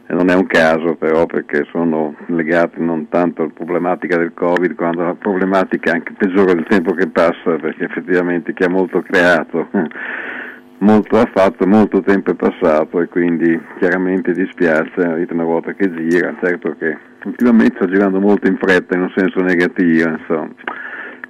[0.08, 5.02] non è un caso però perché sono legati non tanto alla problematica del Covid quanto
[5.02, 9.68] alla problematica anche peggiore del tempo che passa perché effettivamente chi ha molto creato
[10.80, 15.74] molto ha fatto, molto tempo è passato e quindi chiaramente dispiace la vita una volta
[15.74, 20.54] che gira, certo che ultimamente sta girando molto in fretta in un senso negativo, insomma.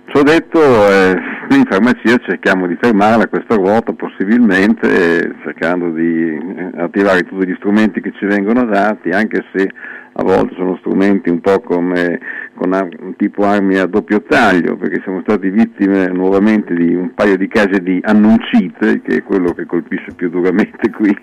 [0.08, 1.20] Ci ho detto, eh,
[1.50, 7.56] in farmacia cerchiamo di fermarla questa ruota possibilmente, eh, cercando di eh, attivare tutti gli
[7.58, 9.68] strumenti che ci vengono dati, anche se
[10.18, 12.20] a volte sono strumenti un po' come
[12.70, 17.48] ar- tipo armi a doppio taglio, perché siamo stati vittime nuovamente di un paio di
[17.48, 21.14] casi di annuncite, che è quello che colpisce più duramente qui,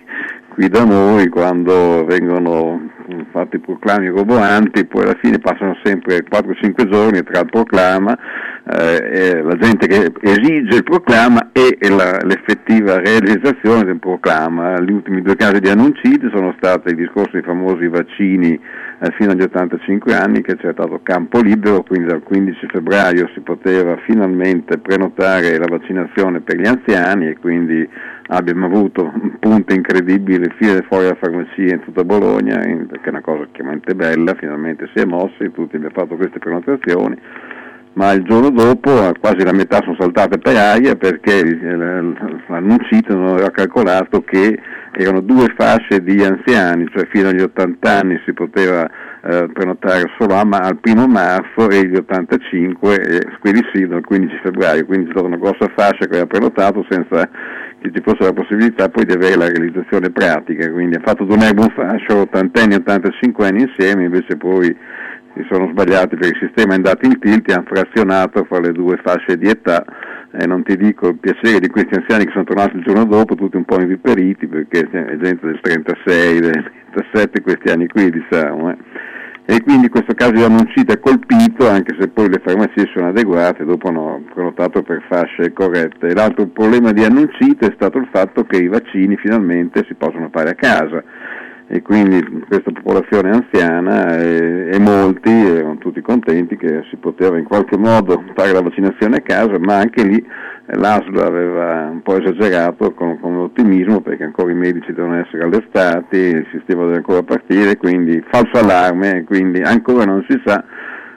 [0.49, 2.91] qui da noi, quando vengono
[3.31, 8.17] fatti proclami roboanti, poi alla fine passano sempre 4-5 giorni tra il proclama,
[8.65, 14.79] eh, la gente che esige il proclama e, e la- l'effettiva realizzazione del proclama.
[14.79, 19.31] Gli ultimi due casi di annuncite sono stati il discorso dei famosi vaccini eh, fino
[19.31, 24.77] agli 85 anni che c'è stato campo libero, quindi dal 15 febbraio si poteva finalmente
[24.77, 27.87] prenotare la vaccinazione per gli anziani e quindi
[28.27, 33.21] abbiamo avuto un punto incredibile, file fuori dalla farmacia in tutta Bologna, perché è una
[33.21, 37.17] cosa chiaramente bella, finalmente si è mossi, tutti abbiamo fatto queste prenotazioni
[37.93, 41.43] ma il giorno dopo quasi la metà sono saltate per aria perché
[42.47, 44.59] l'annuncito non aveva calcolato che
[44.93, 48.89] erano due fasce di anziani, cioè fino agli 80 anni si poteva
[49.23, 54.39] eh, prenotare solo a al primo marzo e gli 85, e quelli sì, dal 15
[54.43, 57.29] febbraio, quindi c'è stata una grossa fascia che aveva prenotato senza
[57.83, 61.71] che ci fosse la possibilità poi di avere la realizzazione pratica, quindi ha fatto un
[61.75, 64.73] fascio 80 anni e 85 anni insieme, invece poi
[65.35, 68.71] si sono sbagliati perché il sistema è andato in tilt e hanno frazionato fra le
[68.71, 69.83] due fasce di età
[70.31, 73.35] e non ti dico il piacere di questi anziani che sono tornati il giorno dopo
[73.35, 78.71] tutti un po' inviperiti perché è gente del 36, del 37 questi anni qui diciamo
[78.71, 78.77] eh.
[79.45, 83.65] E quindi questo caso di annuncita è colpito anche se poi le farmacie sono adeguate
[83.65, 86.13] dopo hanno prenotato per fasce corrette.
[86.13, 90.51] L'altro problema di annuncita è stato il fatto che i vaccini finalmente si possono fare
[90.51, 91.03] a casa
[91.73, 97.45] e quindi questa popolazione anziana e, e molti erano tutti contenti che si poteva in
[97.45, 102.21] qualche modo fare la vaccinazione a casa, ma anche lì eh, l'ASL aveva un po'
[102.21, 107.23] esagerato con, con ottimismo perché ancora i medici devono essere allestati, il sistema deve ancora
[107.23, 110.63] partire, quindi falso allarme, quindi ancora non si sa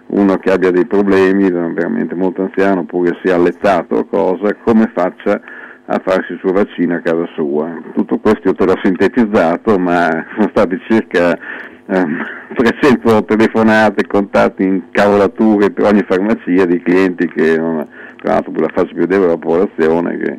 [0.07, 5.39] uno che abbia dei problemi, veramente molto anziano oppure sia allettato o cosa, come faccia
[5.87, 7.81] a farsi il suo vaccino a casa sua.
[7.95, 11.39] Tutto questo io te l'ho sintetizzato, ma sono stati circa
[11.87, 18.63] ehm, 300 telefonate, contatti in cavolature per ogni farmacia di clienti che tra l'altro per
[18.63, 20.39] la fase più debole della popolazione che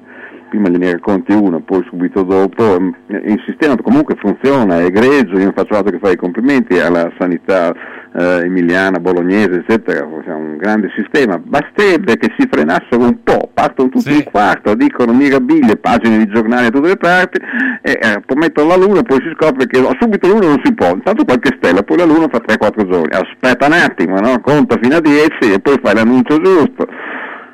[0.50, 5.46] prima gliene racconti uno, poi subito dopo, ehm, il sistema comunque funziona, è egregio, io
[5.46, 7.74] non faccio altro che fare i complimenti alla sanità
[8.14, 13.90] eh, emiliana, bolognese, eccetera, siamo un grande sistema, basterebbe che si frenassero un po', partono
[13.90, 17.40] tutti in quarto, dicono mirabille, pagine di giornali da tutte le parti,
[17.82, 21.24] e eh, promettono la luna poi si scopre che subito l'una non si può, intanto
[21.26, 24.40] qualche stella, poi la luna fa 3-4 giorni, aspetta un attimo, no?
[24.42, 26.88] conta fino a 10 e poi fai l'annuncio giusto.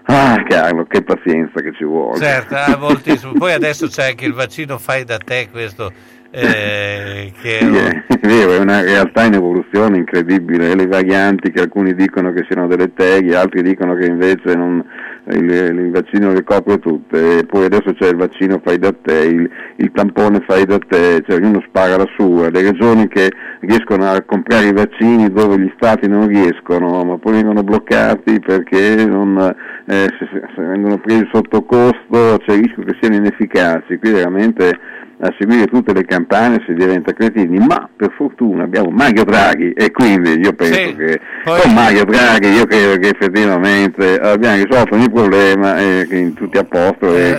[0.05, 2.17] Ah, Carlo, che pazienza che ci vuole.
[2.19, 3.31] Certo, ah, moltissimo.
[3.33, 5.91] Poi adesso c'è anche il vaccino fai da te, questo
[6.29, 11.61] eh, che Sì, è, è vero, è una realtà in evoluzione incredibile, le varianti che
[11.61, 14.83] alcuni dicono che siano delle teghe, altri dicono che invece non-
[15.31, 19.19] il, il vaccino le copre tutte, e poi adesso c'è il vaccino fai da te,
[19.25, 23.31] il, il tampone fai da te, cioè ognuno spara la sua, le regioni che
[23.61, 29.05] riescono a comprare i vaccini dove gli stati non riescono, ma poi vengono bloccati perché
[29.05, 29.37] non,
[29.85, 34.77] eh, se, se- vengono presi sotto costo c'è il rischio che siano inefficaci, qui veramente
[35.23, 39.89] a seguire tutte le campane si diventa cretini, ma per fortuna abbiamo Mario Draghi e
[39.91, 45.77] quindi io penso che con Mario Draghi io credo che effettivamente abbiamo risolto ogni problema
[45.79, 47.31] e che tutti a posto e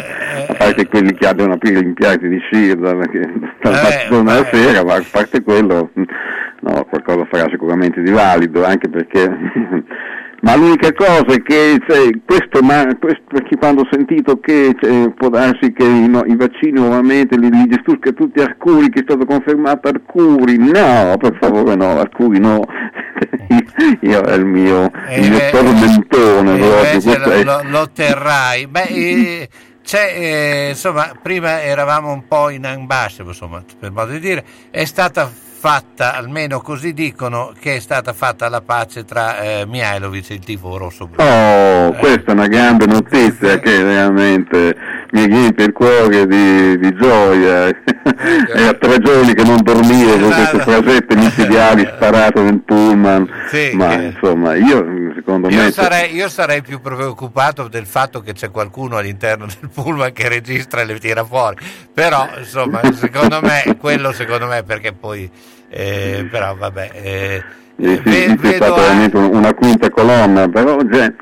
[0.48, 3.30] a parte quelli che abbiano aprire gli impianti di sci dalla, che-
[3.60, 5.90] dalla mattina alla sera, ma a parte quello
[6.60, 9.30] no, qualcosa farà sicuramente di valido, anche perché
[10.42, 11.80] ma l'unica cosa è che
[12.24, 16.36] questo, ma, questo perché quando ho sentito che cioè, può darsi che i, no- i
[16.36, 21.74] vaccini nuovamente li, li gestisca tutti Arcuri, che è stato confermato Arcuri, no, per favore
[21.76, 22.60] no, Arcuri no,
[24.00, 28.66] io è il mio, il mio Eh, tormentone e proprio, lo, lo- terrai.
[28.66, 29.48] Beh, eh,
[29.82, 34.84] c'è, eh, insomma, prima eravamo un po' in ambasce, insomma, per modo di dire, è
[34.84, 35.30] stata
[35.64, 40.40] fatta, almeno così dicono, che è stata fatta la pace tra eh, Mihailovic e il
[40.40, 41.24] tifo rosso blu.
[41.24, 44.76] Oh, questa è una grande notizia che veramente
[45.12, 47.68] mi riempie il cuore di, di gioia.
[48.54, 53.28] Era tre giorni che non dormivo con queste frasette micidiali sparate nel pullman.
[53.72, 55.54] Ma insomma, io secondo me.
[55.54, 60.28] Io sarei, io sarei più preoccupato del fatto che c'è qualcuno all'interno del pullman che
[60.28, 61.56] registra e le tira fuori,
[61.92, 65.30] però insomma, secondo me, quello secondo me perché poi,
[65.68, 67.42] eh, però vabbè, eh,
[67.76, 71.12] Eh, sì, ve- sì, è vedo stata a- veramente un- una quinta colonna, però cioè,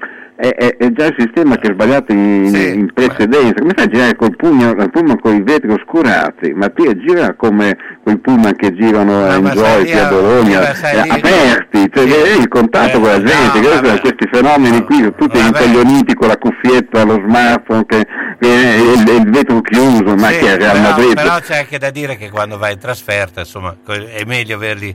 [0.43, 3.61] è, è- è già il sistema che è sbagliato in, in precedenza.
[3.61, 6.53] Come fai a girare col pugno, il pullman con i vetri oscurati?
[6.53, 10.99] Ma ti gira come quei pullman che girano ma lì qui a Bologna, sì, eh,
[11.09, 16.15] aperti, cioè vedi il contatto con la gente, che adesso questi fenomeni qui, tutti incoglioniti
[16.15, 18.05] con la cuffietta, lo smartphone, che,
[18.41, 21.15] che- il, il vetro chiuso, ma Sì, che è Real però, Madrid.
[21.15, 24.93] però c'è anche da dire che quando vai in trasferta, insomma, è meglio averli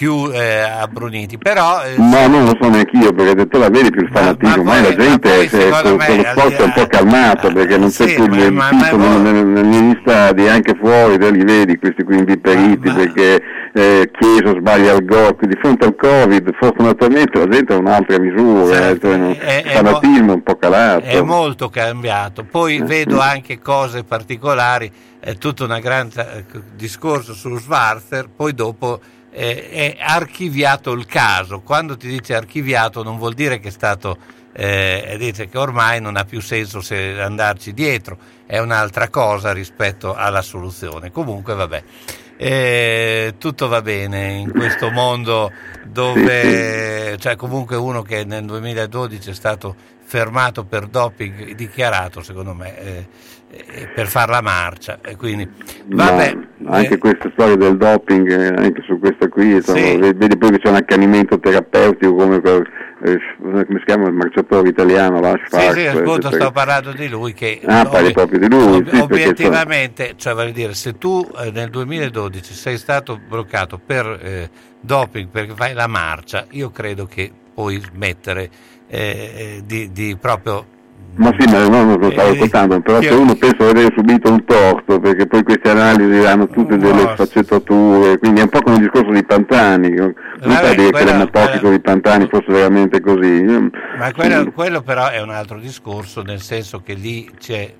[0.00, 1.36] più eh, abbruniti.
[1.36, 4.62] Però eh, No, non lo so neanche io, perché te la vedi più il fanatismo,
[4.62, 7.90] ma, la gente se, secondo con, me, lo sport è un po' calmato, perché non
[7.90, 8.70] c'è sì, più ma- il ma-
[9.18, 13.42] nel- negli stadi, anche fuori, te li vedi questi qui inviperiti, perché
[13.74, 18.88] eh, Chiesa sbaglia il gol, di fronte al Covid fortunatamente la gente ha un'altra misura,
[18.88, 21.04] eh, cioè, non- è- il è fanatismo è un po' calato.
[21.04, 22.42] è molto cambiato.
[22.50, 23.28] Poi Eh, vedo sì.
[23.28, 24.90] anche cose particolari,
[25.20, 28.98] è tutto un grande discorso su Schwarzer, poi dopo
[29.30, 31.60] eh, è archiviato il caso.
[31.60, 34.16] Quando ti dice archiviato non vuol dire che è stato,
[34.52, 40.14] eh, dice che ormai non ha più senso se andarci dietro, è un'altra cosa rispetto
[40.14, 41.10] alla soluzione.
[41.10, 41.82] Comunque vabbè.
[42.42, 45.52] Eh, tutto va bene in questo mondo
[45.84, 52.78] dove cioè comunque uno che nel 2012 è stato fermato per doping dichiarato secondo me
[52.78, 53.08] eh,
[53.94, 55.48] per fare la marcia e quindi
[55.86, 59.96] vabbè Ma anche questa storia del doping, eh, anche su questa qui, insomma, Sì.
[59.98, 62.62] vedi poi che c'è un accanimento terapeutico come, quel,
[63.02, 66.42] eh, come si chiama il marciatore italiano, sì, Schwarz, sì, appunto eccetera.
[66.44, 70.34] sto parlando di lui che Ah, parli proprio di lui, ob- sì, perché obiettivamente cioè
[70.34, 74.50] voglio dire se tu eh, nel 2012 sei stato bloccato per eh,
[74.80, 78.48] doping perché fai la marcia io credo che puoi smettere
[78.88, 78.98] eh,
[79.58, 80.78] eh, di, di proprio
[81.16, 83.92] Ma sì, ma no, non lo stavo Eh, ascoltando, però se uno pensa di aver
[83.94, 88.62] subito un torto, perché poi queste analisi hanno tutte delle sfaccettature, quindi è un po'
[88.62, 93.00] come il discorso di Pantani, non sta a dire che l'ematotico di Pantani fosse veramente
[93.00, 93.42] così.
[93.98, 97.74] Ma quello, quello però è un altro discorso, nel senso che lì c'è,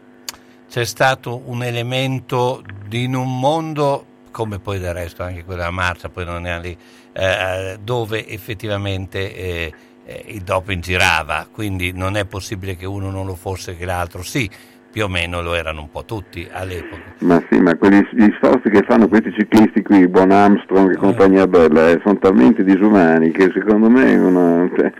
[0.68, 6.10] c'è stato un elemento di in un mondo, come poi del resto anche quella marcia,
[6.10, 6.76] poi non è lì,
[7.12, 9.72] eh, dove effettivamente eh,
[10.10, 14.22] eh, il doping girava, quindi non è possibile che uno non lo fosse che l'altro
[14.24, 14.50] sì,
[14.90, 17.00] più o meno lo erano un po' tutti all'epoca.
[17.20, 21.46] Ma sì, ma quegli gli sforzi che fanno questi ciclisti qui, Bon Armstrong e compagnia
[21.46, 24.92] bella, eh, sono talmente disumani che secondo me una- cioè,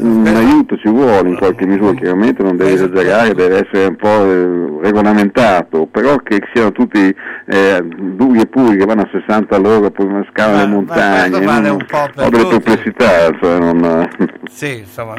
[0.00, 3.96] un, un aiuto ci vuole in qualche misura, chiaramente non deve esagerare, deve essere un
[3.96, 7.14] po' eh, regolamentato, però che siano tutti
[7.46, 11.46] eh, duri e puri che vanno a 60 all'ora, poi una scala le montagne, questo
[11.46, 14.08] vale non- un po' per ho delle perplessità, cioè non...
[14.50, 15.14] Sì, insomma,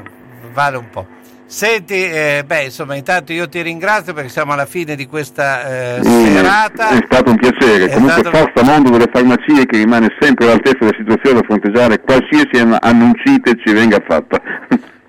[0.54, 1.06] vale un po'.
[1.52, 6.00] Senti, eh, beh, insomma, intanto io ti ringrazio perché siamo alla fine di questa eh,
[6.00, 6.90] Mm, serata.
[6.92, 10.78] È stato un piacere, È comunque stato- forza mondo delle farmacie che rimane sempre all'altezza
[10.80, 14.42] della situazione da fronteggiare qualsiasi annuncite ci venga fatta.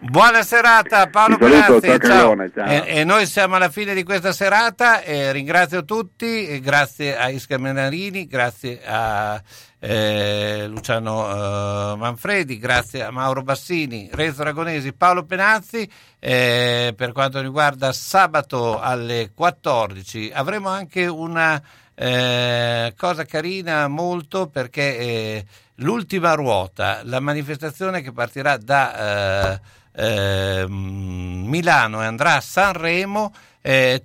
[0.00, 1.98] Buona serata Paolo saluto, Penazzi, ciao.
[1.98, 2.66] Carlone, ciao.
[2.66, 7.56] E, e noi siamo alla fine di questa serata, e ringrazio tutti, grazie a Isca
[7.56, 9.40] Menarini, grazie a
[9.84, 15.90] eh, Luciano eh, Manfredi, grazie a Mauro Bassini, Renzo Aragonesi, Paolo Penazzi,
[16.20, 21.60] eh, per quanto riguarda sabato alle 14 avremo anche una
[21.96, 25.46] eh, cosa carina molto perché eh,
[25.76, 29.60] l'ultima ruota, la manifestazione che partirà da eh,
[30.60, 34.00] ehm, Milano e andrà a Sanremo, è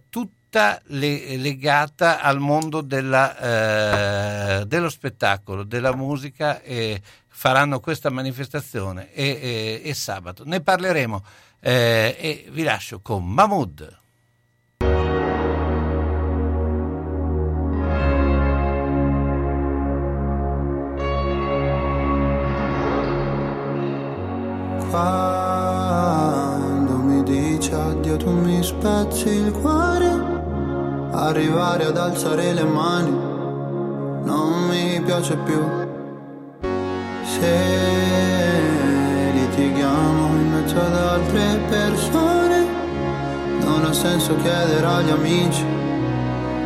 [0.49, 9.11] tutta le- legata al mondo della, eh, dello spettacolo, della musica e faranno questa manifestazione
[9.13, 10.43] e, e- e sabato.
[10.45, 11.23] Ne parleremo
[11.59, 13.97] eh, e vi lascio con Mahmood.
[25.67, 30.16] Quando mi dici addio tu mi spezzi il cuore
[31.19, 33.09] Arrivare ad alzare le mani
[34.23, 35.59] non mi piace più
[37.23, 37.53] Se
[39.33, 42.67] litighiamo in mezzo ad altre persone
[43.61, 45.65] Non ha senso chiedere agli amici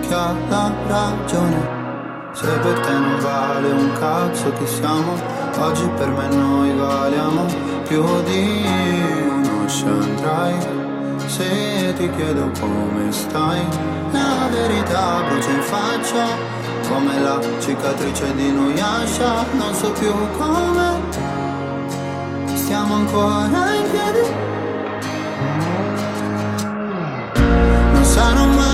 [0.02, 1.80] chi ha la ragione
[2.34, 5.16] se per te non vale un cazzo che siamo,
[5.60, 7.46] oggi per me noi valiamo
[7.84, 8.66] più di
[9.28, 9.66] uno
[10.00, 10.81] andrai.
[11.28, 13.66] Se ti chiedo come stai,
[14.12, 16.26] la verità brucia in faccia,
[16.90, 21.00] come la cicatrice di Nuyasha, non so più come
[22.72, 24.30] stiamo ancora in piedi.
[27.92, 28.71] Non sarò mai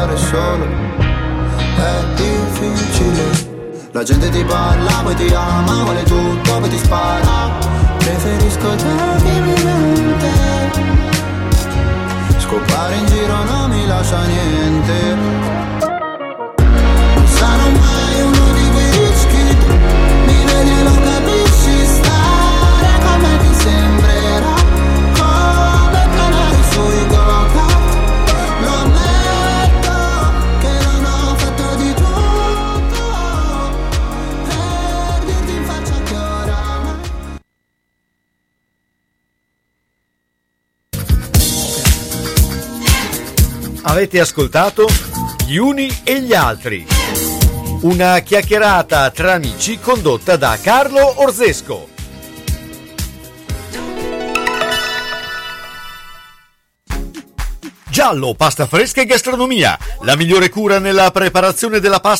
[0.00, 0.66] stare solo.
[1.76, 3.48] È difficile.
[3.92, 7.68] La gente ti parla, poi ti ama, vuole tutto, poi ti spara.
[7.98, 8.84] Preferisco te
[9.22, 10.30] mente
[12.38, 15.79] Scopare in giro non mi lascia niente
[43.90, 44.86] Avete ascoltato
[45.48, 46.86] Gli uni e gli altri.
[47.80, 51.88] Una chiacchierata tra amici condotta da Carlo Orzesco.
[57.90, 59.76] Giallo, pasta fresca e gastronomia.
[60.02, 62.18] La migliore cura nella preparazione della pasta